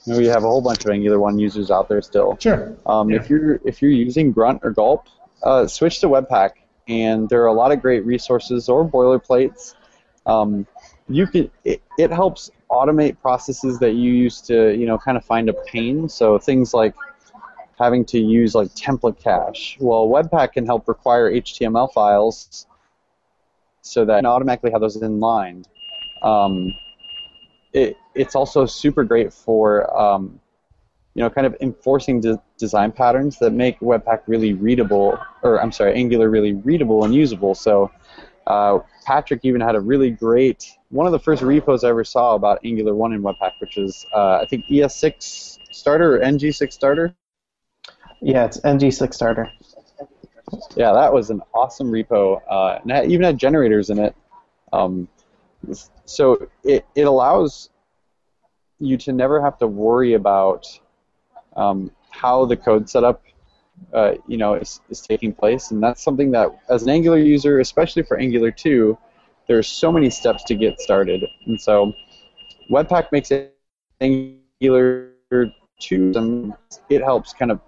You 0.04 0.12
know, 0.12 0.18
we 0.18 0.26
have 0.26 0.44
a 0.44 0.46
whole 0.46 0.60
bunch 0.60 0.84
of 0.84 0.90
Angular 0.90 1.18
1 1.18 1.38
users 1.38 1.70
out 1.70 1.88
there 1.88 2.02
still. 2.02 2.36
Sure. 2.38 2.76
Um, 2.86 3.10
Yeah. 3.10 3.16
If 3.16 3.30
you're 3.30 3.60
if 3.64 3.80
you're 3.80 3.90
using 3.90 4.32
Grunt 4.32 4.60
or 4.62 4.70
Gulp, 4.70 5.06
uh, 5.42 5.66
switch 5.66 6.00
to 6.00 6.08
Webpack, 6.08 6.50
and 6.88 7.28
there 7.28 7.42
are 7.42 7.46
a 7.46 7.52
lot 7.52 7.72
of 7.72 7.80
great 7.80 8.04
resources 8.04 8.68
or 8.68 8.86
boilerplates. 8.86 9.74
Um, 10.26 10.66
you 11.08 11.26
can 11.26 11.50
it, 11.64 11.82
it 11.98 12.10
helps 12.10 12.50
automate 12.70 13.20
processes 13.20 13.78
that 13.78 13.92
you 13.92 14.12
used 14.12 14.46
to 14.46 14.74
you 14.74 14.86
know 14.86 14.98
kind 14.98 15.16
of 15.16 15.24
find 15.24 15.48
a 15.48 15.54
pain. 15.66 16.08
So 16.08 16.38
things 16.38 16.74
like 16.74 16.94
having 17.78 18.04
to 18.06 18.18
use 18.18 18.54
like 18.54 18.68
template 18.74 19.18
cache. 19.18 19.76
Well, 19.80 20.08
Webpack 20.08 20.52
can 20.52 20.66
help 20.66 20.86
require 20.86 21.30
HTML 21.32 21.92
files 21.92 22.66
so 23.80 24.04
that 24.04 24.16
you 24.16 24.18
can 24.18 24.26
automatically 24.26 24.70
have 24.70 24.80
those 24.80 24.96
in 24.96 25.20
line. 25.20 25.64
Um, 26.22 26.72
it, 27.72 27.96
it's 28.14 28.34
also 28.34 28.66
super 28.66 29.04
great 29.04 29.32
for 29.32 29.94
um, 29.98 30.40
you 31.14 31.22
know 31.22 31.30
kind 31.30 31.46
of 31.46 31.56
enforcing 31.60 32.20
de- 32.20 32.40
design 32.58 32.92
patterns 32.92 33.38
that 33.38 33.52
make 33.52 33.78
Webpack 33.80 34.22
really 34.26 34.52
readable, 34.54 35.18
or 35.42 35.60
I'm 35.60 35.72
sorry, 35.72 35.94
Angular 35.94 36.30
really 36.30 36.52
readable 36.52 37.04
and 37.04 37.14
usable. 37.14 37.54
So 37.54 37.90
uh, 38.46 38.78
Patrick 39.06 39.40
even 39.44 39.60
had 39.60 39.74
a 39.74 39.80
really 39.80 40.10
great 40.10 40.76
one 40.94 41.06
of 41.06 41.12
the 41.12 41.18
first 41.18 41.42
repos 41.42 41.82
I 41.82 41.88
ever 41.88 42.04
saw 42.04 42.36
about 42.36 42.60
Angular 42.64 42.94
1 42.94 43.14
in 43.14 43.22
Webpack, 43.22 43.52
which 43.58 43.76
is 43.76 44.06
uh, 44.14 44.38
I 44.40 44.46
think 44.48 44.64
ES6 44.66 45.58
starter 45.72 46.16
or 46.16 46.20
NG6 46.20 46.72
starter. 46.72 47.14
Yeah, 48.22 48.44
it's 48.44 48.60
ng6 48.60 49.12
starter. 49.12 49.50
Yeah, 50.76 50.92
that 50.92 51.12
was 51.12 51.30
an 51.30 51.42
awesome 51.52 51.90
repo, 51.90 52.40
uh, 52.48 52.78
and 52.82 52.92
it 52.92 53.10
even 53.10 53.24
had 53.24 53.38
generators 53.38 53.90
in 53.90 53.98
it. 53.98 54.14
Um, 54.72 55.08
so 56.04 56.48
it, 56.62 56.86
it 56.94 57.08
allows 57.08 57.70
you 58.84 58.96
to 58.98 59.12
never 59.12 59.40
have 59.40 59.58
to 59.58 59.66
worry 59.66 60.14
about 60.14 60.66
um, 61.56 61.90
how 62.10 62.44
the 62.44 62.56
code 62.56 62.88
setup, 62.88 63.22
uh, 63.92 64.14
you 64.26 64.36
know, 64.36 64.54
is, 64.54 64.80
is 64.90 65.00
taking 65.00 65.32
place, 65.32 65.70
and 65.70 65.82
that's 65.82 66.02
something 66.02 66.30
that, 66.32 66.48
as 66.68 66.82
an 66.82 66.90
Angular 66.90 67.18
user, 67.18 67.60
especially 67.60 68.02
for 68.02 68.18
Angular 68.18 68.50
2, 68.50 68.96
there's 69.46 69.68
so 69.68 69.92
many 69.92 70.10
steps 70.10 70.44
to 70.44 70.54
get 70.54 70.80
started, 70.80 71.24
and 71.46 71.60
so 71.60 71.92
Webpack 72.70 73.12
makes 73.12 73.30
it 73.30 73.56
Angular 74.00 75.10
2. 75.80 76.12
um, 76.16 76.54
It 76.88 77.02
helps 77.02 77.32
kind 77.32 77.50
of 77.50 77.60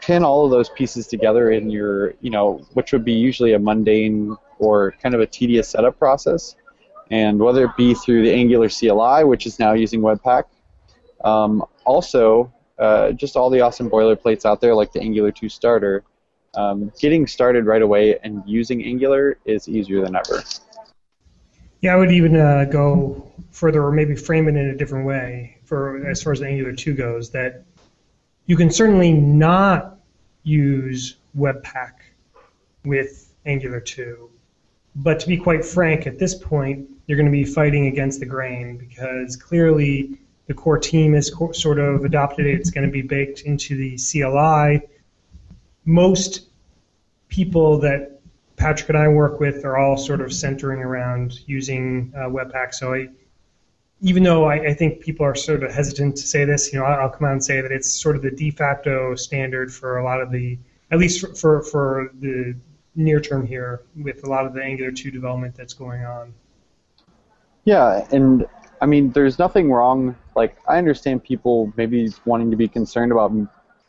pin 0.00 0.22
all 0.22 0.44
of 0.44 0.50
those 0.52 0.68
pieces 0.70 1.06
together 1.08 1.50
in 1.50 1.68
your, 1.68 2.14
you 2.20 2.30
know, 2.30 2.64
which 2.74 2.92
would 2.92 3.04
be 3.04 3.12
usually 3.12 3.54
a 3.54 3.58
mundane 3.58 4.36
or 4.58 4.92
kind 5.02 5.14
of 5.14 5.20
a 5.20 5.26
tedious 5.26 5.68
setup 5.68 5.98
process. 5.98 6.54
And 7.10 7.38
whether 7.38 7.64
it 7.64 7.76
be 7.76 7.94
through 7.94 8.22
the 8.22 8.32
Angular 8.32 8.68
CLI, 8.68 9.24
which 9.24 9.46
is 9.46 9.58
now 9.58 9.72
using 9.74 10.00
Webpack, 10.00 10.44
um, 11.24 11.64
also 11.84 12.52
uh, 12.78 13.12
just 13.12 13.36
all 13.36 13.48
the 13.48 13.60
awesome 13.60 13.88
boilerplates 13.88 14.44
out 14.44 14.60
there 14.60 14.74
like 14.74 14.92
the 14.92 15.00
Angular 15.00 15.30
2 15.30 15.48
starter, 15.48 16.02
um, 16.54 16.92
getting 17.00 17.26
started 17.26 17.66
right 17.66 17.82
away 17.82 18.18
and 18.22 18.42
using 18.46 18.84
Angular 18.84 19.38
is 19.44 19.68
easier 19.68 20.00
than 20.00 20.16
ever. 20.16 20.42
Yeah, 21.82 21.94
I 21.94 21.96
would 21.96 22.10
even 22.10 22.36
uh, 22.36 22.64
go 22.64 23.30
further, 23.50 23.84
or 23.84 23.92
maybe 23.92 24.16
frame 24.16 24.48
it 24.48 24.56
in 24.56 24.70
a 24.70 24.76
different 24.76 25.06
way, 25.06 25.58
for 25.64 26.06
as 26.06 26.22
far 26.22 26.32
as 26.32 26.42
Angular 26.42 26.72
2 26.72 26.94
goes. 26.94 27.30
That 27.30 27.64
you 28.46 28.56
can 28.56 28.70
certainly 28.70 29.12
not 29.12 29.98
use 30.42 31.16
Webpack 31.36 31.92
with 32.84 33.34
Angular 33.44 33.80
2, 33.80 34.30
but 34.96 35.20
to 35.20 35.28
be 35.28 35.36
quite 35.36 35.64
frank, 35.64 36.06
at 36.06 36.18
this 36.18 36.34
point, 36.34 36.88
you're 37.06 37.16
going 37.16 37.30
to 37.30 37.32
be 37.32 37.44
fighting 37.44 37.86
against 37.86 38.18
the 38.18 38.26
grain 38.26 38.78
because 38.78 39.36
clearly 39.36 40.18
the 40.46 40.54
core 40.54 40.78
team 40.78 41.12
has 41.12 41.30
co- 41.30 41.52
sort 41.52 41.78
of 41.78 42.04
adopted 42.04 42.46
it. 42.46 42.54
It's 42.54 42.70
going 42.70 42.86
to 42.86 42.92
be 42.92 43.02
baked 43.02 43.42
into 43.42 43.76
the 43.76 43.98
CLI. 43.98 44.88
Most 45.84 46.48
people 47.28 47.78
that 47.80 48.20
Patrick 48.56 48.88
and 48.88 48.96
I 48.96 49.08
work 49.08 49.38
with 49.38 49.66
are 49.66 49.76
all 49.76 49.98
sort 49.98 50.22
of 50.22 50.32
centering 50.32 50.80
around 50.80 51.40
using 51.46 52.12
uh, 52.16 52.20
Webpack. 52.20 52.72
So 52.72 52.94
I, 52.94 53.08
even 54.00 54.22
though 54.22 54.46
I, 54.46 54.68
I 54.68 54.74
think 54.74 55.00
people 55.00 55.26
are 55.26 55.34
sort 55.34 55.62
of 55.62 55.70
hesitant 55.70 56.16
to 56.16 56.26
say 56.26 56.46
this, 56.46 56.72
you 56.72 56.78
know, 56.78 56.86
I'll, 56.86 57.10
come 57.10 57.26
out 57.26 57.32
and 57.32 57.44
say 57.44 57.60
that 57.60 57.70
it's 57.70 57.90
sort 57.90 58.16
of 58.16 58.22
the 58.22 58.30
de 58.30 58.50
facto 58.50 59.14
standard 59.14 59.72
for 59.72 59.98
a 59.98 60.04
lot 60.04 60.22
of 60.22 60.30
the, 60.30 60.58
at 60.90 60.98
least 60.98 61.20
for, 61.20 61.34
for, 61.34 61.62
for 61.64 62.10
the 62.18 62.56
near 62.96 63.20
term 63.20 63.46
here 63.46 63.82
with 64.02 64.24
a 64.24 64.28
lot 64.28 64.46
of 64.46 64.54
the 64.54 64.62
Angular 64.62 64.90
2 64.90 65.10
development 65.10 65.54
that's 65.54 65.74
going 65.74 66.04
on. 66.04 66.34
Yeah, 67.64 68.06
and 68.10 68.46
I 68.80 68.86
mean, 68.86 69.10
there's 69.10 69.38
nothing 69.38 69.70
wrong. 69.70 70.16
Like, 70.34 70.56
I 70.68 70.78
understand 70.78 71.24
people 71.24 71.72
maybe 71.76 72.12
wanting 72.24 72.50
to 72.50 72.56
be 72.56 72.68
concerned 72.68 73.12
about 73.12 73.32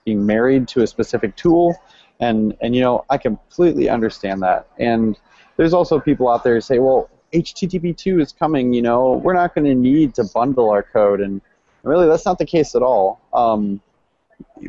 being 0.05 0.25
married 0.25 0.67
to 0.69 0.83
a 0.83 0.87
specific 0.87 1.35
tool, 1.35 1.75
and 2.19 2.55
and 2.61 2.75
you 2.75 2.81
know, 2.81 3.05
I 3.09 3.17
completely 3.17 3.89
understand 3.89 4.41
that. 4.41 4.67
And 4.79 5.19
there's 5.57 5.73
also 5.73 5.99
people 5.99 6.29
out 6.29 6.43
there 6.43 6.55
who 6.55 6.61
say, 6.61 6.79
well, 6.79 7.09
HTTP2 7.33 8.21
is 8.21 8.31
coming. 8.31 8.73
You 8.73 8.81
know, 8.81 9.13
we're 9.13 9.33
not 9.33 9.53
going 9.53 9.65
to 9.65 9.75
need 9.75 10.15
to 10.15 10.23
bundle 10.23 10.69
our 10.69 10.83
code, 10.83 11.21
and 11.21 11.41
really, 11.83 12.07
that's 12.07 12.25
not 12.25 12.39
the 12.39 12.45
case 12.45 12.75
at 12.75 12.81
all. 12.81 13.21
Um, 13.33 13.81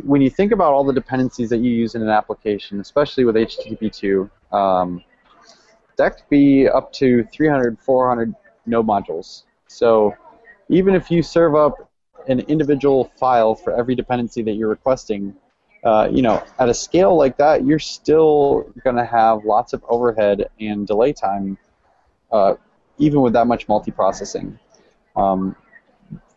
when 0.04 0.20
you 0.20 0.30
think 0.30 0.52
about 0.52 0.72
all 0.72 0.84
the 0.84 0.92
dependencies 0.92 1.50
that 1.50 1.58
you 1.58 1.70
use 1.70 1.94
in 1.94 2.02
an 2.02 2.08
application, 2.08 2.80
especially 2.80 3.24
with 3.24 3.36
HTTP2, 3.36 4.30
um, 4.52 5.02
that 5.96 6.16
could 6.16 6.28
be 6.28 6.68
up 6.68 6.92
to 6.94 7.24
300, 7.24 7.78
400 7.78 8.34
node 8.66 8.86
modules. 8.86 9.42
So 9.66 10.14
even 10.68 10.94
if 10.94 11.10
you 11.10 11.22
serve 11.22 11.54
up 11.54 11.90
an 12.28 12.40
individual 12.40 13.10
file 13.18 13.54
for 13.54 13.74
every 13.74 13.94
dependency 13.94 14.42
that 14.42 14.52
you're 14.52 14.68
requesting, 14.68 15.34
uh, 15.84 16.08
you 16.10 16.22
know, 16.22 16.42
at 16.58 16.68
a 16.68 16.74
scale 16.74 17.16
like 17.16 17.36
that, 17.38 17.64
you're 17.64 17.78
still 17.78 18.72
going 18.84 18.96
to 18.96 19.04
have 19.04 19.44
lots 19.44 19.72
of 19.72 19.84
overhead 19.88 20.48
and 20.60 20.86
delay 20.86 21.12
time, 21.12 21.56
uh, 22.32 22.54
even 22.98 23.20
with 23.20 23.32
that 23.32 23.46
much 23.46 23.66
multiprocessing. 23.66 24.58
Um, 25.16 25.56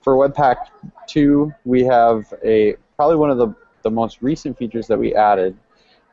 for 0.02 0.16
Webpack 0.16 0.68
2, 1.08 1.54
we 1.66 1.84
have 1.84 2.34
a 2.44 2.76
probably 3.02 3.16
one 3.16 3.32
of 3.32 3.40
the, 3.40 3.52
the 3.82 3.90
most 3.90 4.22
recent 4.22 4.56
features 4.56 4.86
that 4.86 5.00
we 5.00 5.16
added 5.16 5.58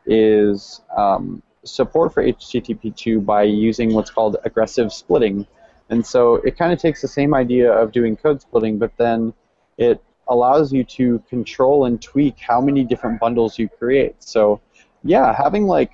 is 0.07 0.81
um, 0.97 1.43
support 1.63 2.15
for 2.15 2.25
HTTP2 2.25 3.27
by 3.27 3.43
using 3.43 3.93
what's 3.93 4.09
called 4.09 4.39
aggressive 4.47 4.91
splitting. 4.91 5.47
And 5.91 6.07
so 6.07 6.37
it 6.37 6.57
kind 6.57 6.73
of 6.73 6.79
takes 6.79 7.03
the 7.03 7.09
same 7.09 7.35
idea 7.35 7.71
of 7.71 7.93
doing 7.93 8.17
code 8.17 8.41
splitting, 8.41 8.79
but 8.79 8.91
then 8.97 9.35
it 9.77 10.03
allows 10.29 10.73
you 10.73 10.83
to 10.85 11.23
control 11.29 11.85
and 11.85 12.01
tweak 12.01 12.39
how 12.39 12.59
many 12.59 12.85
different 12.85 13.21
bundles 13.21 13.59
you 13.59 13.69
create. 13.69 14.15
So, 14.21 14.63
yeah, 15.05 15.37
having 15.37 15.67
like, 15.67 15.91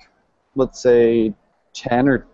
let's 0.55 0.81
say, 0.81 1.33
10 1.73 2.07
or 2.07 2.25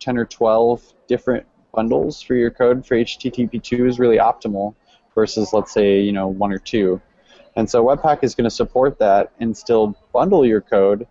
10 0.00 0.18
or 0.18 0.24
12 0.24 0.94
different 1.06 1.46
bundles 1.72 2.20
for 2.20 2.34
your 2.34 2.50
code 2.50 2.84
for 2.84 2.96
HTTP2 2.96 3.88
is 3.88 4.00
really 4.00 4.18
optimal 4.18 4.74
versus, 5.14 5.52
let's 5.52 5.70
say, 5.70 6.00
you 6.00 6.10
know, 6.10 6.26
one 6.26 6.50
or 6.50 6.58
two. 6.58 7.00
And 7.56 7.68
so 7.68 7.84
Webpack 7.84 8.22
is 8.22 8.34
going 8.34 8.44
to 8.44 8.50
support 8.50 8.98
that 8.98 9.32
and 9.40 9.56
still 9.56 9.96
bundle 10.12 10.46
your 10.46 10.60
code 10.60 11.06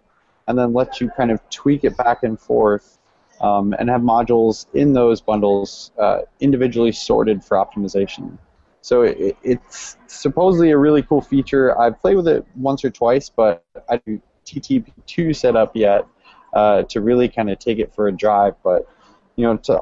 and 0.48 0.58
then 0.58 0.74
let 0.74 1.00
you 1.00 1.10
kind 1.10 1.32
of 1.32 1.48
tweak 1.50 1.84
it 1.84 1.96
back 1.98 2.24
and 2.24 2.40
forth 2.40 2.98
um, 3.42 3.74
and 3.78 3.90
have 3.90 4.02
modules 4.02 4.66
in 4.74 4.94
those 4.94 5.22
bundles 5.22 5.92
uh, 6.00 6.20
individually 6.40 6.92
sorted 6.92 7.44
for 7.44 7.58
optimization. 7.58 8.38
So 8.82 9.04
it, 9.04 9.38
it's 9.44 9.98
supposedly 10.08 10.72
a 10.72 10.78
really 10.78 11.04
cool 11.04 11.22
feature. 11.22 11.80
I've 11.80 12.00
played 12.00 12.16
with 12.16 12.28
it 12.28 12.46
once 12.56 12.84
or 12.84 12.90
twice, 12.90 13.30
but 13.30 13.64
I 13.90 13.98
do 13.98 14.22
HTTP2 14.46 15.36
set 15.36 15.56
up 15.56 15.76
yet 15.76 16.08
uh, 16.54 16.84
to 16.84 17.02
really 17.02 17.30
kind 17.30 17.50
of 17.50 17.60
take 17.60 17.80
it 17.80 17.94
for 17.94 18.08
a 18.08 18.12
drive. 18.12 18.56
But 18.64 18.88
you 19.36 19.46
know, 19.46 19.58
to, 19.58 19.82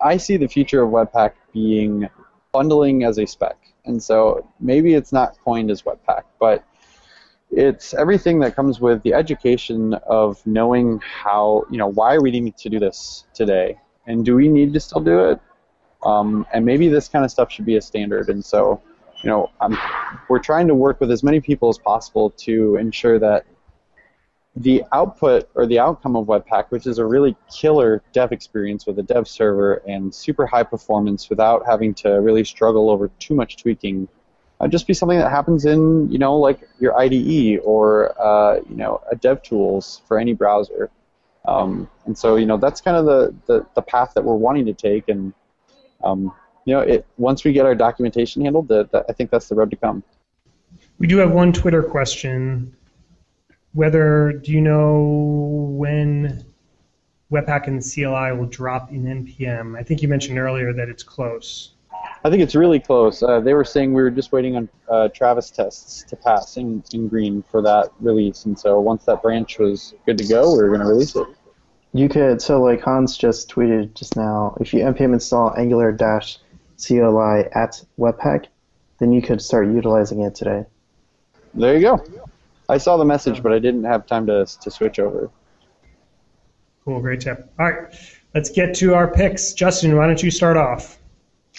I 0.00 0.16
see 0.16 0.36
the 0.36 0.48
future 0.48 0.82
of 0.82 0.90
Webpack 0.90 1.32
being 1.52 2.08
bundling 2.52 3.04
as 3.04 3.18
a 3.18 3.26
spec, 3.26 3.56
and 3.84 4.02
so 4.02 4.46
maybe 4.60 4.94
it's 4.94 5.12
not 5.12 5.38
coined 5.44 5.70
as 5.70 5.82
Webpack, 5.82 6.24
but 6.38 6.64
it's 7.50 7.94
everything 7.94 8.38
that 8.40 8.54
comes 8.54 8.80
with 8.80 9.02
the 9.02 9.12
education 9.12 9.94
of 10.06 10.44
knowing 10.46 11.00
how 11.00 11.64
you 11.70 11.78
know 11.78 11.88
why 11.88 12.18
we 12.18 12.30
need 12.30 12.56
to 12.58 12.68
do 12.68 12.78
this 12.78 13.24
today. 13.34 13.78
And 14.06 14.24
do 14.24 14.34
we 14.36 14.48
need 14.48 14.72
to 14.74 14.80
still 14.80 15.00
do 15.00 15.30
it? 15.30 15.40
Um, 16.04 16.46
and 16.52 16.64
maybe 16.64 16.88
this 16.88 17.08
kind 17.08 17.24
of 17.24 17.30
stuff 17.30 17.52
should 17.52 17.66
be 17.66 17.76
a 17.76 17.82
standard. 17.82 18.28
And 18.28 18.44
so 18.44 18.80
you 19.22 19.30
know 19.30 19.50
I'm, 19.60 19.76
we're 20.28 20.38
trying 20.38 20.68
to 20.68 20.74
work 20.74 21.00
with 21.00 21.10
as 21.10 21.22
many 21.22 21.40
people 21.40 21.68
as 21.68 21.78
possible 21.78 22.30
to 22.30 22.76
ensure 22.76 23.18
that 23.18 23.44
the 24.56 24.84
output 24.92 25.48
or 25.54 25.66
the 25.66 25.78
outcome 25.78 26.16
of 26.16 26.26
Webpack, 26.26 26.66
which 26.70 26.86
is 26.86 26.98
a 26.98 27.04
really 27.04 27.36
killer 27.54 28.02
dev 28.12 28.32
experience 28.32 28.86
with 28.86 28.98
a 28.98 29.02
dev 29.02 29.28
server 29.28 29.74
and 29.86 30.14
super 30.14 30.46
high 30.46 30.64
performance 30.64 31.30
without 31.30 31.64
having 31.66 31.94
to 31.94 32.08
really 32.20 32.44
struggle 32.44 32.90
over 32.90 33.08
too 33.18 33.34
much 33.34 33.56
tweaking, 33.56 34.08
uh, 34.60 34.66
just 34.66 34.86
be 34.86 34.92
something 34.92 35.18
that 35.18 35.30
happens 35.30 35.64
in, 35.64 36.10
you 36.10 36.18
know, 36.18 36.36
like 36.36 36.68
your 36.80 36.98
IDE 36.98 37.60
or, 37.62 38.20
uh, 38.20 38.60
you 38.68 38.76
know, 38.76 39.00
a 39.10 39.16
dev 39.16 39.42
tools 39.42 40.02
for 40.06 40.18
any 40.18 40.34
browser. 40.34 40.90
Um, 41.46 41.88
and 42.04 42.18
so, 42.18 42.36
you 42.36 42.44
know, 42.44 42.56
that's 42.56 42.80
kind 42.80 42.96
of 42.96 43.06
the, 43.06 43.34
the, 43.46 43.66
the 43.74 43.82
path 43.82 44.12
that 44.14 44.24
we're 44.24 44.34
wanting 44.34 44.66
to 44.66 44.74
take. 44.74 45.08
And, 45.08 45.32
um, 46.04 46.34
you 46.64 46.74
know, 46.74 46.80
it, 46.80 47.06
once 47.16 47.44
we 47.44 47.52
get 47.52 47.64
our 47.64 47.74
documentation 47.74 48.42
handled, 48.42 48.68
the, 48.68 48.88
the, 48.90 49.04
I 49.08 49.12
think 49.12 49.30
that's 49.30 49.48
the 49.48 49.54
road 49.54 49.70
to 49.70 49.76
come. 49.76 50.02
We 50.98 51.06
do 51.06 51.16
have 51.18 51.30
one 51.30 51.52
Twitter 51.52 51.82
question. 51.82 52.76
Whether 53.72 54.32
do 54.32 54.52
you 54.52 54.60
know 54.60 55.68
when 55.70 56.44
Webpack 57.30 57.68
and 57.68 57.82
CLI 57.82 58.36
will 58.38 58.48
drop 58.48 58.90
in 58.90 59.04
npm? 59.04 59.78
I 59.78 59.82
think 59.82 60.02
you 60.02 60.08
mentioned 60.08 60.38
earlier 60.38 60.72
that 60.72 60.88
it's 60.88 61.02
close. 61.02 61.72
I 62.24 62.30
think 62.30 62.42
it's 62.42 62.54
really 62.54 62.80
close. 62.80 63.22
Uh, 63.22 63.40
they 63.40 63.54
were 63.54 63.64
saying 63.64 63.94
we 63.94 64.02
were 64.02 64.10
just 64.10 64.32
waiting 64.32 64.56
on 64.56 64.68
uh, 64.88 65.08
Travis 65.08 65.50
tests 65.50 66.02
to 66.04 66.16
pass 66.16 66.56
in, 66.56 66.82
in 66.92 67.08
green 67.08 67.42
for 67.42 67.62
that 67.62 67.92
release, 68.00 68.44
and 68.44 68.58
so 68.58 68.80
once 68.80 69.04
that 69.04 69.22
branch 69.22 69.58
was 69.58 69.94
good 70.04 70.18
to 70.18 70.26
go, 70.26 70.52
we 70.52 70.58
were 70.58 70.68
going 70.68 70.80
to 70.80 70.86
release 70.86 71.16
it. 71.16 71.26
You 71.92 72.08
could 72.08 72.40
so 72.40 72.62
like 72.62 72.82
Hans 72.82 73.16
just 73.16 73.50
tweeted 73.50 73.94
just 73.94 74.16
now. 74.16 74.56
If 74.60 74.72
you 74.72 74.80
npm 74.80 75.12
install 75.12 75.54
Angular 75.56 75.92
dash 75.92 76.38
CLI 76.84 77.48
at 77.52 77.82
Webpack, 77.98 78.46
then 78.98 79.12
you 79.12 79.22
could 79.22 79.42
start 79.42 79.66
utilizing 79.68 80.22
it 80.22 80.34
today. 80.34 80.64
There 81.54 81.74
you 81.74 81.80
go. 81.80 82.04
I 82.70 82.78
saw 82.78 82.96
the 82.96 83.04
message, 83.04 83.42
but 83.42 83.52
I 83.52 83.58
didn't 83.58 83.84
have 83.84 84.06
time 84.06 84.26
to 84.26 84.46
to 84.46 84.70
switch 84.70 84.98
over. 84.98 85.30
Cool, 86.84 87.00
great 87.00 87.20
tip. 87.20 87.52
All 87.58 87.70
right, 87.70 87.94
let's 88.34 88.50
get 88.50 88.74
to 88.76 88.94
our 88.94 89.12
picks. 89.12 89.52
Justin, 89.52 89.96
why 89.96 90.06
don't 90.06 90.22
you 90.22 90.30
start 90.30 90.56
off? 90.56 90.98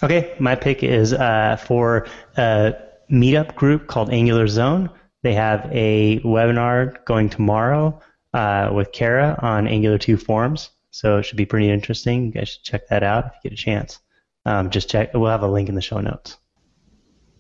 Okay, 0.02 0.34
my 0.40 0.56
pick 0.56 0.84
is 0.84 1.14
uh, 1.14 1.58
for 1.68 2.08
a 2.38 2.74
meetup 3.12 3.56
group 3.56 3.88
called 3.88 4.10
Angular 4.10 4.48
Zone. 4.48 4.90
They 5.22 5.34
have 5.34 5.70
a 5.72 6.20
webinar 6.22 7.06
going 7.06 7.30
tomorrow 7.30 8.02
uh, 8.34 8.72
with 8.74 8.92
Kara 8.92 9.38
on 9.42 9.68
Angular 9.68 10.00
2 10.00 10.18
forms, 10.18 10.72
so 10.90 11.20
it 11.20 11.24
should 11.24 11.38
be 11.38 11.46
pretty 11.46 11.70
interesting. 11.70 12.28
You 12.28 12.32
guys 12.32 12.50
should 12.50 12.64
check 12.64 12.88
that 12.88 13.04
out 13.04 13.26
if 13.26 13.32
you 13.44 13.50
get 13.52 13.60
a 13.60 13.62
chance. 13.62 14.00
Um, 14.46 14.72
just 14.72 14.90
check. 14.90 15.14
We'll 15.14 15.30
have 15.30 15.44
a 15.44 15.48
link 15.48 15.70
in 15.70 15.76
the 15.76 15.82
show 15.82 16.00
notes. 16.00 16.38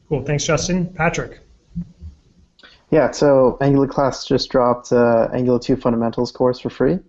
Cool. 0.08 0.24
Thanks, 0.24 0.46
Justin. 0.46 0.94
Patrick. 0.94 1.40
Yeah, 2.92 3.12
so 3.12 3.58
Angular 3.62 3.88
class 3.88 4.26
just 4.26 4.50
dropped 4.50 4.92
uh, 4.92 5.30
Angular 5.34 5.60
2 5.60 5.78
fundamentals 5.78 6.34
course 6.34 6.60
for 6.60 6.70
free, 6.70 7.00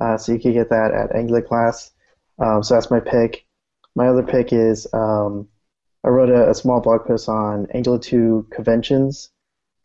uh, 0.00 0.16
so 0.16 0.32
you 0.32 0.38
can 0.38 0.54
get 0.54 0.70
that 0.70 0.90
at 0.92 1.14
Angular 1.14 1.42
class. 1.42 1.90
Um, 2.38 2.62
so 2.62 2.74
that's 2.74 2.90
my 2.90 3.00
pick. 3.00 3.44
My 3.94 4.08
other 4.08 4.22
pick 4.22 4.54
is 4.54 4.86
um, 4.94 5.48
I 6.02 6.08
wrote 6.08 6.30
a, 6.30 6.48
a, 6.48 6.54
small 6.54 6.80
blog 6.80 7.04
post 7.04 7.28
on 7.28 7.66
Angular 7.74 7.98
2 7.98 8.48
conventions, 8.50 9.28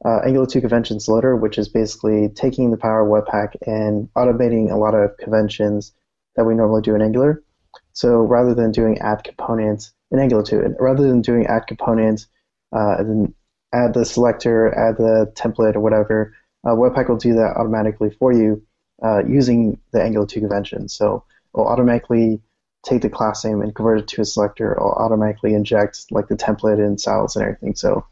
uh, 0.05 0.19
Angular 0.25 0.45
2 0.45 0.61
conventions 0.61 1.09
loader, 1.09 1.35
which 1.35 1.57
is 1.57 1.67
basically 1.67 2.29
taking 2.29 2.71
the 2.71 2.77
power 2.77 3.01
of 3.01 3.25
Webpack 3.25 3.55
and 3.67 4.07
automating 4.13 4.71
a 4.71 4.77
lot 4.77 4.95
of 4.95 5.17
conventions 5.17 5.91
that 6.37 6.45
we 6.45 6.55
normally 6.55 6.83
do 6.83 6.95
in 6.95 7.01
Angular. 7.01 7.43
So 7.91 8.21
rather 8.21 8.53
than 8.53 8.71
doing 8.71 8.99
add 8.99 9.25
components 9.25 9.91
in 10.09 10.19
Angular 10.19 10.43
2, 10.43 10.75
rather 10.79 11.05
than 11.05 11.21
doing 11.21 11.47
add 11.47 11.67
components 11.67 12.27
uh, 12.73 12.95
and 12.99 13.33
add 13.73 13.93
the 13.93 14.05
selector, 14.05 14.73
add 14.77 14.97
the 14.97 15.31
template 15.35 15.75
or 15.75 15.79
whatever, 15.79 16.35
uh, 16.63 16.69
Webpack 16.69 17.09
will 17.09 17.17
do 17.17 17.33
that 17.33 17.57
automatically 17.57 18.09
for 18.11 18.31
you 18.31 18.61
uh, 19.03 19.23
using 19.25 19.79
the 19.91 20.01
Angular 20.01 20.25
2 20.25 20.39
convention. 20.39 20.87
So 20.87 21.25
it 21.53 21.57
will 21.57 21.67
automatically 21.67 22.41
take 22.83 23.01
the 23.01 23.09
class 23.09 23.43
name 23.43 23.61
and 23.61 23.73
convert 23.73 23.99
it 23.99 24.07
to 24.09 24.21
a 24.21 24.25
selector, 24.25 24.73
it'll 24.73 24.91
automatically 24.91 25.53
inject 25.53 26.05
like 26.11 26.27
the 26.27 26.35
template 26.35 26.85
and 26.85 26.99
styles 26.99 27.35
and 27.35 27.43
everything. 27.43 27.75
So 27.75 28.05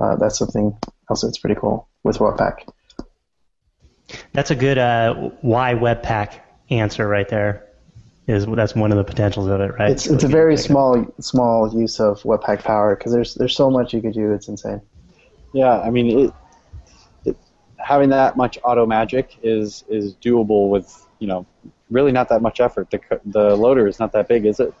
uh, 0.00 0.16
that's 0.16 0.38
something 0.38 0.76
else 1.10 1.22
that's 1.22 1.38
pretty 1.38 1.60
cool 1.60 1.88
with 2.02 2.18
Webpack. 2.18 2.68
That's 4.32 4.50
a 4.50 4.54
good 4.54 4.78
uh, 4.78 5.14
why 5.40 5.74
Webpack 5.74 6.40
answer 6.70 7.06
right 7.06 7.28
there. 7.28 7.68
Is 8.28 8.46
that's 8.46 8.76
one 8.76 8.92
of 8.92 8.98
the 8.98 9.04
potentials 9.04 9.48
of 9.48 9.60
it, 9.60 9.74
right? 9.78 9.90
It's 9.90 10.06
it's 10.06 10.22
a 10.22 10.28
very 10.28 10.56
small 10.56 11.04
small 11.18 11.76
use 11.76 11.98
of 11.98 12.22
Webpack 12.22 12.62
power 12.62 12.94
because 12.94 13.12
there's 13.12 13.34
there's 13.34 13.56
so 13.56 13.68
much 13.68 13.92
you 13.92 14.00
could 14.00 14.12
do. 14.12 14.32
It's 14.32 14.46
insane. 14.46 14.80
Yeah, 15.52 15.80
I 15.80 15.90
mean, 15.90 16.18
it, 16.18 16.34
it, 17.24 17.36
having 17.78 18.10
that 18.10 18.36
much 18.36 18.58
auto 18.64 18.86
magic 18.86 19.38
is 19.42 19.84
is 19.88 20.14
doable 20.14 20.70
with 20.70 21.06
you 21.18 21.26
know 21.26 21.46
really 21.90 22.12
not 22.12 22.28
that 22.30 22.42
much 22.42 22.60
effort. 22.60 22.90
The 22.90 23.00
the 23.26 23.54
loader 23.56 23.86
is 23.86 23.98
not 23.98 24.12
that 24.12 24.28
big, 24.28 24.46
is 24.46 24.60
it? 24.60 24.74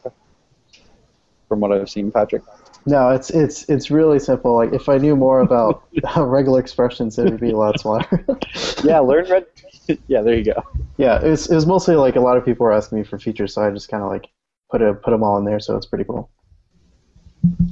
From 1.48 1.60
what 1.60 1.72
I've 1.72 1.90
seen, 1.90 2.10
Patrick. 2.10 2.42
No, 2.84 3.10
it's 3.10 3.30
it's 3.30 3.68
it's 3.68 3.90
really 3.90 4.18
simple. 4.18 4.56
Like 4.56 4.72
if 4.72 4.88
I 4.88 4.98
knew 4.98 5.14
more 5.14 5.40
about 5.40 5.84
regular 6.16 6.58
expressions, 6.58 7.18
it 7.18 7.30
would 7.30 7.40
be 7.40 7.50
a 7.50 7.56
lot 7.56 7.78
smaller. 7.78 8.04
yeah, 8.84 8.98
learn 8.98 9.28
red. 9.30 9.46
yeah, 10.08 10.22
there 10.22 10.36
you 10.36 10.44
go. 10.44 10.64
Yeah, 10.96 11.22
it 11.22 11.30
was, 11.30 11.50
it 11.50 11.54
was 11.54 11.66
mostly 11.66 11.94
like 11.94 12.16
a 12.16 12.20
lot 12.20 12.36
of 12.36 12.44
people 12.44 12.64
were 12.64 12.72
asking 12.72 12.98
me 12.98 13.04
for 13.04 13.18
features, 13.18 13.54
so 13.54 13.62
I 13.62 13.70
just 13.70 13.88
kind 13.88 14.02
of 14.02 14.10
like 14.10 14.28
put 14.70 14.82
a 14.82 14.94
put 14.94 15.12
them 15.12 15.22
all 15.22 15.38
in 15.38 15.44
there. 15.44 15.60
So 15.60 15.76
it's 15.76 15.86
pretty 15.86 16.04
cool. 16.04 16.28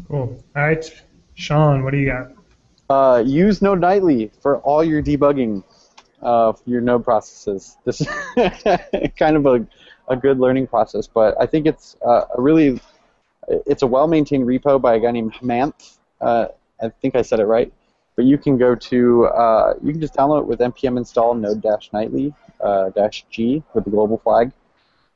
Cool. 0.08 0.42
All 0.56 0.62
right, 0.62 0.84
Sean, 1.34 1.82
what 1.82 1.90
do 1.90 1.98
you 1.98 2.06
got? 2.06 2.32
Uh, 2.90 3.22
use 3.24 3.62
Node 3.62 3.80
Nightly 3.80 4.32
for 4.42 4.58
all 4.62 4.82
your 4.82 5.00
debugging 5.00 5.62
uh, 6.22 6.52
your 6.66 6.80
node 6.80 7.04
processes. 7.04 7.76
This 7.84 8.00
is 8.00 8.08
kind 9.16 9.36
of 9.36 9.46
a, 9.46 9.64
a 10.08 10.16
good 10.16 10.40
learning 10.40 10.66
process, 10.66 11.06
but 11.06 11.40
I 11.40 11.46
think 11.46 11.66
it's 11.66 11.96
uh, 12.04 12.24
a 12.36 12.42
really 12.42 12.80
it's 13.46 13.82
a 13.82 13.86
well-maintained 13.86 14.44
repo 14.44 14.82
by 14.82 14.96
a 14.96 15.00
guy 15.00 15.12
named 15.12 15.34
Hemanth. 15.34 15.98
Uh, 16.20 16.48
I 16.82 16.88
think 17.00 17.14
I 17.14 17.22
said 17.22 17.38
it 17.38 17.46
right. 17.46 17.72
But 18.16 18.24
you 18.24 18.36
can 18.36 18.58
go 18.58 18.74
to 18.74 19.26
uh, 19.26 19.74
you 19.80 19.92
can 19.92 20.00
just 20.00 20.14
download 20.14 20.40
it 20.40 20.46
with 20.46 20.58
npm 20.58 20.98
install 20.98 21.32
node 21.34 21.62
dash 21.62 21.90
nightly 21.92 22.34
uh, 22.60 22.90
dash 22.90 23.24
g 23.30 23.62
with 23.72 23.84
the 23.84 23.90
global 23.90 24.18
flag, 24.18 24.50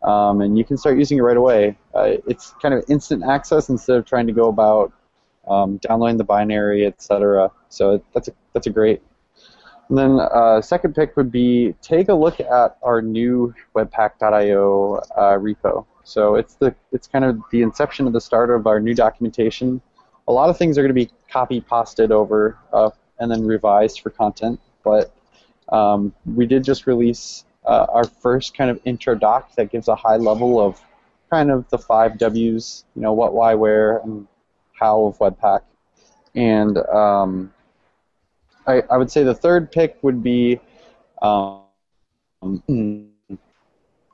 um, 0.05 0.43
and 0.43 0.57
you 0.57 0.65
can 0.65 0.77
start 0.79 0.97
using 0.97 1.19
it 1.19 1.23
right 1.23 1.37
away. 1.37 1.77
Uh, 1.93 2.19
it's 2.29 2.55
kind 2.63 2.73
of 2.73 2.85
instant 2.89 3.25
access 3.25 3.69
instead 3.69 3.97
of 3.97 4.07
trying 4.07 4.29
to 4.29 4.33
go 4.33 4.49
about 4.49 4.93
um, 5.49 5.79
downloading 5.79 6.17
the 6.17 6.25
binary, 6.25 6.87
etc. 6.87 7.51
So 7.69 8.03
that's 8.13 8.29
a 8.29 8.33
that's 8.53 8.67
a 8.67 8.71
great 8.71 9.03
and 9.89 9.99
then 9.99 10.19
uh, 10.21 10.61
second 10.63 10.95
pick 10.95 11.17
would 11.17 11.31
be 11.31 11.75
take 11.83 12.09
a 12.09 12.15
look 12.15 12.41
at 12.41 12.79
our 12.83 13.03
new 13.03 13.55
Webpack.io 13.77 14.95
uh, 15.17 15.39
repo. 15.39 15.85
So 16.05 16.37
it's 16.37 16.55
the 16.55 16.75
it's 16.93 17.07
kind 17.07 17.25
of 17.25 17.41
the 17.51 17.63
inception 17.63 18.07
of 18.07 18.13
the 18.13 18.21
start 18.21 18.51
of 18.51 18.67
our 18.67 18.81
new 18.81 18.95
documentation. 18.95 19.81
A 20.27 20.33
lot 20.33 20.49
of 20.49 20.57
things 20.57 20.79
are 20.79 20.83
going 20.83 20.95
to 20.95 20.95
be 20.95 21.11
copy 21.31 21.61
pasted 21.61 22.13
over 22.13 22.59
uh, 22.73 22.91
and 23.19 23.31
then 23.31 23.47
revised 23.47 24.01
for 24.01 24.11
content, 24.11 24.59
but 24.83 25.15
um, 25.69 26.15
we 26.25 26.47
did 26.47 26.65
just 26.65 26.87
release 26.87 27.45
uh, 27.67 27.87
our 27.91 28.05
first 28.05 28.57
kind 28.57 28.71
of 28.71 28.81
intro 28.85 29.15
doc 29.15 29.55
that 29.57 29.71
gives 29.71 29.89
a 29.89 29.95
high 29.95 30.17
level 30.17 30.61
of 30.61 30.81
kind 31.31 31.51
of 31.51 31.69
the 31.71 31.79
five 31.79 32.19
W's, 32.19 32.85
you 32.95 33.03
know, 33.03 33.13
what, 33.13 33.33
why, 33.35 33.55
where, 33.55 33.99
and 33.99 34.27
of 34.93 35.19
Webpack. 35.19 35.61
And 36.35 36.79
um, 36.79 37.53
I, 38.67 38.83
I 38.91 38.97
would 38.97 39.11
say 39.11 39.23
the 39.23 39.35
third 39.35 39.71
pick 39.73 39.99
would 40.03 40.23
be. 40.23 40.61
Um, 41.23 41.63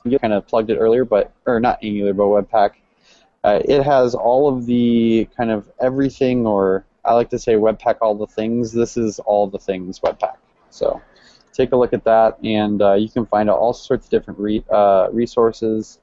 you 0.05 0.19
kind 0.19 0.33
of 0.33 0.47
plugged 0.47 0.71
it 0.71 0.77
earlier, 0.77 1.05
but 1.05 1.33
or 1.47 1.61
not 1.61 1.79
Angular, 1.83 2.13
but 2.15 2.25
Webpack. 2.25 2.71
Uh, 3.43 3.61
it 3.65 3.83
has 3.83 4.15
all 4.15 4.49
of 4.49 4.67
the 4.67 5.29
kind 5.37 5.51
of 5.51 5.71
everything, 5.81 6.47
or 6.47 6.85
I 7.05 7.15
like 7.15 7.31
to 7.31 7.39
say 7.39 7.55
Webpack 7.55 7.97
all 8.01 8.15
the 8.15 8.27
things. 8.27 8.73
This 8.73 8.97
is 8.97 9.19
all 9.21 9.47
the 9.47 9.59
things 9.59 10.01
Webpack. 10.01 10.37
So 10.71 11.01
take 11.53 11.73
a 11.73 11.77
look 11.77 11.93
at 11.93 12.05
that, 12.05 12.39
and 12.45 12.81
uh, 12.83 12.95
you 12.95 13.09
can 13.09 13.27
find 13.27 13.49
all 13.51 13.73
sorts 13.73 14.07
of 14.07 14.11
different 14.11 14.39
re- 14.39 14.65
uh, 14.71 15.09
resources, 15.11 15.99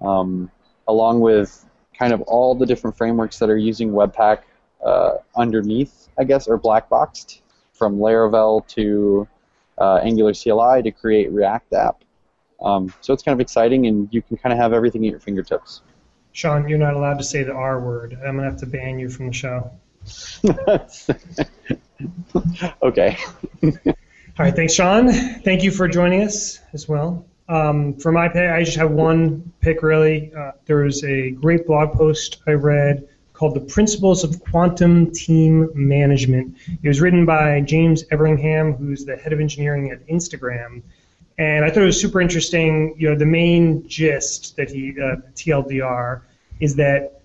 um, 0.00 0.50
along 0.86 1.20
with 1.20 1.67
kind 1.98 2.12
of 2.12 2.20
all 2.22 2.54
the 2.54 2.66
different 2.66 2.96
frameworks 2.96 3.38
that 3.38 3.50
are 3.50 3.56
using 3.56 3.90
Webpack 3.90 4.42
uh, 4.84 5.14
underneath, 5.36 6.08
I 6.18 6.24
guess, 6.24 6.46
or 6.46 6.56
black 6.56 6.88
boxed 6.88 7.42
from 7.72 7.98
Laravel 7.98 8.66
to 8.68 9.26
uh, 9.78 9.96
Angular 9.96 10.32
CLI 10.32 10.82
to 10.82 10.90
create 10.90 11.30
React 11.32 11.72
app. 11.74 12.04
Um, 12.60 12.92
so 13.00 13.12
it's 13.12 13.22
kind 13.22 13.34
of 13.34 13.40
exciting, 13.40 13.86
and 13.86 14.08
you 14.10 14.22
can 14.22 14.36
kind 14.36 14.52
of 14.52 14.58
have 14.58 14.72
everything 14.72 15.06
at 15.06 15.10
your 15.10 15.20
fingertips. 15.20 15.82
Sean, 16.32 16.68
you're 16.68 16.78
not 16.78 16.94
allowed 16.94 17.18
to 17.18 17.24
say 17.24 17.42
the 17.42 17.52
R 17.52 17.80
word. 17.80 18.18
I'm 18.24 18.36
gonna 18.36 18.44
have 18.44 18.58
to 18.58 18.66
ban 18.66 18.98
you 18.98 19.08
from 19.08 19.28
the 19.28 19.32
show. 19.32 19.70
okay. 22.82 23.16
All 23.64 24.44
right, 24.44 24.54
thanks, 24.54 24.72
Sean. 24.72 25.12
Thank 25.12 25.62
you 25.62 25.70
for 25.70 25.88
joining 25.88 26.22
us 26.22 26.60
as 26.72 26.88
well. 26.88 27.26
Um, 27.48 27.94
for 27.94 28.12
my 28.12 28.28
pick, 28.28 28.50
I 28.50 28.62
just 28.62 28.76
have 28.76 28.90
one 28.90 29.52
pick 29.60 29.82
really. 29.82 30.32
Uh, 30.34 30.52
there 30.66 30.84
was 30.84 31.02
a 31.04 31.30
great 31.30 31.66
blog 31.66 31.92
post 31.92 32.38
I 32.46 32.52
read 32.52 33.08
called 33.32 33.54
The 33.54 33.60
Principles 33.60 34.24
of 34.24 34.40
Quantum 34.40 35.12
Team 35.12 35.70
Management. 35.74 36.56
It 36.82 36.88
was 36.88 37.00
written 37.00 37.24
by 37.24 37.60
James 37.60 38.04
Everingham, 38.10 38.74
who's 38.74 39.04
the 39.04 39.16
head 39.16 39.32
of 39.32 39.40
engineering 39.40 39.90
at 39.90 40.06
Instagram. 40.08 40.82
And 41.38 41.64
I 41.64 41.70
thought 41.70 41.84
it 41.84 41.86
was 41.86 42.00
super 42.00 42.20
interesting. 42.20 42.96
You 42.98 43.10
know, 43.10 43.16
the 43.16 43.26
main 43.26 43.86
gist 43.88 44.56
that 44.56 44.70
he, 44.70 44.90
uh, 45.00 45.16
TLDR, 45.36 46.22
is 46.58 46.74
that 46.74 47.22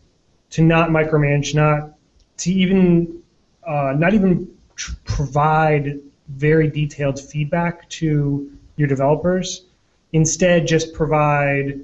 to 0.52 0.62
not 0.62 0.92
micromanage, 0.92 1.56
not 1.56 1.98
to 2.38 2.54
even, 2.54 3.24
uh, 3.66 3.94
not 3.98 4.14
even 4.14 4.48
tr- 4.76 4.94
provide 5.04 6.00
very 6.30 6.70
detailed 6.70 7.20
feedback 7.20 7.90
to 7.90 8.52
your 8.78 8.88
developers, 8.88 9.66
instead 10.14 10.66
just 10.68 10.94
provide 10.94 11.82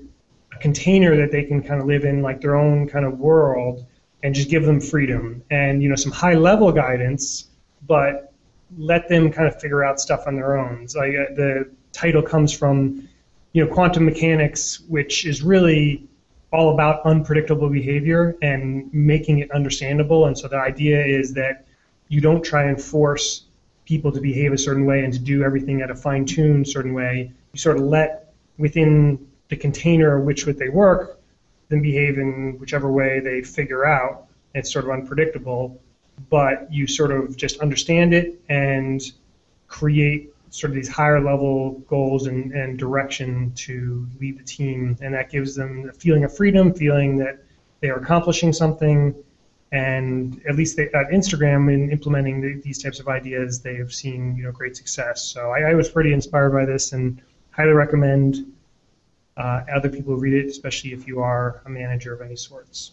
a 0.53 0.57
container 0.59 1.15
that 1.17 1.31
they 1.31 1.43
can 1.43 1.61
kind 1.61 1.81
of 1.81 1.87
live 1.87 2.05
in 2.05 2.21
like 2.21 2.41
their 2.41 2.55
own 2.55 2.87
kind 2.87 3.05
of 3.05 3.19
world 3.19 3.85
and 4.23 4.33
just 4.33 4.49
give 4.49 4.63
them 4.63 4.79
freedom 4.79 5.41
and 5.49 5.83
you 5.83 5.89
know 5.89 5.95
some 5.95 6.11
high 6.11 6.33
level 6.33 6.71
guidance 6.71 7.49
but 7.87 8.29
let 8.77 9.09
them 9.09 9.31
kind 9.31 9.47
of 9.47 9.59
figure 9.59 9.83
out 9.83 9.99
stuff 9.99 10.27
on 10.27 10.35
their 10.35 10.57
own. 10.57 10.87
So 10.87 10.99
like, 10.99 11.09
uh, 11.09 11.33
the 11.35 11.69
title 11.91 12.21
comes 12.21 12.53
from 12.53 13.07
you 13.53 13.65
know 13.65 13.73
quantum 13.73 14.05
mechanics 14.05 14.81
which 14.81 15.25
is 15.25 15.41
really 15.41 16.07
all 16.51 16.73
about 16.73 17.03
unpredictable 17.05 17.69
behavior 17.69 18.35
and 18.41 18.91
making 18.93 19.39
it 19.39 19.51
understandable. 19.51 20.25
And 20.25 20.37
so 20.37 20.47
the 20.47 20.57
idea 20.57 21.03
is 21.03 21.33
that 21.33 21.65
you 22.07 22.21
don't 22.21 22.43
try 22.43 22.63
and 22.63 22.81
force 22.81 23.45
people 23.89 24.11
to 24.11 24.21
behave 24.21 24.53
a 24.53 24.57
certain 24.57 24.85
way 24.85 25.03
and 25.03 25.11
to 25.11 25.19
do 25.19 25.43
everything 25.43 25.81
at 25.81 25.89
a 25.89 25.95
fine-tuned 25.95 26.65
certain 26.67 26.93
way 26.93 27.31
you 27.53 27.59
sort 27.59 27.75
of 27.75 27.83
let 27.83 28.33
within 28.57 29.27
the 29.49 29.57
container 29.57 30.11
which 30.21 30.45
would 30.45 30.57
they 30.57 30.69
work 30.69 31.19
then 31.69 31.81
behave 31.81 32.17
in 32.17 32.57
whichever 32.59 32.91
way 32.91 33.19
they 33.19 33.41
figure 33.41 33.85
out. 33.85 34.27
It's 34.53 34.71
sort 34.73 34.85
of 34.85 34.91
unpredictable, 34.91 35.79
but 36.29 36.71
you 36.71 36.87
sort 36.87 37.11
of 37.11 37.37
just 37.37 37.59
understand 37.59 38.13
it 38.13 38.41
and 38.49 39.01
create 39.67 40.33
sort 40.49 40.71
of 40.71 40.75
these 40.75 40.89
higher 40.89 41.21
level 41.21 41.73
goals 41.87 42.25
and, 42.25 42.51
and 42.53 42.77
direction 42.77 43.53
to 43.53 44.07
lead 44.19 44.39
the 44.39 44.43
team, 44.43 44.97
and 45.01 45.13
that 45.13 45.29
gives 45.29 45.55
them 45.55 45.87
a 45.89 45.93
feeling 45.93 46.23
of 46.23 46.35
freedom, 46.35 46.73
feeling 46.73 47.17
that 47.17 47.37
they 47.81 47.89
are 47.89 47.97
accomplishing 47.97 48.51
something, 48.51 49.15
and 49.71 50.41
at 50.47 50.55
least 50.55 50.77
they, 50.77 50.87
at 50.89 51.09
Instagram 51.09 51.71
in 51.73 51.91
implementing 51.91 52.41
the, 52.41 52.59
these 52.63 52.81
types 52.81 52.99
of 52.99 53.07
ideas, 53.07 53.61
they 53.61 53.75
have 53.75 53.93
seen 53.93 54.35
you 54.35 54.43
know 54.43 54.51
great 54.51 54.75
success. 54.75 55.23
So 55.23 55.51
I, 55.51 55.71
I 55.71 55.73
was 55.75 55.89
pretty 55.89 56.13
inspired 56.13 56.51
by 56.51 56.65
this 56.65 56.93
and 56.93 57.21
highly 57.51 57.73
recommend 57.73 58.51
uh, 59.37 59.61
other 59.73 59.89
people 59.89 60.15
read 60.15 60.33
it, 60.33 60.49
especially 60.49 60.93
if 60.93 61.07
you 61.07 61.19
are 61.19 61.61
a 61.65 61.69
manager 61.69 62.13
of 62.13 62.21
any 62.21 62.35
sorts. 62.35 62.91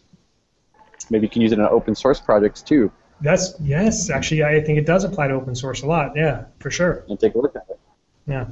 Maybe 1.10 1.26
you 1.26 1.30
can 1.30 1.42
use 1.42 1.52
it 1.52 1.58
in 1.58 1.64
open 1.64 1.94
source 1.94 2.20
projects 2.20 2.62
too. 2.62 2.90
That's 3.20 3.54
yes, 3.60 4.10
actually, 4.10 4.44
I 4.44 4.60
think 4.60 4.78
it 4.78 4.86
does 4.86 5.04
apply 5.04 5.28
to 5.28 5.34
open 5.34 5.54
source 5.54 5.82
a 5.82 5.86
lot. 5.86 6.12
Yeah, 6.14 6.44
for 6.58 6.70
sure. 6.70 7.04
And 7.08 7.18
take 7.18 7.34
a 7.34 7.38
look 7.38 7.56
at 7.56 7.64
it. 7.70 7.80
Yeah. 8.26 8.48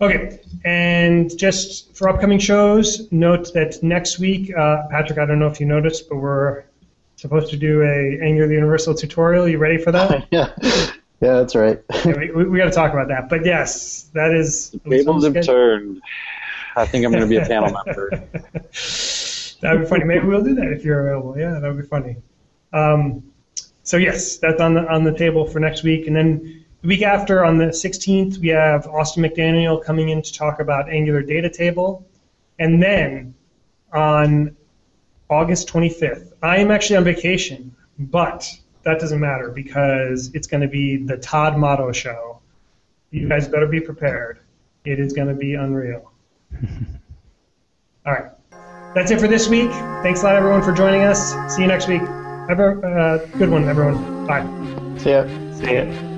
Okay, 0.00 0.40
and 0.64 1.36
just 1.38 1.94
for 1.94 2.08
upcoming 2.08 2.38
shows, 2.38 3.12
note 3.12 3.52
that 3.54 3.80
next 3.82 4.18
week, 4.18 4.52
uh, 4.56 4.88
Patrick, 4.88 5.18
I 5.18 5.26
don't 5.26 5.38
know 5.38 5.46
if 5.46 5.60
you 5.60 5.66
noticed, 5.66 6.08
but 6.08 6.16
we're 6.16 6.64
supposed 7.22 7.50
to 7.50 7.56
do 7.56 7.82
a 7.82 8.18
Angular 8.20 8.52
Universal 8.52 8.96
tutorial. 8.96 9.48
You 9.48 9.58
ready 9.58 9.78
for 9.78 9.92
that? 9.92 10.26
yeah, 10.30 10.52
yeah, 10.60 10.98
that's 11.20 11.54
right. 11.54 11.80
yeah, 12.04 12.18
we 12.18 12.30
we, 12.32 12.44
we 12.44 12.58
got 12.58 12.66
to 12.66 12.72
talk 12.72 12.92
about 12.92 13.08
that. 13.08 13.28
But 13.28 13.46
yes, 13.46 14.10
that 14.12 14.32
is. 14.32 14.70
The 14.70 14.90
tables 14.90 15.24
have 15.24 15.40
turned. 15.40 16.02
I 16.76 16.84
think 16.84 17.04
I'm 17.04 17.12
going 17.12 17.22
to 17.22 17.28
be 17.28 17.36
a 17.36 17.46
panel 17.46 17.72
member. 17.86 18.10
That'd 19.60 19.82
be 19.82 19.86
funny. 19.86 20.04
Maybe 20.04 20.26
we'll 20.26 20.42
do 20.42 20.54
that 20.56 20.72
if 20.72 20.84
you're 20.84 21.06
available. 21.06 21.38
Yeah, 21.38 21.60
that 21.60 21.68
would 21.68 21.80
be 21.80 21.86
funny. 21.86 22.16
Um, 22.72 23.22
so 23.84 23.96
yes, 23.96 24.38
that's 24.38 24.60
on 24.60 24.74
the 24.74 24.86
on 24.90 25.04
the 25.04 25.16
table 25.16 25.46
for 25.46 25.60
next 25.60 25.84
week, 25.84 26.08
and 26.08 26.16
then 26.16 26.64
the 26.80 26.88
week 26.88 27.02
after, 27.02 27.44
on 27.44 27.58
the 27.58 27.66
16th, 27.66 28.38
we 28.38 28.48
have 28.48 28.88
Austin 28.88 29.22
McDaniel 29.22 29.82
coming 29.84 30.08
in 30.08 30.20
to 30.20 30.32
talk 30.32 30.58
about 30.58 30.90
Angular 30.90 31.22
Data 31.22 31.48
Table, 31.48 32.04
and 32.58 32.82
then 32.82 33.34
on 33.92 34.56
August 35.32 35.68
25th, 35.68 36.32
I 36.42 36.58
am 36.58 36.70
actually 36.70 36.96
on 36.96 37.04
vacation, 37.04 37.74
but 37.98 38.48
that 38.82 39.00
doesn't 39.00 39.18
matter 39.18 39.50
because 39.50 40.30
it's 40.34 40.46
going 40.46 40.60
to 40.60 40.68
be 40.68 40.98
the 40.98 41.16
Todd 41.16 41.56
Motto 41.56 41.90
Show. 41.92 42.40
You 43.10 43.28
guys 43.28 43.48
better 43.48 43.66
be 43.66 43.80
prepared. 43.80 44.40
It 44.84 45.00
is 45.00 45.12
going 45.12 45.28
to 45.28 45.34
be 45.34 45.54
unreal. 45.54 46.12
All 48.06 48.12
right. 48.12 48.30
That's 48.94 49.10
it 49.10 49.20
for 49.20 49.28
this 49.28 49.48
week. 49.48 49.70
Thanks 50.02 50.22
a 50.22 50.24
lot, 50.24 50.36
everyone, 50.36 50.62
for 50.62 50.72
joining 50.72 51.02
us. 51.02 51.32
See 51.54 51.62
you 51.62 51.68
next 51.68 51.88
week. 51.88 52.02
Have 52.02 52.60
a 52.60 52.80
uh, 52.86 53.26
good 53.38 53.48
one, 53.48 53.68
everyone. 53.68 54.26
Bye. 54.26 54.42
See 54.98 55.10
ya. 55.10 55.26
See 55.56 55.74
ya. 55.74 56.11